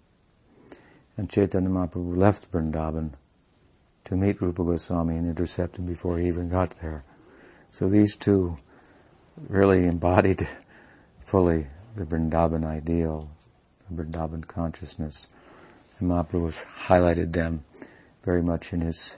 And 1.16 1.30
Chaitanya 1.30 1.70
Mahaprabhu 1.70 2.18
left 2.18 2.52
Vrindavan 2.52 3.14
to 4.08 4.16
meet 4.16 4.42
Rupa 4.42 4.64
Goswami 4.64 5.18
and 5.18 5.28
intercept 5.28 5.78
him 5.78 5.86
before 5.86 6.18
he 6.18 6.28
even 6.28 6.48
got 6.48 6.74
there. 6.82 7.04
So 7.72 7.90
these 7.90 8.16
two 8.16 8.58
really 9.50 9.86
embodied 9.86 10.48
fully 11.26 11.68
the 11.98 12.06
Vrindavan 12.06 12.66
ideal, 12.66 13.30
the 13.90 14.02
Vrindavan 14.02 14.48
consciousness. 14.48 15.28
And 16.00 16.10
Mahaprabhu 16.10 16.66
highlighted 16.86 17.34
them 17.34 17.66
very 18.24 18.42
much 18.42 18.72
in 18.72 18.80
his 18.80 19.16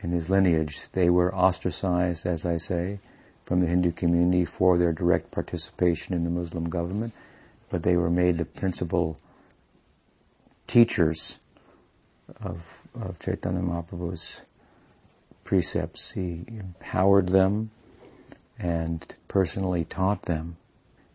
in 0.00 0.12
his 0.12 0.30
lineage. 0.30 0.90
They 0.92 1.10
were 1.10 1.34
ostracized, 1.34 2.26
as 2.26 2.46
I 2.46 2.56
say, 2.56 3.00
from 3.44 3.60
the 3.60 3.66
Hindu 3.66 3.92
community 3.92 4.44
for 4.44 4.78
their 4.78 4.92
direct 4.92 5.30
participation 5.30 6.14
in 6.14 6.24
the 6.24 6.30
Muslim 6.30 6.68
government, 6.68 7.12
but 7.70 7.82
they 7.82 7.96
were 7.96 8.10
made 8.10 8.38
the 8.38 8.44
principal 8.44 9.18
teachers 10.66 11.38
of, 12.40 12.75
of 13.00 13.18
Chaitanya 13.18 13.60
Mahaprabhu's 13.60 14.42
precepts. 15.44 16.12
He 16.12 16.44
empowered 16.48 17.28
them 17.28 17.70
and 18.58 19.14
personally 19.28 19.84
taught 19.84 20.22
them. 20.22 20.56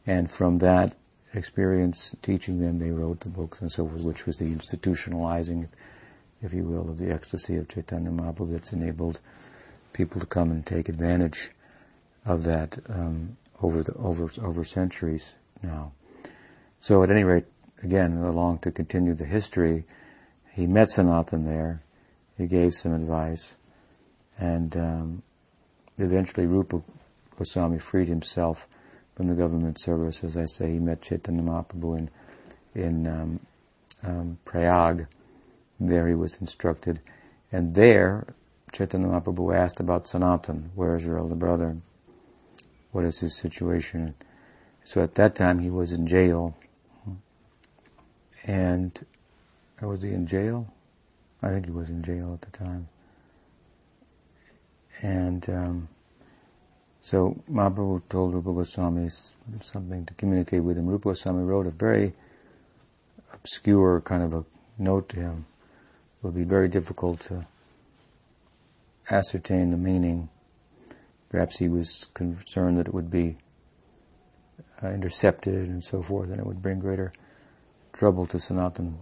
And 0.06 0.30
from 0.30 0.60
that 0.60 0.96
experience 1.34 2.16
teaching 2.22 2.60
them, 2.60 2.80
they 2.80 2.92
wrote 2.92 3.22
the 3.22 3.30
books 3.30 3.62
and 3.62 3.72
so 3.72 3.88
forth, 3.88 4.02
which 4.02 4.26
was 4.26 4.38
the 4.38 4.52
institutionalizing, 4.52 5.68
if 6.42 6.54
you 6.54 6.64
will, 6.64 6.90
of 6.90 6.98
the 6.98 7.12
ecstasy 7.12 7.58
of 7.58 7.68
Chaitanya 7.68 8.10
Mahaprabhu 8.10 8.52
that's 8.54 8.74
enabled 8.74 9.20
people 9.94 10.20
to 10.20 10.28
come 10.28 10.52
and 10.52 10.66
take 10.66 10.90
advantage 10.90 11.52
of 12.26 12.44
that 12.44 12.78
um, 12.90 13.38
over 13.62 13.84
the 13.84 13.94
over 13.96 14.30
over 14.42 14.64
centuries 14.64 15.36
now. 15.64 15.92
So 16.80 17.04
at 17.04 17.12
any 17.12 17.24
rate, 17.24 17.46
again, 17.84 18.18
along 18.18 18.60
to 18.60 18.72
continue 18.72 19.14
the 19.14 19.26
history, 19.26 19.86
he 20.52 20.68
met 20.68 20.90
Sanatan 20.90 21.46
there. 21.46 21.82
He 22.38 22.48
gave 22.48 22.74
some 22.74 22.94
advice, 22.94 23.56
and 24.38 24.76
um, 24.76 25.24
eventually 25.98 26.48
Rupa 26.48 26.82
Goswami 27.38 27.80
freed 27.80 28.08
himself 28.08 28.68
from 29.16 29.28
the 29.28 29.36
government 29.36 29.80
service. 29.80 30.24
As 30.24 30.38
I 30.38 30.46
say, 30.46 30.72
he 30.72 30.80
met 30.80 31.02
Chaitanya 31.02 31.44
Mahaprabhu 31.44 32.00
in, 32.00 32.10
in 32.74 33.08
um, 33.08 33.40
um, 34.04 34.40
Prayag. 34.46 35.08
There 35.80 36.08
he 36.08 36.16
was 36.16 36.38
instructed. 36.42 37.00
And 37.52 37.76
there, 37.76 38.28
Chaitanya 38.72 39.08
Mahaprabhu 39.08 39.56
asked 39.56 39.80
about 39.80 40.08
Sanatan. 40.08 40.72
Where 40.76 40.96
is 40.96 41.06
your 41.06 41.18
elder 41.18 41.36
brother? 41.36 41.78
What 42.92 43.06
is 43.06 43.20
his 43.20 43.38
situation? 43.38 44.16
So 44.84 45.02
at 45.02 45.16
that 45.16 45.36
time 45.36 45.60
he 45.60 45.70
was 45.70 45.92
in 45.92 46.08
jail. 46.08 46.56
And 48.46 49.06
was 49.90 50.02
he 50.02 50.12
in 50.12 50.28
jail? 50.28 50.72
I 51.42 51.50
think 51.50 51.66
he 51.66 51.72
was 51.72 51.90
in 51.90 52.04
jail 52.04 52.34
at 52.34 52.42
the 52.42 52.58
time. 52.58 52.88
And 55.02 55.50
um, 55.50 55.88
so 57.02 57.42
Mahaprabhu 57.50 58.04
told 58.10 58.34
Rupa 58.34 58.54
Goswami 58.54 59.10
something 59.62 60.06
to 60.06 60.14
communicate 60.14 60.64
with 60.64 60.78
him. 60.78 60.86
Rupa 60.86 61.10
Goswami 61.10 61.44
wrote 61.44 61.66
a 61.66 61.72
very 61.72 62.14
obscure 63.34 64.02
kind 64.02 64.22
of 64.22 64.34
a 64.34 64.46
note 64.78 65.10
to 65.10 65.20
him. 65.20 65.46
It 66.20 66.26
would 66.26 66.36
be 66.36 66.44
very 66.44 66.68
difficult 66.68 67.22
to 67.22 67.48
ascertain 69.10 69.72
the 69.72 69.78
meaning. 69.78 70.30
Perhaps 71.30 71.58
he 71.58 71.68
was 71.68 72.08
concerned 72.14 72.78
that 72.78 72.88
it 72.88 72.94
would 72.94 73.10
be 73.10 73.38
uh, 74.84 74.90
intercepted 74.90 75.70
and 75.70 75.84
so 75.84 76.04
forth, 76.04 76.30
and 76.30 76.38
it 76.38 76.46
would 76.46 76.62
bring 76.62 76.80
greater 76.80 77.12
trouble 77.94 78.28
to 78.28 78.40
Sanatan 78.40 79.00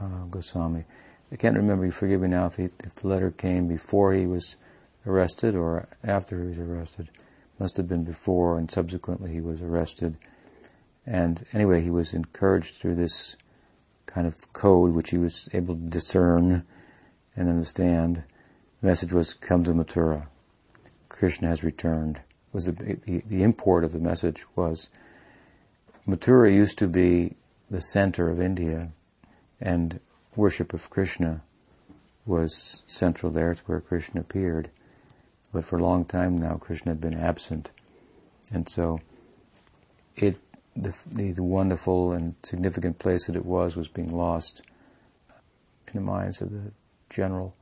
uh, 0.00 0.24
Goswami. 0.30 0.84
I 1.32 1.36
can't 1.36 1.56
remember, 1.56 1.84
you 1.84 1.92
forgive 1.92 2.22
me 2.22 2.28
now, 2.28 2.46
if, 2.46 2.56
he, 2.56 2.64
if 2.64 2.94
the 2.96 3.08
letter 3.08 3.30
came 3.30 3.68
before 3.68 4.12
he 4.12 4.26
was 4.26 4.56
arrested 5.06 5.54
or 5.54 5.88
after 6.02 6.42
he 6.42 6.48
was 6.48 6.58
arrested. 6.58 7.10
Must 7.58 7.76
have 7.76 7.88
been 7.88 8.04
before, 8.04 8.58
and 8.58 8.70
subsequently 8.70 9.32
he 9.32 9.40
was 9.40 9.60
arrested. 9.60 10.16
And 11.06 11.44
anyway, 11.52 11.82
he 11.82 11.90
was 11.90 12.14
encouraged 12.14 12.76
through 12.76 12.96
this 12.96 13.36
kind 14.06 14.26
of 14.26 14.52
code, 14.52 14.92
which 14.92 15.10
he 15.10 15.18
was 15.18 15.48
able 15.52 15.74
to 15.74 15.80
discern 15.80 16.64
and 17.36 17.48
understand. 17.48 18.22
The 18.80 18.86
message 18.86 19.12
was, 19.12 19.34
"Come 19.34 19.62
to 19.64 19.72
Mathura. 19.72 20.26
Krishna 21.08 21.48
has 21.48 21.62
returned." 21.62 22.20
Was 22.52 22.64
the, 22.64 22.72
the, 22.72 23.22
the 23.26 23.42
import 23.42 23.84
of 23.84 23.92
the 23.92 23.98
message 23.98 24.44
was, 24.56 24.88
Mathura 26.08 26.52
used 26.52 26.78
to 26.78 26.88
be 26.88 27.36
the 27.70 27.80
center 27.80 28.28
of 28.30 28.40
India, 28.40 28.90
and 29.60 30.00
worship 30.36 30.72
of 30.72 30.90
Krishna 30.90 31.42
was 32.26 32.82
central 32.86 33.30
there. 33.32 33.50
It's 33.50 33.60
where 33.66 33.80
Krishna 33.80 34.20
appeared. 34.20 34.70
But 35.52 35.64
for 35.64 35.78
a 35.78 35.82
long 35.82 36.04
time 36.04 36.38
now, 36.38 36.54
Krishna 36.54 36.92
had 36.92 37.00
been 37.00 37.18
absent. 37.18 37.70
And 38.52 38.68
so 38.68 39.00
it, 40.16 40.36
the, 40.76 40.94
the, 41.06 41.32
the, 41.32 41.42
wonderful 41.42 42.12
and 42.12 42.34
significant 42.42 42.98
place 42.98 43.26
that 43.26 43.36
it 43.36 43.44
was 43.44 43.76
was 43.76 43.88
being 43.88 44.16
lost 44.16 44.62
in 45.88 45.94
the 45.94 46.00
minds 46.00 46.40
of 46.40 46.52
the 46.52 46.72
general 47.08 47.54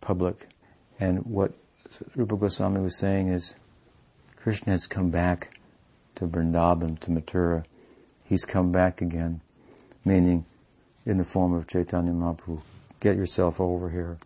public. 0.00 0.48
And 1.00 1.26
what 1.26 1.52
Rupa 2.14 2.36
Goswami 2.36 2.80
was 2.80 2.96
saying 2.96 3.28
is, 3.28 3.56
Krishna 4.36 4.72
has 4.72 4.86
come 4.86 5.10
back 5.10 5.58
to 6.14 6.28
Vrindavan, 6.28 7.00
to 7.00 7.10
Mathura. 7.10 7.64
He's 8.24 8.44
come 8.44 8.70
back 8.70 9.00
again, 9.00 9.40
meaning 10.04 10.44
in 11.06 11.18
the 11.18 11.24
form 11.24 11.54
of 11.54 11.66
Chaitanya 11.68 12.12
Mahaprabhu. 12.12 12.60
Get 13.00 13.16
yourself 13.16 13.60
over 13.60 13.88
here. 13.88 14.18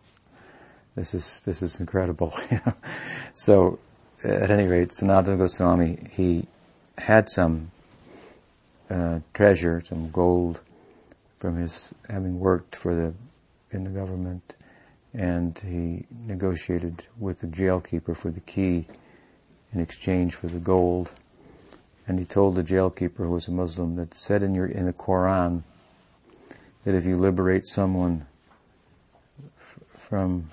This 0.95 1.13
is 1.13 1.41
this 1.45 1.61
is 1.61 1.79
incredible. 1.79 2.33
so, 3.33 3.79
at 4.25 4.49
any 4.49 4.67
rate, 4.67 4.89
Sanatana 4.89 5.37
Goswami 5.37 6.09
he 6.11 6.47
had 6.97 7.29
some 7.29 7.71
uh, 8.89 9.19
treasure, 9.33 9.81
some 9.81 10.09
gold 10.11 10.61
from 11.39 11.55
his 11.55 11.93
having 12.09 12.39
worked 12.39 12.75
for 12.75 12.93
the 12.93 13.13
in 13.71 13.83
the 13.83 13.89
government, 13.91 14.55
and 15.13 15.57
he 15.59 16.05
negotiated 16.27 17.05
with 17.17 17.39
the 17.39 17.47
jailkeeper 17.47 18.17
for 18.17 18.31
the 18.31 18.41
key 18.41 18.87
in 19.71 19.79
exchange 19.79 20.35
for 20.35 20.47
the 20.47 20.59
gold. 20.59 21.11
And 22.07 22.19
he 22.19 22.25
told 22.25 22.55
the 22.55 22.63
jailkeeper, 22.63 23.17
who 23.17 23.31
was 23.31 23.47
a 23.47 23.51
Muslim, 23.51 23.95
that 23.95 24.13
said 24.13 24.43
in 24.43 24.55
your 24.55 24.65
in 24.65 24.87
the 24.87 24.93
Quran 24.93 25.63
that 26.83 26.95
if 26.95 27.05
you 27.05 27.15
liberate 27.15 27.65
someone 27.65 28.25
f- 29.59 29.79
from 29.97 30.49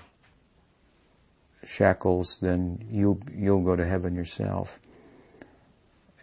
shackles, 1.65 2.39
then 2.39 2.85
you'll 2.89 3.19
you'll 3.33 3.63
go 3.63 3.75
to 3.75 3.85
heaven 3.85 4.15
yourself. 4.15 4.79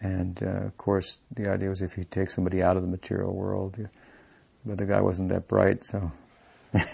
And 0.01 0.41
uh, 0.43 0.67
of 0.67 0.77
course, 0.77 1.19
the 1.35 1.49
idea 1.49 1.69
was 1.69 1.83
if 1.83 1.97
you 1.97 2.05
take 2.05 2.31
somebody 2.31 2.63
out 2.63 2.77
of 2.77 2.83
the 2.83 2.89
material 2.89 3.33
world, 3.33 3.77
you, 3.79 3.89
but 4.65 4.79
the 4.79 4.87
guy 4.87 5.01
wasn't 5.01 5.31
that 5.31 5.49
bright, 5.49 5.85
so 5.85 6.13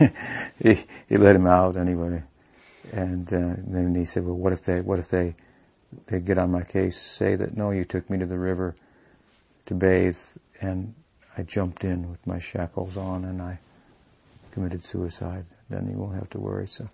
he 0.62 0.78
he 1.08 1.16
let 1.16 1.36
him 1.36 1.46
out 1.46 1.76
anyway. 1.76 2.22
And 2.92 3.26
uh, 3.32 3.54
then 3.66 3.94
he 3.94 4.04
said, 4.04 4.24
"Well, 4.24 4.36
what 4.36 4.52
if 4.52 4.62
they 4.62 4.80
what 4.80 4.98
if 4.98 5.08
they 5.08 5.34
they 6.06 6.20
get 6.20 6.38
on 6.38 6.50
my 6.50 6.62
case, 6.62 7.00
say 7.00 7.36
that 7.36 7.56
no, 7.56 7.70
you 7.70 7.84
took 7.84 8.08
me 8.08 8.18
to 8.18 8.26
the 8.26 8.38
river 8.38 8.74
to 9.66 9.74
bathe, 9.74 10.18
and 10.60 10.94
I 11.36 11.42
jumped 11.42 11.84
in 11.84 12.10
with 12.10 12.26
my 12.26 12.38
shackles 12.38 12.96
on, 12.96 13.24
and 13.24 13.40
I 13.40 13.58
committed 14.50 14.84
suicide. 14.84 15.46
Then 15.70 15.88
he 15.88 15.94
won't 15.94 16.14
have 16.14 16.30
to 16.30 16.38
worry." 16.38 16.66
So 16.66 16.88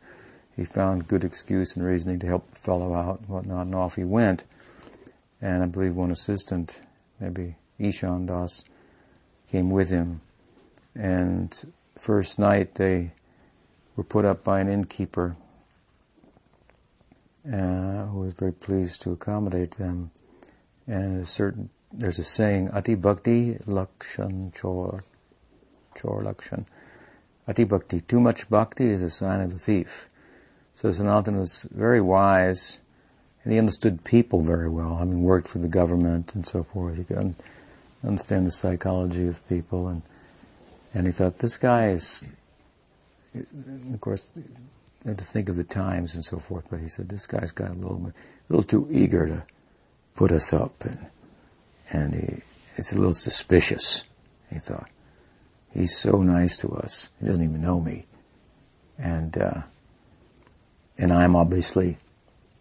he 0.56 0.64
found 0.64 1.08
good 1.08 1.24
excuse 1.24 1.76
and 1.76 1.84
reasoning 1.84 2.18
to 2.20 2.26
help 2.26 2.50
the 2.50 2.58
fellow 2.58 2.94
out 2.94 3.20
and 3.20 3.28
whatnot, 3.28 3.66
and 3.66 3.74
off 3.74 3.96
he 3.96 4.04
went. 4.04 4.44
And 5.40 5.62
I 5.62 5.66
believe 5.66 5.94
one 5.94 6.10
assistant 6.10 6.80
maybe 7.20 7.56
Ishan 7.78 8.26
Das, 8.26 8.64
came 9.50 9.70
with 9.70 9.90
him. 9.90 10.20
And 10.94 11.72
first 11.96 12.38
night 12.38 12.74
they 12.74 13.12
were 13.96 14.04
put 14.04 14.24
up 14.24 14.44
by 14.44 14.60
an 14.60 14.68
innkeeper 14.68 15.36
uh, 17.46 18.06
who 18.06 18.20
was 18.20 18.34
very 18.34 18.52
pleased 18.52 19.02
to 19.02 19.12
accommodate 19.12 19.72
them. 19.72 20.10
And 20.86 21.20
a 21.20 21.26
certain, 21.26 21.70
there's 21.92 22.18
a 22.18 22.24
saying, 22.24 22.70
Ati 22.70 22.94
Bhakti 22.94 23.54
Lakshan 23.66 24.58
Chor, 24.58 25.04
Chor 25.96 26.22
Lakshan. 26.22 26.66
Ati 27.46 27.64
Bhakti, 27.64 28.00
too 28.02 28.20
much 28.20 28.48
bhakti 28.50 28.90
is 28.90 29.02
a 29.02 29.10
sign 29.10 29.40
of 29.40 29.54
a 29.54 29.58
thief. 29.58 30.08
So 30.74 30.90
Sanatana 30.90 31.40
was 31.40 31.66
very 31.70 32.00
wise, 32.00 32.78
and 33.42 33.52
he 33.52 33.58
understood 33.58 34.04
people 34.04 34.42
very 34.42 34.68
well. 34.68 34.98
I 35.00 35.04
mean, 35.04 35.22
worked 35.22 35.48
for 35.48 35.58
the 35.58 35.68
government 35.68 36.34
and 36.34 36.46
so 36.46 36.62
forth. 36.62 36.96
He 36.96 37.04
could 37.04 37.34
understand 38.04 38.46
the 38.46 38.50
psychology 38.50 39.26
of 39.26 39.46
people, 39.48 39.88
and 39.88 40.02
and 40.94 41.06
he 41.06 41.12
thought 41.12 41.38
this 41.38 41.56
guy 41.56 41.88
is. 41.88 42.28
Of 43.34 44.00
course, 44.00 44.30
had 45.04 45.18
to 45.18 45.24
think 45.24 45.48
of 45.48 45.56
the 45.56 45.64
times 45.64 46.14
and 46.14 46.24
so 46.24 46.38
forth. 46.38 46.66
But 46.70 46.80
he 46.80 46.88
said 46.88 47.08
this 47.08 47.26
guy's 47.26 47.50
got 47.50 47.70
a 47.70 47.74
little, 47.74 48.06
a 48.06 48.12
little 48.48 48.62
too 48.62 48.88
eager 48.90 49.26
to 49.26 49.42
put 50.14 50.30
us 50.30 50.52
up, 50.52 50.84
and 50.84 51.06
and 51.90 52.14
he, 52.14 52.42
it's 52.76 52.92
a 52.92 52.98
little 52.98 53.14
suspicious. 53.14 54.04
He 54.50 54.58
thought 54.58 54.88
he's 55.72 55.96
so 55.96 56.22
nice 56.22 56.56
to 56.58 56.68
us. 56.70 57.08
He 57.20 57.26
doesn't 57.26 57.42
even 57.42 57.60
know 57.60 57.80
me, 57.80 58.06
and 58.98 59.36
uh, 59.36 59.62
and 60.96 61.12
I'm 61.12 61.36
obviously, 61.36 61.98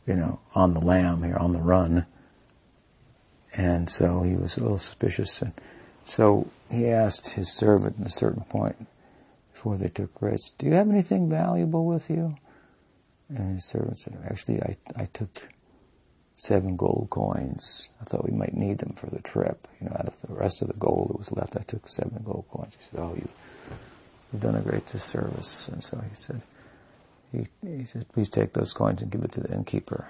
you 0.05 0.15
know, 0.15 0.39
on 0.53 0.73
the 0.73 0.79
lam 0.79 1.23
here, 1.23 1.37
on 1.37 1.53
the 1.53 1.59
run. 1.59 2.05
And 3.53 3.89
so 3.89 4.21
he 4.21 4.35
was 4.35 4.57
a 4.57 4.61
little 4.61 4.77
suspicious, 4.77 5.41
and 5.41 5.53
so 6.03 6.47
he 6.69 6.87
asked 6.87 7.29
his 7.29 7.51
servant 7.51 7.95
at 7.99 8.07
a 8.07 8.11
certain 8.11 8.43
point 8.43 8.87
before 9.53 9.77
they 9.77 9.87
took 9.87 10.21
rest, 10.21 10.57
"Do 10.57 10.67
you 10.67 10.73
have 10.73 10.89
anything 10.89 11.29
valuable 11.29 11.85
with 11.85 12.09
you?" 12.09 12.35
And 13.29 13.55
his 13.55 13.65
servant 13.65 13.99
said, 13.99 14.17
"Actually, 14.29 14.61
I 14.61 14.77
I 14.95 15.05
took." 15.05 15.49
Seven 16.37 16.77
gold 16.77 17.07
coins. 17.09 17.89
I 17.99 18.05
thought 18.05 18.23
we 18.23 18.37
might 18.37 18.53
need 18.53 18.77
them 18.77 18.93
for 18.93 19.07
the 19.07 19.19
trip. 19.19 19.67
You 19.81 19.89
know, 19.89 19.95
out 19.99 20.07
of 20.07 20.21
the 20.21 20.33
rest 20.33 20.61
of 20.61 20.69
the 20.69 20.75
gold 20.75 21.09
that 21.09 21.19
was 21.19 21.33
left, 21.33 21.57
I 21.57 21.61
took 21.61 21.89
seven 21.89 22.21
gold 22.23 22.45
coins. 22.49 22.77
He 22.79 22.85
said, 22.85 22.99
"Oh, 23.03 23.13
you, 23.15 23.27
you've 24.31 24.41
done 24.41 24.55
a 24.55 24.61
great 24.61 24.87
disservice." 24.87 25.67
And 25.67 25.83
so 25.83 26.01
he 26.07 26.15
said, 26.15 26.41
he, 27.31 27.47
he 27.61 27.85
said, 27.85 28.07
please 28.13 28.29
take 28.29 28.53
those 28.53 28.73
coins 28.73 29.01
and 29.01 29.11
give 29.11 29.23
it 29.23 29.31
to 29.33 29.41
the 29.41 29.53
innkeeper. 29.53 30.07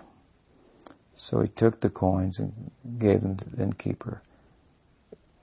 So 1.16 1.42
he 1.42 1.48
took 1.48 1.80
the 1.80 1.90
coins 1.90 2.38
and 2.40 2.72
gave 3.00 3.22
them 3.22 3.38
to 3.38 3.50
the 3.50 3.64
innkeeper. 3.64 4.22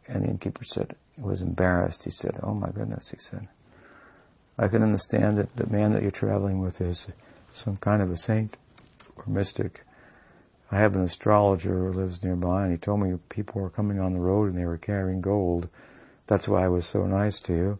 And 0.06 0.24
the 0.24 0.28
innkeeper 0.28 0.64
said, 0.64 0.94
he 1.16 1.22
was 1.22 1.42
embarrassed. 1.42 2.04
He 2.04 2.10
said, 2.10 2.38
oh 2.42 2.54
my 2.54 2.70
goodness, 2.70 3.10
he 3.10 3.18
said, 3.18 3.48
I 4.56 4.68
can 4.68 4.82
understand 4.82 5.36
that 5.38 5.56
the 5.56 5.66
man 5.66 5.92
that 5.92 6.02
you're 6.02 6.12
traveling 6.12 6.60
with 6.60 6.80
is 6.80 7.08
some 7.50 7.76
kind 7.76 8.02
of 8.02 8.10
a 8.10 8.16
saint 8.16 8.56
or 9.16 9.24
mystic. 9.26 9.82
I 10.70 10.78
have 10.78 10.96
an 10.96 11.02
astrologer 11.02 11.78
who 11.78 11.92
lives 11.92 12.22
nearby 12.24 12.64
and 12.64 12.72
he 12.72 12.78
told 12.78 13.00
me 13.00 13.18
people 13.28 13.60
were 13.60 13.70
coming 13.70 14.00
on 14.00 14.14
the 14.14 14.20
road 14.20 14.50
and 14.50 14.58
they 14.58 14.66
were 14.66 14.78
carrying 14.78 15.20
gold. 15.20 15.68
That's 16.26 16.48
why 16.48 16.64
I 16.64 16.68
was 16.68 16.86
so 16.86 17.06
nice 17.06 17.38
to 17.40 17.52
you. 17.52 17.78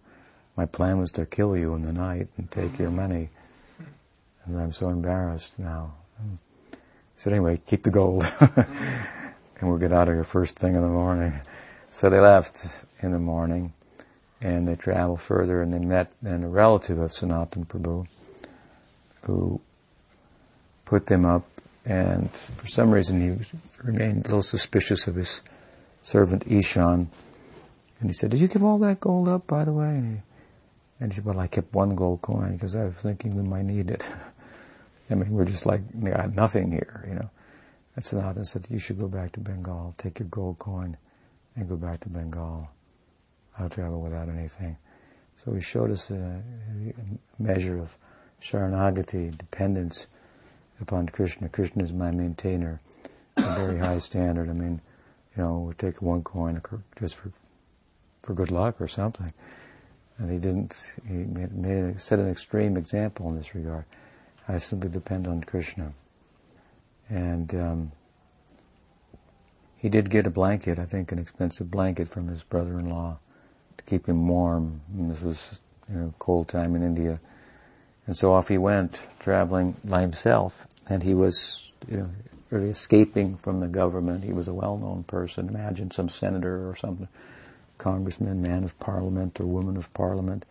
My 0.57 0.66
plan 0.66 0.99
was 0.99 1.11
to 1.12 1.26
kill 1.26 1.57
you 1.57 1.74
in 1.74 1.82
the 1.82 1.93
night 1.93 2.28
and 2.37 2.51
take 2.51 2.78
your 2.78 2.91
money. 2.91 3.30
And 4.45 4.61
I'm 4.61 4.72
so 4.72 4.89
embarrassed 4.89 5.59
now. 5.59 5.95
Said, 7.16 7.32
anyway, 7.32 7.61
keep 7.66 7.85
the 7.85 7.91
gold. 7.91 8.24
and 8.41 8.66
we'll 9.62 9.78
get 9.78 9.93
out 9.93 10.09
of 10.09 10.14
here 10.14 10.24
first 10.24 10.59
thing 10.59 10.74
in 10.74 10.82
the 10.82 10.89
morning. 10.89 11.32
So 11.91 12.11
they 12.11 12.20
left 12.20 12.85
in 13.01 13.12
the 13.12 13.18
morning 13.18 13.72
and 14.41 14.68
they 14.68 14.74
traveled 14.74 15.20
further 15.20 15.62
and 15.62 15.72
they 15.72 15.78
met 15.78 16.12
then 16.20 16.45
a 16.45 16.49
relative 16.49 16.99
of 16.99 17.12
Sanatan 17.12 17.64
Prabhu 17.64 18.07
who 19.22 19.61
put 20.85 21.07
them 21.07 21.24
up 21.24 21.54
and 21.85 22.30
for 22.32 22.66
some 22.66 22.91
reason 22.91 23.20
he 23.20 23.47
remained 23.82 24.24
a 24.24 24.28
little 24.28 24.43
suspicious 24.43 25.07
of 25.07 25.16
his 25.16 25.43
servant 26.03 26.47
Ishan. 26.47 27.11
And 28.01 28.11
he 28.11 28.12
said, 28.12 28.30
did 28.30 28.41
you 28.41 28.49
give 28.49 28.64
all 28.64 28.78
that 28.78 29.01
gold 29.01 29.28
up, 29.28 29.47
by 29.47 29.64
the 29.64 29.72
way? 29.72 29.89
And 29.89 30.16
he, 30.16 30.22
and 31.01 31.12
he 31.12 31.16
said, 31.16 31.24
well, 31.24 31.41
I 31.41 31.47
kept 31.47 31.74
one 31.74 31.95
gold 31.95 32.22
coin 32.22 32.55
because 32.55 32.76
I 32.76 32.85
was 32.85 32.95
thinking 32.97 33.37
we 33.37 33.43
might 33.43 33.64
need 33.64 33.91
it. 33.91 34.07
I 35.11 35.14
mean, 35.14 35.30
we're 35.30 35.45
just 35.45 35.66
like, 35.66 35.82
I 36.05 36.11
got 36.11 36.35
nothing 36.35 36.72
here, 36.72 37.05
you 37.09 37.14
know. 37.14 37.30
And 37.97 38.05
Sanatana 38.05 38.47
said, 38.47 38.66
you 38.70 38.78
should 38.78 38.99
go 38.99 39.07
back 39.07 39.32
to 39.32 39.41
Bengal, 39.41 39.95
take 39.99 40.18
your 40.18 40.28
gold 40.28 40.59
coin 40.59 40.97
and 41.55 41.68
go 41.68 41.76
back 41.76 42.01
to 42.01 42.09
Bengal. 42.09 42.68
I'll 43.59 43.68
travel 43.68 44.01
without 44.01 44.28
anything. 44.28 44.76
So 45.37 45.53
he 45.53 45.61
showed 45.61 45.91
us 45.91 46.11
a, 46.11 46.14
a 46.14 47.43
measure 47.43 47.78
of 47.78 47.97
sharanagati, 48.41 49.37
dependence 49.37 50.07
upon 50.81 51.09
Krishna. 51.09 51.49
Krishna 51.49 51.85
is 51.85 51.93
my 51.93 52.11
maintainer, 52.11 52.81
a 53.37 53.43
very 53.55 53.79
high 53.79 53.99
standard. 53.99 54.49
I 54.49 54.55
mean, 54.55 54.81
you 55.37 55.43
know, 55.43 55.59
we 55.61 55.75
take 55.75 56.03
one 56.03 56.22
coin 56.22 56.61
just 56.99 57.16
for 57.16 57.33
for 58.22 58.35
good 58.35 58.51
luck 58.51 58.81
or 58.81 58.89
something. 58.89 59.33
And 60.18 60.31
he 60.31 60.39
didn't. 60.39 60.97
He 61.07 61.14
made, 61.14 61.53
made 61.53 62.01
set 62.01 62.18
an 62.18 62.31
extreme 62.31 62.77
example 62.77 63.29
in 63.29 63.37
this 63.37 63.55
regard. 63.55 63.85
I 64.49 64.59
simply 64.59 64.89
depend 64.89 65.27
on 65.27 65.43
Krishna. 65.43 65.93
And 67.09 67.55
um, 67.55 67.93
he 69.77 69.89
did 69.89 70.09
get 70.09 70.27
a 70.27 70.31
blanket, 70.31 70.79
I 70.79 70.87
think 70.87 71.12
an 71.12 71.18
expensive 71.18 71.70
blanket 71.70 72.09
from 72.09 72.29
his 72.29 72.43
brother-in-law 72.43 73.18
to 73.77 73.85
keep 73.85 74.07
him 74.07 74.27
warm. 74.29 74.81
And 74.97 75.11
this 75.11 75.20
was, 75.20 75.61
you 75.91 75.97
know, 75.97 76.14
cold 76.18 76.49
time 76.49 76.75
in 76.75 76.83
India. 76.83 77.20
And 78.07 78.17
so 78.17 78.33
off 78.33 78.49
he 78.49 78.59
went, 78.59 79.07
traveling 79.19 79.77
by 79.85 80.03
himself. 80.03 80.67
And 80.89 81.03
he 81.03 81.15
was, 81.15 81.73
you 81.89 81.97
know, 81.99 82.11
really 82.51 82.71
escaping 82.71 83.37
from 83.37 83.61
the 83.61 83.67
government. 83.67 84.25
He 84.25 84.33
was 84.33 84.49
a 84.49 84.55
well-known 84.55 85.05
person. 85.05 85.49
Imagine 85.49 85.91
some 85.91 86.09
senator 86.09 86.69
or 86.69 86.77
some 86.77 87.09
congressman, 87.79 88.43
man 88.43 88.65
of 88.65 88.79
parliament 88.79 89.41
or 89.41 89.47
woman 89.47 89.77
of 89.77 89.93
parliament, 89.95 90.45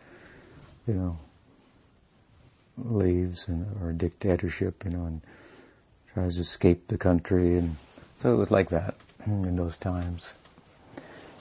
you 0.88 0.93
know, 0.93 1.18
leaves 2.78 3.47
and, 3.47 3.66
or 3.82 3.93
dictatorship, 3.93 4.84
you 4.84 4.91
know, 4.91 5.06
and 5.06 5.22
tries 6.14 6.36
to 6.36 6.41
escape 6.41 6.88
the 6.88 6.97
country. 6.97 7.58
And 7.58 7.78
so 8.18 8.34
it 8.34 8.38
was 8.38 8.51
like 8.51 8.70
that 8.70 8.95
in 9.26 9.56
those 9.56 9.78
times. 9.78 10.34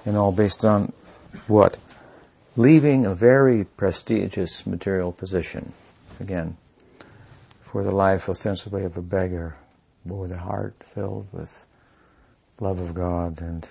And 0.05 0.17
all 0.17 0.33
based 0.33 0.65
on 0.65 0.93
what? 1.47 1.79
Leaving 2.57 3.07
a 3.07 3.15
very 3.15 3.65
prestigious 3.65 4.67
material 4.67 5.11
position. 5.11 5.73
Again, 6.21 6.57
for 7.61 7.83
the 7.83 7.91
life 7.91 8.29
ostensibly 8.29 8.85
of 8.85 8.97
a 8.97 9.03
beggar, 9.03 9.57
but 10.05 10.17
with 10.17 10.33
a 10.33 10.39
heart 10.39 10.75
filled 10.81 11.27
with 11.33 11.67
love 12.61 12.81
of 12.81 12.95
God 12.95 13.41
and 13.41 13.69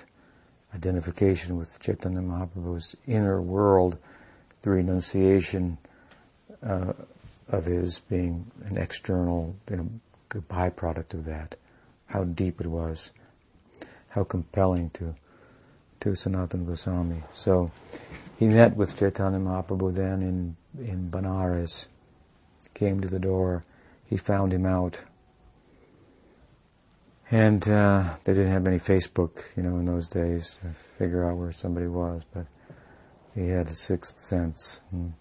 identification 0.73 1.57
with 1.57 1.79
Chaitanya 1.79 2.19
Mahaprabhu's 2.19 2.95
inner 3.07 3.41
world, 3.41 3.97
the 4.61 4.69
renunciation 4.69 5.77
uh, 6.65 6.93
of 7.49 7.65
his 7.65 7.99
being 7.99 8.49
an 8.65 8.77
external, 8.77 9.55
you 9.69 9.77
know, 9.77 9.89
byproduct 10.49 11.13
of 11.13 11.25
that. 11.25 11.57
How 12.07 12.23
deep 12.23 12.61
it 12.61 12.67
was, 12.67 13.11
how 14.09 14.23
compelling 14.23 14.89
to 14.91 15.15
to 16.01 16.09
Sanatana 16.09 16.65
Goswami. 16.65 17.21
So 17.33 17.71
he 18.37 18.47
met 18.47 18.75
with 18.75 18.97
Chaitanya 18.97 19.37
Mahaprabhu 19.37 19.93
then 19.93 20.21
in 20.21 20.55
in 20.83 21.09
Benares. 21.09 21.87
Came 22.73 23.01
to 23.01 23.07
the 23.07 23.19
door. 23.19 23.63
He 24.05 24.17
found 24.17 24.53
him 24.53 24.65
out. 24.65 25.01
And 27.29 27.67
uh, 27.67 28.17
they 28.23 28.33
didn't 28.33 28.51
have 28.51 28.67
any 28.67 28.79
Facebook, 28.79 29.43
you 29.55 29.63
know, 29.63 29.77
in 29.77 29.85
those 29.85 30.07
days 30.07 30.59
to 30.61 30.67
figure 30.97 31.29
out 31.29 31.37
where 31.37 31.51
somebody 31.51 31.87
was, 31.87 32.23
but 32.33 32.45
he 33.33 33.47
had 33.47 33.67
a 33.67 33.73
sixth 33.73 34.19
sense. 34.19 34.81
And 34.91 35.13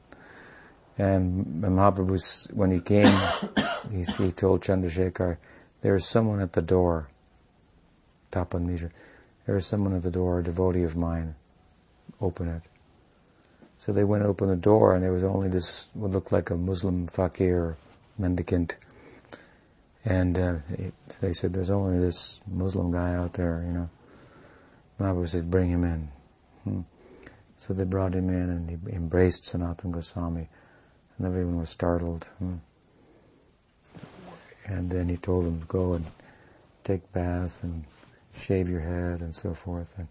and 1.01 1.63
Mahaprabhu, 1.63 2.53
when 2.53 2.71
he 2.71 2.81
came, 2.81 3.07
he, 3.91 4.03
he 4.03 4.31
told 4.33 4.63
Chandrasekhar, 4.63 5.39
there 5.81 5.95
is 5.95 6.07
someone 6.07 6.41
at 6.41 6.53
the 6.53 6.61
door, 6.61 7.09
Tapan 8.31 8.67
Mishra, 8.67 8.91
there 9.47 9.57
is 9.57 9.67
someone 9.67 9.95
at 9.95 10.03
the 10.03 10.11
door, 10.11 10.41
a 10.41 10.45
devotee 10.45 10.83
of 10.83 10.97
mine, 10.97 11.37
open 12.21 12.49
it. 12.49 12.63
So 13.81 13.93
they 13.93 14.05
went 14.05 14.23
to 14.23 14.29
open 14.29 14.49
the 14.49 14.57
door 14.57 14.95
and 14.95 15.03
there 15.03 15.11
was 15.11 15.25
only 15.25 15.49
this, 15.49 15.89
what 15.95 16.11
looked 16.11 16.33
like 16.33 16.51
a 16.51 16.55
Muslim 16.55 17.07
fakir, 17.07 17.79
mendicant. 18.19 18.77
And 20.05 20.39
uh, 20.39 20.57
they 21.23 21.33
said, 21.33 21.55
there's 21.55 21.71
only 21.71 21.99
this 21.99 22.43
Muslim 22.47 22.93
guy 22.93 23.15
out 23.15 23.33
there, 23.33 23.65
you 23.67 23.73
know. 23.73 23.91
Mahaprabhu 25.01 25.29
said, 25.29 25.51
bring 25.51 25.71
him 25.71 25.85
in. 25.85 26.09
Hmm. 26.65 26.81
So 27.57 27.73
they 27.73 27.85
brought 27.85 28.15
him 28.15 28.29
in 28.29 28.51
and 28.51 28.69
he 28.69 28.95
embraced 28.95 29.51
Sanatana 29.51 29.93
Goswami 29.93 30.47
and 31.17 31.27
everyone 31.27 31.59
was 31.59 31.71
startled. 31.71 32.25
Hmm. 32.39 32.57
And 34.67 34.91
then 34.91 35.09
he 35.09 35.17
told 35.17 35.47
them 35.47 35.65
go 35.69 35.95
and 35.95 36.05
take 36.85 37.11
baths 37.15 37.63
and 37.63 37.85
shave 38.37 38.69
your 38.69 38.81
head 38.81 39.21
and 39.23 39.35
so 39.35 39.55
forth. 39.55 39.95
And 39.97 40.09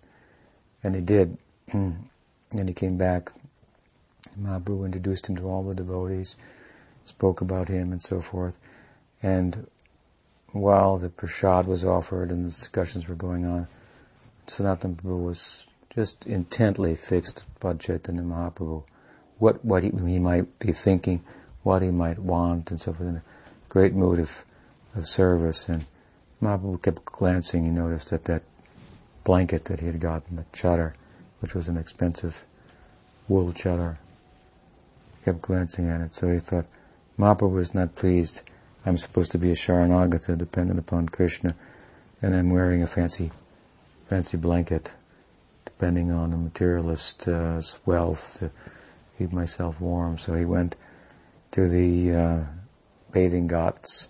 And 0.81 0.95
he 0.95 1.01
did. 1.01 1.37
and 1.71 2.09
he 2.67 2.73
came 2.73 2.97
back. 2.97 3.31
Mahaprabhu 4.37 4.85
introduced 4.85 5.27
him 5.27 5.35
to 5.37 5.49
all 5.49 5.63
the 5.63 5.75
devotees, 5.75 6.35
spoke 7.05 7.41
about 7.41 7.69
him 7.69 7.91
and 7.91 8.01
so 8.01 8.21
forth. 8.21 8.59
And 9.21 9.67
while 10.51 10.97
the 10.97 11.09
prasad 11.09 11.65
was 11.65 11.83
offered 11.83 12.31
and 12.31 12.45
the 12.45 12.49
discussions 12.49 13.07
were 13.07 13.15
going 13.15 13.45
on, 13.45 13.67
Sanatana 14.47 14.95
Prabhu 14.95 15.23
was 15.23 15.67
just 15.89 16.25
intently 16.25 16.95
fixed 16.95 17.43
upon 17.57 17.77
Chaitanya 17.77 18.21
Mahaprabhu, 18.21 18.83
what, 19.37 19.63
what 19.63 19.83
he, 19.83 19.89
he, 19.89 20.19
might 20.19 20.59
be 20.59 20.71
thinking, 20.71 21.23
what 21.63 21.81
he 21.81 21.91
might 21.91 22.19
want, 22.19 22.71
and 22.71 22.79
so 22.79 22.93
forth, 22.93 23.09
in 23.09 23.15
a 23.17 23.23
great 23.69 23.93
mood 23.93 24.19
of, 24.19 24.43
of 24.95 25.07
service. 25.07 25.67
And 25.67 25.85
Mahaprabhu 26.41 26.81
kept 26.81 27.05
glancing, 27.05 27.63
he 27.63 27.69
noticed 27.69 28.09
that 28.09 28.25
that 28.25 28.43
blanket 29.23 29.65
that 29.65 29.79
he 29.79 29.87
had 29.87 29.99
gotten, 29.99 30.35
the 30.35 30.45
chadar, 30.53 30.93
which 31.39 31.53
was 31.53 31.67
an 31.67 31.77
expensive 31.77 32.45
wool 33.27 33.51
chadar, 33.51 33.97
kept 35.29 35.43
glancing 35.43 35.87
at 35.87 36.01
it. 36.01 36.11
So 36.11 36.27
he 36.31 36.39
thought, 36.39 36.65
Mahaprabhu 37.19 37.51
was 37.51 37.75
not 37.75 37.93
pleased. 37.93 38.41
I'm 38.83 38.97
supposed 38.97 39.31
to 39.33 39.37
be 39.37 39.51
a 39.51 39.55
Sharanagata, 39.55 40.35
dependent 40.35 40.79
upon 40.79 41.07
Krishna, 41.07 41.53
and 42.21 42.33
I'm 42.35 42.49
wearing 42.49 42.81
a 42.81 42.87
fancy, 42.87 43.29
fancy 44.07 44.37
blanket, 44.37 44.91
depending 45.65 46.11
on 46.11 46.33
a 46.33 46.37
materialist's 46.37 47.27
uh, 47.27 47.61
wealth 47.85 48.39
to 48.39 48.49
keep 49.19 49.31
myself 49.31 49.79
warm. 49.79 50.17
So 50.17 50.33
he 50.33 50.45
went 50.45 50.75
to 51.51 51.69
the 51.69 52.13
uh, 52.15 52.43
bathing 53.11 53.47
ghats, 53.47 54.07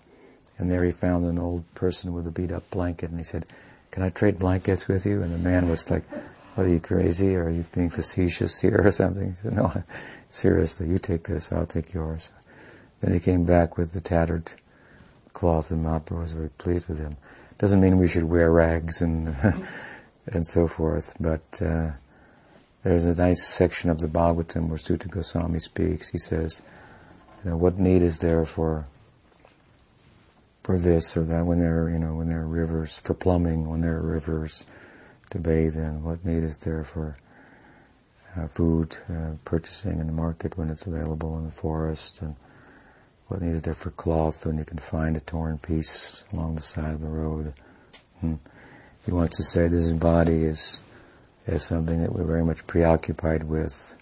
and 0.56 0.70
there 0.70 0.84
he 0.84 0.90
found 0.90 1.26
an 1.26 1.38
old 1.38 1.64
person 1.74 2.14
with 2.14 2.26
a 2.26 2.30
beat-up 2.30 2.70
blanket, 2.70 3.10
and 3.10 3.18
he 3.18 3.24
said, 3.24 3.44
"Can 3.90 4.02
I 4.02 4.08
trade 4.08 4.38
blankets 4.38 4.88
with 4.88 5.04
you?" 5.04 5.22
And 5.22 5.34
the 5.34 5.38
man 5.38 5.68
was 5.68 5.90
like, 5.90 6.04
"What 6.10 6.22
are 6.56 6.66
you 6.66 6.80
crazy? 6.80 7.34
Or 7.36 7.44
are 7.44 7.50
you 7.50 7.64
being 7.74 7.90
facetious 7.90 8.60
here 8.60 8.82
or 8.84 8.90
something?" 8.90 9.30
He 9.30 9.34
said, 9.42 9.52
"No, 9.54 9.72
seriously, 10.30 10.88
you 10.88 10.98
take 10.98 11.24
this, 11.24 11.52
I'll 11.52 11.66
take 11.66 11.92
yours." 11.92 12.32
Then 13.00 13.12
he 13.12 13.20
came 13.20 13.44
back 13.44 13.78
with 13.78 13.92
the 13.92 14.00
tattered 14.00 14.52
cloth, 15.32 15.70
and 15.70 15.84
Mahaprabhu 15.84 16.22
was 16.22 16.32
very 16.32 16.50
pleased 16.50 16.86
with 16.86 16.98
him. 16.98 17.16
Doesn't 17.58 17.80
mean 17.80 17.98
we 17.98 18.08
should 18.08 18.24
wear 18.24 18.50
rags 18.50 19.00
and 19.00 19.34
and 20.26 20.46
so 20.46 20.66
forth, 20.66 21.14
but 21.18 21.62
uh, 21.62 21.90
there's 22.82 23.04
a 23.04 23.14
nice 23.14 23.46
section 23.46 23.90
of 23.90 24.00
the 24.00 24.08
Bhagavatam 24.08 24.68
where 24.68 24.78
Suta 24.78 25.08
Goswami 25.08 25.58
speaks. 25.58 26.08
He 26.08 26.18
says, 26.18 26.62
you 27.44 27.50
know, 27.50 27.56
what 27.56 27.78
need 27.78 28.02
is 28.02 28.18
there 28.18 28.44
for 28.44 28.86
for 30.62 30.78
this 30.78 31.16
or 31.16 31.24
that 31.24 31.46
when 31.46 31.58
there 31.58 31.84
are, 31.84 31.90
you 31.90 31.98
know, 31.98 32.14
when 32.14 32.28
there 32.28 32.42
are 32.42 32.46
rivers 32.46 32.98
for 32.98 33.14
plumbing, 33.14 33.68
when 33.68 33.80
there 33.80 33.96
are 33.96 34.02
rivers 34.02 34.66
to 35.30 35.38
bathe 35.38 35.76
in? 35.76 36.02
What 36.02 36.24
need 36.24 36.44
is 36.44 36.58
there 36.58 36.84
for 36.84 37.16
uh, 38.36 38.46
food 38.48 38.96
uh, 39.08 39.32
purchasing 39.44 39.98
in 40.00 40.06
the 40.06 40.12
market 40.12 40.56
when 40.56 40.70
it's 40.70 40.86
available 40.86 41.36
in 41.38 41.44
the 41.44 41.50
forest? 41.50 42.22
And 42.22 42.36
what 43.28 43.42
need 43.42 43.54
is 43.54 43.62
there 43.62 43.74
for 43.74 43.90
cloth 43.90 44.44
when 44.44 44.58
you 44.58 44.64
can 44.64 44.78
find 44.78 45.16
a 45.16 45.20
torn 45.20 45.58
piece 45.58 46.24
along 46.32 46.56
the 46.56 46.62
side 46.62 46.92
of 46.92 47.00
the 47.00 47.08
road? 47.08 47.54
Hmm. 48.20 48.34
He 49.06 49.12
wants 49.12 49.36
to 49.38 49.42
say 49.42 49.68
this 49.68 49.92
body 49.92 50.44
is 50.44 50.80
is 51.46 51.64
something 51.64 52.02
that 52.02 52.12
we're 52.12 52.24
very 52.24 52.44
much 52.44 52.66
preoccupied 52.66 53.42
with, 53.44 53.94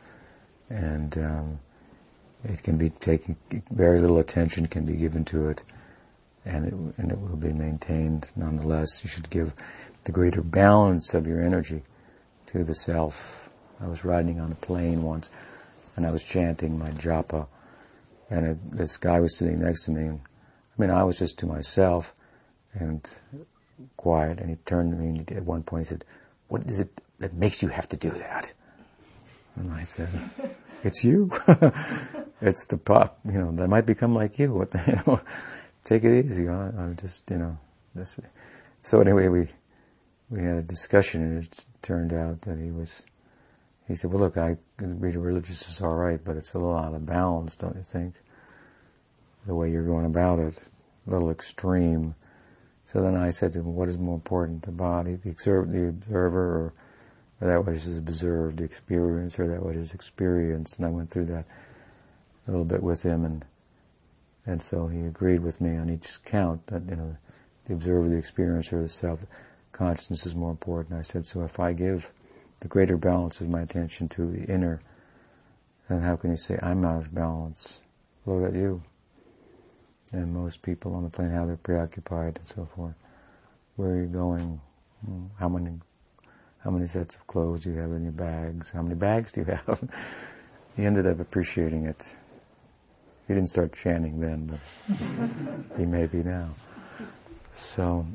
and 0.70 1.16
um, 1.18 1.58
it 2.44 2.62
can 2.62 2.76
be 2.76 2.90
taken, 2.90 3.36
very 3.70 4.00
little 4.00 4.18
attention 4.18 4.66
can 4.66 4.84
be 4.84 4.94
given 4.94 5.24
to 5.26 5.48
it, 5.48 5.62
and 6.44 6.66
it, 6.66 6.74
and 6.98 7.12
it 7.12 7.18
will 7.18 7.36
be 7.36 7.52
maintained 7.52 8.30
nonetheless. 8.36 9.02
You 9.02 9.08
should 9.08 9.30
give 9.30 9.52
the 10.08 10.12
greater 10.12 10.40
balance 10.40 11.12
of 11.12 11.26
your 11.26 11.42
energy 11.42 11.82
to 12.46 12.64
the 12.64 12.74
self. 12.74 13.50
I 13.78 13.86
was 13.86 14.06
riding 14.06 14.40
on 14.40 14.50
a 14.50 14.54
plane 14.54 15.02
once, 15.02 15.30
and 15.96 16.06
I 16.06 16.10
was 16.10 16.24
chanting 16.24 16.78
my 16.78 16.90
japa, 16.92 17.46
and 18.30 18.46
it, 18.46 18.72
this 18.72 18.96
guy 18.96 19.20
was 19.20 19.36
sitting 19.36 19.60
next 19.60 19.84
to 19.84 19.90
me. 19.90 20.04
And, 20.04 20.20
I 20.20 20.80
mean, 20.80 20.90
I 20.90 21.04
was 21.04 21.18
just 21.18 21.38
to 21.40 21.46
myself 21.46 22.14
and 22.72 23.06
quiet, 23.98 24.40
and 24.40 24.48
he 24.48 24.56
turned 24.64 24.92
to 24.92 24.96
me 24.96 25.08
and 25.08 25.30
at 25.32 25.44
one 25.44 25.62
point 25.62 25.86
he 25.86 25.90
said, 25.90 26.06
"What 26.48 26.62
is 26.62 26.80
it 26.80 27.02
that 27.18 27.34
makes 27.34 27.62
you 27.62 27.68
have 27.68 27.88
to 27.90 27.96
do 27.98 28.08
that?" 28.10 28.54
And 29.56 29.70
I 29.74 29.82
said, 29.82 30.08
"It's 30.84 31.04
you." 31.04 31.30
it's 32.40 32.66
the 32.68 32.78
pop, 32.78 33.18
you 33.26 33.38
know, 33.38 33.52
that 33.52 33.68
might 33.68 33.84
become 33.84 34.14
like 34.14 34.38
you. 34.38 34.54
What 34.58 34.70
the, 34.70 34.82
you 34.86 35.02
know, 35.06 35.20
take 35.84 36.02
it 36.04 36.24
easy. 36.24 36.48
I, 36.48 36.68
I'm 36.68 36.96
just, 36.96 37.30
you 37.30 37.36
know, 37.36 37.58
this. 37.94 38.18
So 38.82 39.02
anyway, 39.02 39.28
we 39.28 39.48
we 40.30 40.42
had 40.42 40.56
a 40.56 40.62
discussion, 40.62 41.22
and 41.22 41.44
it 41.44 41.64
turned 41.82 42.12
out 42.12 42.42
that 42.42 42.58
he 42.58 42.70
was. 42.70 43.04
He 43.86 43.94
said, 43.94 44.10
"Well, 44.10 44.20
look, 44.20 44.36
I 44.36 44.58
read 44.78 45.16
religious 45.16 45.68
is 45.68 45.80
all 45.80 45.94
right, 45.94 46.22
but 46.22 46.36
it's 46.36 46.52
a 46.52 46.58
little 46.58 46.76
out 46.76 46.94
of 46.94 47.06
balance, 47.06 47.56
don't 47.56 47.76
you 47.76 47.82
think? 47.82 48.14
The 49.46 49.54
way 49.54 49.70
you're 49.70 49.84
going 49.84 50.04
about 50.04 50.38
it, 50.38 50.58
a 51.06 51.10
little 51.10 51.30
extreme." 51.30 52.14
So 52.84 53.02
then 53.02 53.14
I 53.14 53.30
said 53.30 53.52
to 53.52 53.60
him, 53.60 53.74
"What 53.74 53.88
is 53.88 53.96
more 53.96 54.14
important, 54.14 54.62
the 54.62 54.72
body, 54.72 55.16
the, 55.16 55.30
observer, 55.30 55.70
the 55.70 55.88
observer, 55.88 56.40
or, 56.40 56.72
or 57.40 57.48
that 57.48 57.64
which 57.64 57.86
is 57.86 57.96
observed, 57.96 58.58
the 58.58 58.64
experience, 58.64 59.38
or 59.38 59.48
that 59.48 59.64
which 59.64 59.76
is 59.76 59.94
experienced?" 59.94 60.76
And 60.76 60.86
I 60.86 60.90
went 60.90 61.10
through 61.10 61.26
that 61.26 61.46
a 62.46 62.50
little 62.50 62.66
bit 62.66 62.82
with 62.82 63.02
him, 63.02 63.24
and 63.24 63.46
and 64.44 64.62
so 64.62 64.88
he 64.88 65.00
agreed 65.00 65.40
with 65.40 65.60
me 65.60 65.76
on 65.76 65.88
each 65.88 66.22
count 66.24 66.66
that 66.66 66.82
you 66.88 66.96
know 66.96 67.16
the 67.64 67.74
observer, 67.74 68.08
the 68.08 68.16
experiencer, 68.16 68.82
the 68.82 68.88
self 68.88 69.24
consciousness 69.78 70.26
is 70.26 70.34
more 70.34 70.50
important. 70.50 70.98
I 70.98 71.02
said, 71.02 71.26
so 71.26 71.42
if 71.42 71.58
I 71.58 71.72
give 71.72 72.12
the 72.60 72.68
greater 72.68 72.96
balance 72.96 73.40
of 73.40 73.48
my 73.48 73.62
attention 73.62 74.08
to 74.10 74.30
the 74.30 74.44
inner, 74.44 74.80
then 75.88 76.02
how 76.02 76.16
can 76.16 76.30
you 76.30 76.36
say 76.36 76.58
I'm 76.62 76.84
out 76.84 77.02
of 77.02 77.14
balance? 77.14 77.80
Look 78.26 78.50
at 78.50 78.54
you. 78.54 78.82
And 80.12 80.34
most 80.34 80.62
people 80.62 80.94
on 80.94 81.04
the 81.04 81.10
plane, 81.10 81.30
how 81.30 81.46
they're 81.46 81.56
preoccupied 81.56 82.38
and 82.38 82.48
so 82.48 82.68
forth. 82.74 82.94
Where 83.76 83.90
are 83.90 84.00
you 84.00 84.06
going? 84.06 84.60
How 85.38 85.48
many 85.48 85.78
how 86.64 86.70
many 86.70 86.88
sets 86.88 87.14
of 87.14 87.24
clothes 87.28 87.60
do 87.60 87.70
you 87.70 87.78
have 87.78 87.92
in 87.92 88.02
your 88.02 88.12
bags? 88.12 88.72
How 88.72 88.82
many 88.82 88.96
bags 88.96 89.30
do 89.30 89.42
you 89.42 89.46
have? 89.46 89.88
he 90.76 90.84
ended 90.84 91.06
up 91.06 91.20
appreciating 91.20 91.84
it 91.84 92.16
he 93.28 93.34
didn't 93.34 93.50
start 93.50 93.74
chanting 93.74 94.20
then, 94.20 94.46
but 94.46 95.78
he 95.78 95.84
may 95.84 96.06
be 96.06 96.22
now. 96.22 96.48
So, 97.52 98.06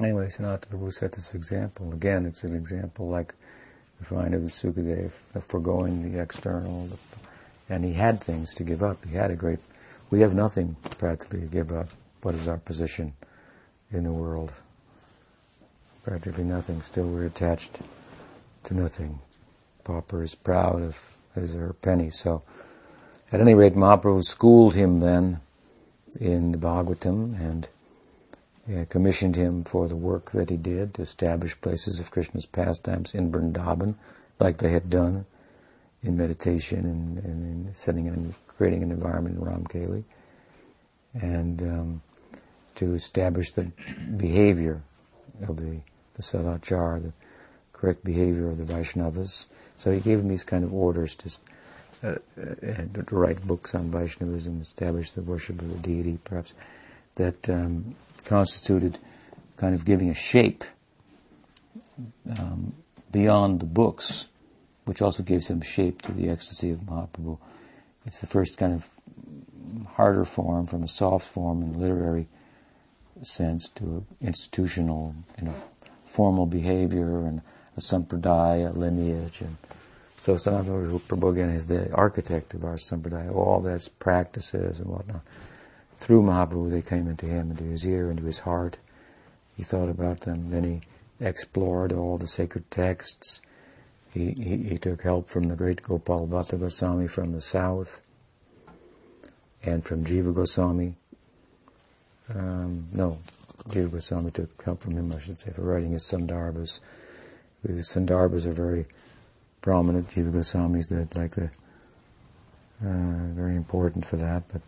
anyway, 0.00 0.26
Sanatana 0.26 0.66
Prabhu 0.68 0.92
set 0.92 1.12
this 1.12 1.34
example. 1.34 1.92
Again, 1.92 2.26
it's 2.26 2.44
an 2.44 2.54
example 2.54 3.08
like 3.08 3.34
the 3.98 4.04
find 4.04 4.34
of 4.34 4.42
the 4.42 4.50
Sukadev, 4.50 5.12
foregoing 5.42 6.12
the 6.12 6.20
external, 6.20 6.88
and 7.68 7.84
he 7.84 7.92
had 7.92 8.20
things 8.20 8.54
to 8.54 8.64
give 8.64 8.82
up. 8.82 9.04
He 9.04 9.16
had 9.16 9.30
a 9.30 9.36
great. 9.36 9.58
We 10.10 10.20
have 10.20 10.34
nothing 10.34 10.76
practically 10.98 11.40
to 11.40 11.46
give 11.46 11.72
up. 11.72 11.88
What 12.22 12.34
is 12.34 12.48
our 12.48 12.58
position 12.58 13.14
in 13.92 14.04
the 14.04 14.12
world? 14.12 14.52
Practically 16.04 16.44
nothing. 16.44 16.82
Still, 16.82 17.06
we're 17.08 17.26
attached 17.26 17.80
to 18.64 18.74
nothing. 18.74 19.18
Pauper 19.84 20.22
is 20.22 20.34
proud 20.34 20.82
of 20.82 20.98
his 21.34 21.54
or 21.54 21.68
her 21.68 21.72
penny. 21.72 22.10
So 22.10 22.42
at 23.32 23.40
any 23.40 23.54
rate, 23.54 23.74
Mahaprabhu 23.74 24.24
schooled 24.24 24.74
him 24.74 25.00
then 25.00 25.40
in 26.20 26.52
the 26.52 26.58
Bhagavatam 26.58 27.38
and 27.38 27.68
commissioned 28.90 29.36
him 29.36 29.64
for 29.64 29.88
the 29.88 29.96
work 29.96 30.30
that 30.32 30.50
he 30.50 30.56
did 30.56 30.94
to 30.94 31.02
establish 31.02 31.60
places 31.60 32.00
of 32.00 32.10
Krishna's 32.10 32.46
pastimes 32.46 33.14
in 33.14 33.32
Vrindavan, 33.32 33.94
like 34.38 34.58
they 34.58 34.70
had 34.70 34.90
done 34.90 35.26
in 36.02 36.16
meditation 36.16 36.80
and, 36.84 37.18
and 37.24 37.66
in 37.66 37.74
setting 37.74 38.08
and 38.08 38.34
creating 38.46 38.82
an 38.82 38.90
environment 38.90 39.38
in 39.38 39.44
Ramkeli, 39.44 40.04
and 41.14 41.62
um, 41.62 42.02
to 42.74 42.94
establish 42.94 43.52
the 43.52 43.70
behavior 44.16 44.82
of 45.48 45.56
the, 45.56 45.80
the 46.14 46.22
Sadachar, 46.22 47.02
the 47.02 47.12
correct 47.72 48.04
behavior 48.04 48.48
of 48.48 48.58
the 48.58 48.64
Vaishnavas. 48.64 49.46
So 49.76 49.92
he 49.92 50.00
gave 50.00 50.18
him 50.18 50.28
these 50.28 50.44
kind 50.44 50.64
of 50.64 50.74
orders 50.74 51.14
to 51.16 51.30
uh, 52.00 52.14
to 52.36 53.04
write 53.10 53.44
books 53.44 53.74
on 53.74 53.90
Vaishnavism, 53.90 54.60
establish 54.60 55.12
the 55.12 55.22
worship 55.22 55.60
of 55.60 55.70
the 55.70 55.78
deity, 55.78 56.18
perhaps, 56.22 56.54
that 57.16 57.48
um, 57.50 57.96
constituted 58.28 58.98
kind 59.56 59.74
of 59.74 59.84
giving 59.84 60.10
a 60.10 60.14
shape 60.14 60.64
um, 62.38 62.74
beyond 63.10 63.60
the 63.60 63.66
books, 63.66 64.28
which 64.84 65.00
also 65.02 65.22
gave 65.22 65.42
some 65.42 65.62
shape 65.62 66.02
to 66.02 66.12
the 66.12 66.28
ecstasy 66.28 66.70
of 66.70 66.80
Mahaprabhu. 66.80 67.38
It's 68.06 68.20
the 68.20 68.26
first 68.26 68.58
kind 68.58 68.74
of 68.74 68.88
harder 69.94 70.24
form 70.24 70.66
from 70.66 70.82
a 70.82 70.88
soft 70.88 71.26
form 71.26 71.62
in 71.62 71.72
the 71.72 71.78
literary 71.78 72.28
sense 73.22 73.68
to 73.70 73.84
an 73.84 74.06
institutional, 74.20 75.14
you 75.38 75.46
know, 75.46 75.54
formal 76.04 76.46
behavior 76.46 77.26
and 77.26 77.40
a 77.76 77.80
sampradaya, 77.80 78.76
lineage, 78.76 79.40
and 79.40 79.56
so 80.20 80.34
Sanatana 80.34 81.00
Prabhu 81.00 81.32
again 81.32 81.50
is 81.50 81.68
the 81.68 81.92
architect 81.92 82.52
of 82.52 82.64
our 82.64 82.76
sampradaya, 82.76 83.34
all 83.34 83.60
that's 83.60 83.88
practices 83.88 84.80
and 84.80 84.88
whatnot. 84.88 85.22
Through 85.98 86.22
Mahaprabhu, 86.22 86.70
they 86.70 86.82
came 86.82 87.08
into 87.08 87.26
him, 87.26 87.50
into 87.50 87.64
his 87.64 87.86
ear, 87.86 88.10
into 88.10 88.24
his 88.24 88.40
heart. 88.40 88.78
He 89.56 89.64
thought 89.64 89.88
about 89.88 90.20
them. 90.20 90.50
Then 90.50 90.64
he 90.64 90.80
explored 91.20 91.92
all 91.92 92.18
the 92.18 92.28
sacred 92.28 92.70
texts. 92.70 93.42
He, 94.14 94.30
he, 94.32 94.56
he 94.68 94.78
took 94.78 95.02
help 95.02 95.28
from 95.28 95.44
the 95.44 95.56
great 95.56 95.82
Gopal 95.82 96.26
Bhatta 96.26 96.56
Goswami 96.56 97.08
from 97.08 97.32
the 97.32 97.40
south 97.40 98.00
and 99.62 99.84
from 99.84 100.04
Jiva 100.04 100.32
Goswami. 100.32 100.94
Um, 102.32 102.86
no, 102.92 103.18
Jiva 103.68 103.92
Goswami 103.92 104.30
took 104.30 104.62
help 104.62 104.80
from 104.80 104.96
him, 104.96 105.12
I 105.12 105.18
should 105.18 105.38
say, 105.38 105.50
for 105.50 105.62
writing 105.62 105.92
his 105.92 106.04
Sandarbhas. 106.04 106.78
The 107.64 107.72
Sandarbhas 107.72 108.46
are 108.46 108.52
very 108.52 108.86
prominent. 109.60 110.10
Jiva 110.10 110.32
Goswami's 110.32 110.88
that 110.88 111.16
like 111.16 111.34
the 111.34 111.50
uh, 112.80 113.34
very 113.34 113.56
important 113.56 114.06
for 114.06 114.16
that, 114.16 114.44
but 114.52 114.62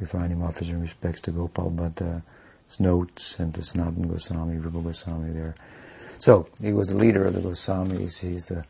we 0.00 0.06
find 0.06 0.32
him 0.32 0.42
offers 0.42 0.70
in 0.70 0.80
respects 0.80 1.20
to 1.22 1.30
Gopal 1.30 1.70
Bhatta's 1.70 2.22
uh, 2.80 2.82
notes 2.82 3.38
and 3.38 3.54
to 3.54 3.60
Sanatana 3.60 4.08
Goswami, 4.08 4.58
Rupa 4.58 4.80
Goswami 4.80 5.32
there. 5.32 5.54
So 6.18 6.48
he 6.60 6.72
was 6.72 6.88
the 6.88 6.96
leader 6.96 7.24
of 7.24 7.34
the 7.34 7.40
Goswamis. 7.40 8.20
He's 8.20 8.46
the, 8.46 8.64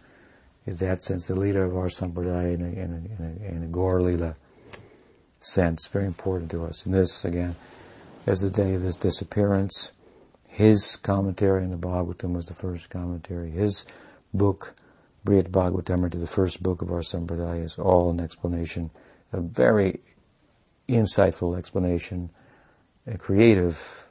in 0.66 0.76
that 0.76 1.04
sense, 1.04 1.26
the 1.26 1.34
leader 1.34 1.64
of 1.64 1.76
our 1.76 1.88
sampradaya 1.88 2.54
in 2.54 2.62
a, 2.62 2.68
in 2.68 2.92
a, 2.92 3.22
in 3.22 3.42
a, 3.42 3.64
in 3.64 3.72
Gaur 3.72 4.36
sense. 5.40 5.86
Very 5.86 6.06
important 6.06 6.50
to 6.50 6.64
us. 6.64 6.84
And 6.84 6.94
this, 6.94 7.24
again, 7.24 7.56
as 8.26 8.40
the 8.40 8.50
day 8.50 8.74
of 8.74 8.82
his 8.82 8.96
disappearance, 8.96 9.92
his 10.48 10.96
commentary 10.96 11.64
on 11.64 11.70
the 11.70 11.76
Bhagavatam 11.76 12.34
was 12.34 12.46
the 12.46 12.54
first 12.54 12.90
commentary. 12.90 13.50
His 13.50 13.86
book, 14.34 14.74
Brihad 15.24 15.50
Bhagavatamrita, 15.50 16.20
the 16.20 16.26
first 16.26 16.62
book 16.62 16.82
of 16.82 16.90
our 16.90 17.00
Sampradaya, 17.00 17.64
is 17.64 17.76
all 17.78 18.10
an 18.10 18.20
explanation, 18.20 18.90
a 19.32 19.40
very 19.40 20.00
insightful 20.90 21.56
explanation, 21.58 22.30
a 23.06 23.16
creative, 23.18 24.06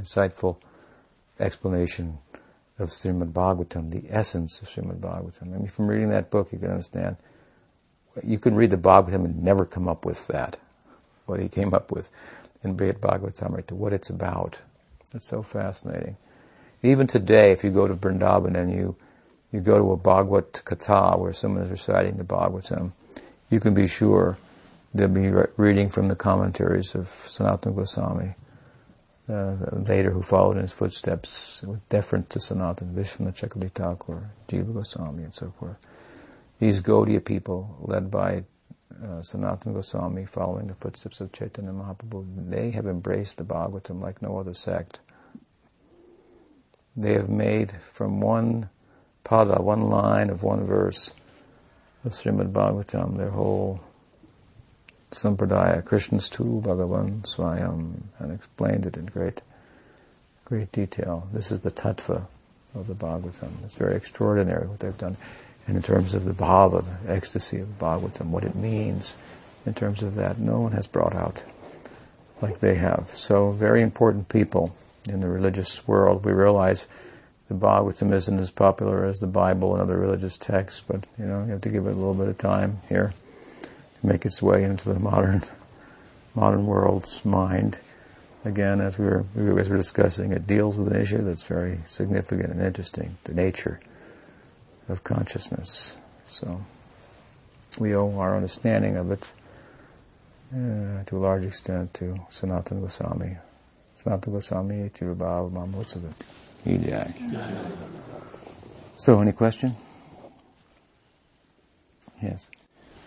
insightful 0.00 0.56
explanation 1.38 2.18
of 2.78 2.90
Srimad 2.90 3.32
Bhagavatam, 3.32 3.90
the 3.90 4.04
essence 4.10 4.60
of 4.60 4.68
Srimad 4.68 4.98
Bhagavatam. 4.98 5.54
I 5.54 5.58
mean, 5.58 5.68
from 5.68 5.86
reading 5.86 6.10
that 6.10 6.30
book, 6.30 6.52
you 6.52 6.58
can 6.58 6.70
understand. 6.70 7.16
You 8.22 8.38
can 8.38 8.54
read 8.54 8.70
the 8.70 8.76
Bhagavatam 8.76 9.24
and 9.24 9.42
never 9.42 9.64
come 9.64 9.88
up 9.88 10.04
with 10.04 10.26
that, 10.28 10.58
what 11.26 11.40
he 11.40 11.48
came 11.48 11.74
up 11.74 11.90
with 11.90 12.10
in 12.62 12.76
Brihad 12.76 12.98
Bhagavatamrita, 13.00 13.72
what 13.72 13.92
it's 13.92 14.10
about. 14.10 14.62
It's 15.14 15.28
so 15.28 15.42
fascinating. 15.42 16.16
Even 16.82 17.06
today, 17.06 17.52
if 17.52 17.64
you 17.64 17.70
go 17.70 17.86
to 17.86 17.94
Vrindavan 17.94 18.56
and 18.56 18.70
you, 18.72 18.96
you 19.52 19.60
go 19.60 19.78
to 19.78 19.92
a 19.92 19.96
Bhagavat 19.96 20.62
Katha 20.64 21.18
where 21.18 21.32
someone 21.32 21.62
is 21.62 21.70
reciting 21.70 22.16
the 22.16 22.24
Bhagavatam, 22.24 22.92
you 23.50 23.60
can 23.60 23.74
be 23.74 23.86
sure 23.86 24.36
they'll 24.94 25.08
be 25.08 25.28
re- 25.28 25.46
reading 25.56 25.88
from 25.88 26.08
the 26.08 26.16
commentaries 26.16 26.94
of 26.94 27.06
Sanatana 27.06 27.74
Goswami, 27.74 28.34
uh, 29.28 29.56
later 29.72 30.10
who 30.10 30.22
followed 30.22 30.56
in 30.56 30.62
his 30.62 30.72
footsteps 30.72 31.62
with 31.62 31.86
deference 31.88 32.28
to 32.30 32.38
Sanatana, 32.38 32.92
Vishwanath 32.92 33.40
Chakravarti 33.40 33.70
Thakur, 33.70 34.30
Jiva 34.48 34.74
Goswami, 34.74 35.24
and 35.24 35.34
so 35.34 35.52
forth. 35.58 35.78
These 36.58 36.80
Gaudiya 36.80 37.24
people, 37.24 37.76
led 37.80 38.10
by 38.10 38.44
uh, 39.02 39.20
Sanatana 39.20 39.74
Goswami, 39.74 40.24
following 40.24 40.66
the 40.68 40.74
footsteps 40.74 41.20
of 41.20 41.32
Chaitanya 41.32 41.72
Mahaprabhu, 41.72 42.50
they 42.50 42.70
have 42.70 42.86
embraced 42.86 43.36
the 43.36 43.44
Bhagavatam 43.44 44.00
like 44.00 44.22
no 44.22 44.38
other 44.38 44.54
sect. 44.54 45.00
They 46.96 47.12
have 47.12 47.28
made 47.28 47.72
from 47.92 48.20
one 48.20 48.70
pada, 49.24 49.60
one 49.60 49.82
line 49.82 50.30
of 50.30 50.42
one 50.42 50.64
verse 50.64 51.12
of 52.06 52.12
Srimad 52.12 52.52
Bhagavatam, 52.52 53.16
their 53.16 53.30
whole 53.30 53.80
sampradaya, 55.10 55.82
Krishnas 55.82 56.30
tu, 56.30 56.62
Bhagavan 56.64 57.22
Swayam, 57.22 58.02
and 58.18 58.32
explained 58.32 58.86
it 58.86 58.96
in 58.96 59.06
great, 59.06 59.42
great 60.44 60.70
detail. 60.70 61.28
This 61.32 61.50
is 61.50 61.60
the 61.60 61.70
tattva 61.70 62.26
of 62.74 62.86
the 62.86 62.94
Bhagavatam. 62.94 63.50
It's 63.64 63.74
very 63.74 63.96
extraordinary 63.96 64.66
what 64.68 64.78
they've 64.78 64.96
done. 64.96 65.16
And 65.66 65.76
in 65.76 65.82
terms 65.82 66.14
of 66.14 66.24
the 66.24 66.32
bhava, 66.32 66.84
the 67.04 67.12
ecstasy 67.12 67.58
of 67.58 67.78
Bhagavatam, 67.80 68.26
what 68.26 68.44
it 68.44 68.54
means 68.54 69.16
in 69.66 69.74
terms 69.74 70.02
of 70.04 70.14
that, 70.14 70.38
no 70.38 70.60
one 70.60 70.72
has 70.72 70.86
brought 70.86 71.14
out 71.14 71.42
like 72.40 72.60
they 72.60 72.76
have. 72.76 73.10
So 73.10 73.50
very 73.50 73.82
important 73.82 74.28
people 74.28 74.76
in 75.08 75.20
the 75.20 75.28
religious 75.28 75.88
world. 75.88 76.24
We 76.24 76.32
realize 76.32 76.86
the 77.48 77.54
Bhagavatam 77.54 78.12
isn't 78.12 78.38
as 78.38 78.50
popular 78.50 79.04
as 79.04 79.20
the 79.20 79.26
Bible 79.26 79.72
and 79.72 79.82
other 79.82 79.96
religious 79.96 80.36
texts, 80.36 80.82
but 80.86 81.06
you 81.18 81.26
know, 81.26 81.44
you 81.44 81.52
have 81.52 81.60
to 81.62 81.68
give 81.68 81.86
it 81.86 81.90
a 81.90 81.94
little 81.94 82.14
bit 82.14 82.28
of 82.28 82.38
time 82.38 82.80
here 82.88 83.14
to 84.00 84.06
make 84.06 84.26
its 84.26 84.42
way 84.42 84.64
into 84.64 84.92
the 84.92 85.00
modern 85.00 85.42
modern 86.34 86.66
world's 86.66 87.24
mind. 87.24 87.78
Again, 88.44 88.80
as 88.80 88.98
we 88.98 89.06
were 89.06 89.24
as 89.36 89.68
we 89.68 89.74
were 89.74 89.76
discussing, 89.76 90.32
it 90.32 90.46
deals 90.46 90.76
with 90.76 90.92
an 90.92 91.00
issue 91.00 91.22
that's 91.22 91.44
very 91.44 91.80
significant 91.86 92.52
and 92.52 92.62
interesting, 92.62 93.16
the 93.24 93.34
nature 93.34 93.80
of 94.88 95.02
consciousness. 95.02 95.96
So 96.28 96.60
we 97.78 97.94
owe 97.94 98.18
our 98.18 98.36
understanding 98.36 98.96
of 98.96 99.10
it 99.10 99.32
uh, 100.52 101.02
to 101.04 101.16
a 101.16 101.18
large 101.18 101.44
extent 101.44 101.94
to 101.94 102.20
Sanatana 102.30 102.82
Goswami. 102.82 103.36
Sanatana 103.98 104.32
Goswami, 104.32 104.90
Mahotsava. 106.66 107.86
So, 108.96 109.20
any 109.20 109.32
question? 109.32 109.76
Yes. 112.22 112.50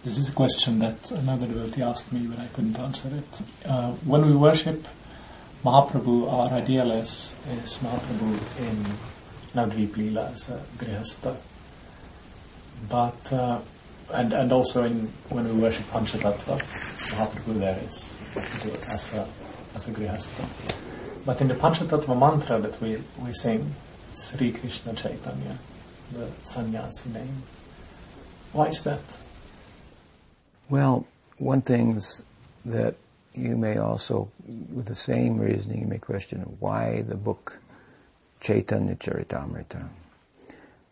This 0.04 0.18
is 0.18 0.30
a 0.30 0.32
question 0.32 0.80
that 0.80 1.12
another 1.12 1.48
devotee 1.48 1.82
asked 1.82 2.14
me, 2.14 2.26
but 2.28 2.40
I 2.40 2.48
couldn't 2.48 2.80
answer 2.80 3.10
it. 3.10 3.42
Uh, 3.66 3.92
when 4.06 4.26
we 4.26 4.34
worship 4.34 4.88
Mahaprabhu, 5.64 6.32
our 6.32 6.50
ideal 6.52 6.92
is, 6.92 7.36
is 7.52 7.78
Mahaprabhu 7.80 8.40
in 8.60 8.86
Navadvip 9.54 9.90
Leela 9.96 10.34
as 10.34 10.48
a 10.48 10.64
Grihastha. 10.78 11.36
But, 12.88 13.34
uh, 13.34 13.60
and, 14.14 14.32
and 14.32 14.52
also 14.54 14.84
in, 14.84 15.08
when 15.30 15.44
we 15.46 15.62
worship 15.62 15.86
Panchatattva, 15.88 16.60
Mahaprabhu 17.18 17.60
there 17.60 17.80
is 17.86 18.16
as 18.90 19.16
a, 19.16 19.28
as 19.76 19.88
a 19.88 19.92
Grihastha. 19.92 20.89
But 21.30 21.42
in 21.42 21.48
the 21.48 21.54
Panchatattva 21.54 22.18
mantra 22.20 22.58
that 22.58 22.82
we, 22.82 22.98
we 23.24 23.34
sing, 23.34 23.76
Sri 24.16 24.52
Krishna 24.52 24.96
Chaitanya, 24.96 25.60
the 26.12 26.28
sannyasi 26.44 27.12
name. 27.12 27.44
Why 28.52 28.70
is 28.70 28.82
that? 28.82 29.04
Well, 30.70 31.06
one 31.38 31.62
thing 31.62 32.02
that 32.66 32.96
you 33.36 33.56
may 33.58 33.78
also, 33.78 34.32
with 34.74 34.88
the 34.88 34.96
same 34.96 35.38
reasoning, 35.38 35.82
you 35.82 35.86
may 35.86 36.00
question 36.00 36.40
why 36.60 37.04
the 37.04 37.16
book 37.16 37.60
Chaitanya 38.42 38.96
Charitamrita, 38.96 39.88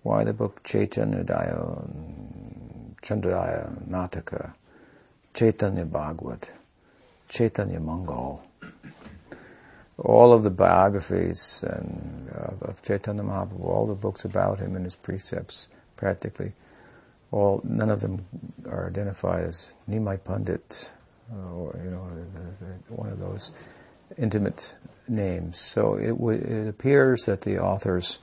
why 0.03 0.23
the 0.23 0.33
book 0.33 0.63
Chaitanya 0.63 1.23
Daya, 1.23 1.89
Chandrodaya 3.01 3.89
Nataka, 3.89 4.53
Chaitanya 5.33 5.85
Bhagavat, 5.85 6.47
Chaitanya 7.27 7.79
Mangal, 7.79 8.43
all 9.97 10.31
of 10.31 10.43
the 10.43 10.49
biographies 10.49 11.63
and, 11.67 12.29
uh, 12.35 12.67
of 12.67 12.81
Chaitanya 12.83 13.23
Mahaprabhu, 13.23 13.63
all 13.63 13.87
the 13.87 13.95
books 13.95 14.25
about 14.25 14.59
him 14.59 14.75
and 14.75 14.85
his 14.85 14.95
precepts, 14.95 15.67
practically, 15.95 16.53
all 17.31 17.61
none 17.63 17.89
of 17.89 18.01
them 18.01 18.25
are 18.67 18.87
identified 18.87 19.43
as 19.43 19.73
Nimai 19.89 20.23
Pandit 20.23 20.91
or 21.33 21.79
you 21.83 21.91
know 21.91 22.07
one 22.89 23.09
of 23.09 23.19
those 23.19 23.51
intimate 24.17 24.75
names. 25.07 25.59
So 25.59 25.95
it, 25.95 26.09
w- 26.09 26.39
it 26.39 26.67
appears 26.67 27.25
that 27.25 27.41
the 27.41 27.59
authors 27.59 28.19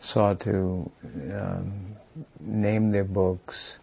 sought 0.00 0.40
to 0.40 0.90
um, 1.32 1.96
name 2.40 2.90
their 2.90 3.04
books 3.04 3.78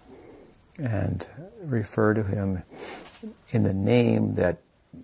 and 0.78 1.26
refer 1.62 2.14
to 2.14 2.24
him 2.24 2.64
in 3.50 3.64
the 3.64 3.74
name 3.74 4.36
that 4.36 4.60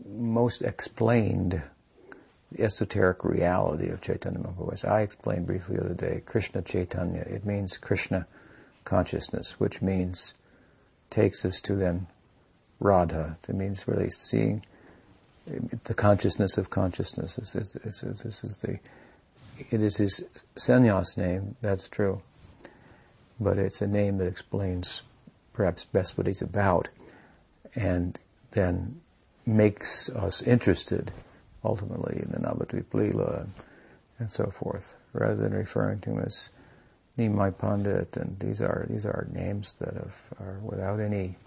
most 0.07 0.61
explained 0.61 1.61
esoteric 2.59 3.23
reality 3.23 3.89
of 3.89 4.01
Chaitanya 4.01 4.39
Mahaprabhu. 4.39 4.85
I 4.85 5.01
explained 5.01 5.47
briefly 5.47 5.77
the 5.77 5.85
other 5.85 5.93
day, 5.93 6.21
Krishna 6.25 6.61
Chaitanya, 6.61 7.21
it 7.21 7.45
means 7.45 7.77
Krishna 7.77 8.27
consciousness, 8.83 9.59
which 9.59 9.81
means 9.81 10.33
takes 11.09 11.45
us 11.45 11.61
to 11.61 11.75
then 11.75 12.07
Radha. 12.79 13.37
It 13.47 13.55
means 13.55 13.87
really 13.87 14.09
seeing 14.09 14.63
the 15.83 15.93
consciousness 15.93 16.57
of 16.57 16.69
consciousness. 16.69 17.35
This 17.35 17.55
is, 17.55 17.77
this 17.83 18.03
is, 18.03 18.19
this 18.19 18.43
is 18.43 18.57
the, 18.59 18.79
it 19.69 19.81
is 19.81 19.97
his 19.97 20.25
sannyas 20.55 21.17
name, 21.17 21.55
that's 21.61 21.87
true. 21.87 22.21
But 23.39 23.57
it's 23.57 23.81
a 23.81 23.87
name 23.87 24.17
that 24.17 24.27
explains 24.27 25.03
perhaps 25.53 25.85
best 25.85 26.17
what 26.17 26.27
he's 26.27 26.41
about 26.41 26.89
and 27.75 28.19
then 28.51 29.01
makes 29.45 30.09
us 30.09 30.41
interested 30.41 31.11
ultimately 31.65 32.21
in 32.21 32.31
the 32.31 32.39
Navadvip 32.39 32.85
Leela 32.93 33.41
and, 33.41 33.51
and 34.19 34.31
so 34.31 34.45
forth, 34.47 34.95
rather 35.13 35.35
than 35.35 35.53
referring 35.53 35.99
to 36.01 36.11
him 36.11 36.19
as 36.19 36.49
Nimai 37.17 37.57
Pandit, 37.57 38.17
and 38.17 38.37
these 38.39 38.61
are 38.61 38.85
these 38.89 39.05
are 39.05 39.27
names 39.31 39.73
that 39.79 39.93
have, 39.93 40.21
are 40.39 40.59
without 40.61 40.99
any 40.99 41.37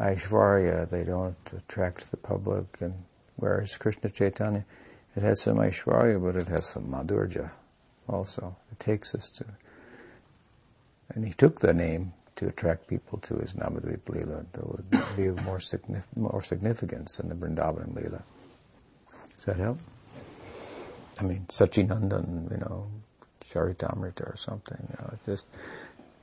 Aishvarya. 0.00 0.88
They 0.88 1.04
don't 1.04 1.36
attract 1.56 2.10
the 2.10 2.16
public, 2.16 2.66
and 2.80 2.94
whereas 3.36 3.76
Krishna 3.76 4.10
Chaitanya, 4.10 4.64
it 5.16 5.22
has 5.22 5.42
some 5.42 5.58
Aishwarya, 5.58 6.22
but 6.22 6.36
it 6.36 6.48
has 6.48 6.66
some 6.66 6.84
Madhurya 6.84 7.50
also. 8.08 8.56
It 8.72 8.78
takes 8.80 9.14
us 9.14 9.30
to, 9.30 9.44
and 11.14 11.24
he 11.24 11.32
took 11.32 11.60
the 11.60 11.72
name 11.72 12.12
to 12.36 12.46
attract 12.46 12.86
people 12.86 13.18
to 13.18 13.36
his 13.38 13.54
Navadvip 13.54 14.02
Leela 14.02 14.46
that 14.52 14.68
would 14.68 14.90
be 15.16 15.26
of 15.26 15.44
more, 15.44 15.58
signif- 15.58 16.16
more 16.16 16.42
significance 16.42 17.16
than 17.16 17.28
the 17.28 17.34
Vrindavan 17.34 17.94
Leela. 17.94 18.22
Does 19.38 19.46
that 19.46 19.56
help? 19.56 19.78
I 21.18 21.22
mean, 21.22 21.46
Sachinandan, 21.48 22.50
you 22.50 22.56
know, 22.58 22.90
Charitamrita 23.44 24.32
or 24.32 24.36
something, 24.36 24.76
you 24.80 24.96
know, 25.00 25.10
it 25.12 25.24
just 25.24 25.46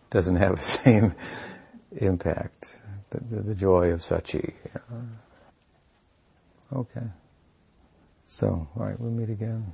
doesn't 0.10 0.36
have 0.36 0.58
the 0.58 0.62
same 0.84 1.16
impact, 1.98 2.82
the, 3.10 3.20
the, 3.20 3.42
the 3.42 3.56
joy 3.56 3.92
of 3.92 4.02
Sachi. 4.02 4.54
You. 4.54 5.08
Okay. 6.74 7.08
So, 8.26 8.68
alright, 8.78 9.00
we'll 9.00 9.12
meet 9.12 9.30
again 9.30 9.74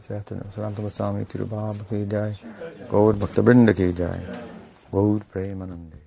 this 0.00 0.10
afternoon. 0.10 0.44
Sanatana 0.54 0.82
Goswami 0.82 1.24
Tirobhava 1.24 1.88
ki 1.88 2.04
jai. 2.04 2.36
Gaur 2.90 3.14
Bhakta 3.14 3.42
Brinda 3.42 3.74
ki 3.74 3.92
jai. 3.92 4.20
Gaur 4.90 5.20
Premanande. 5.32 6.01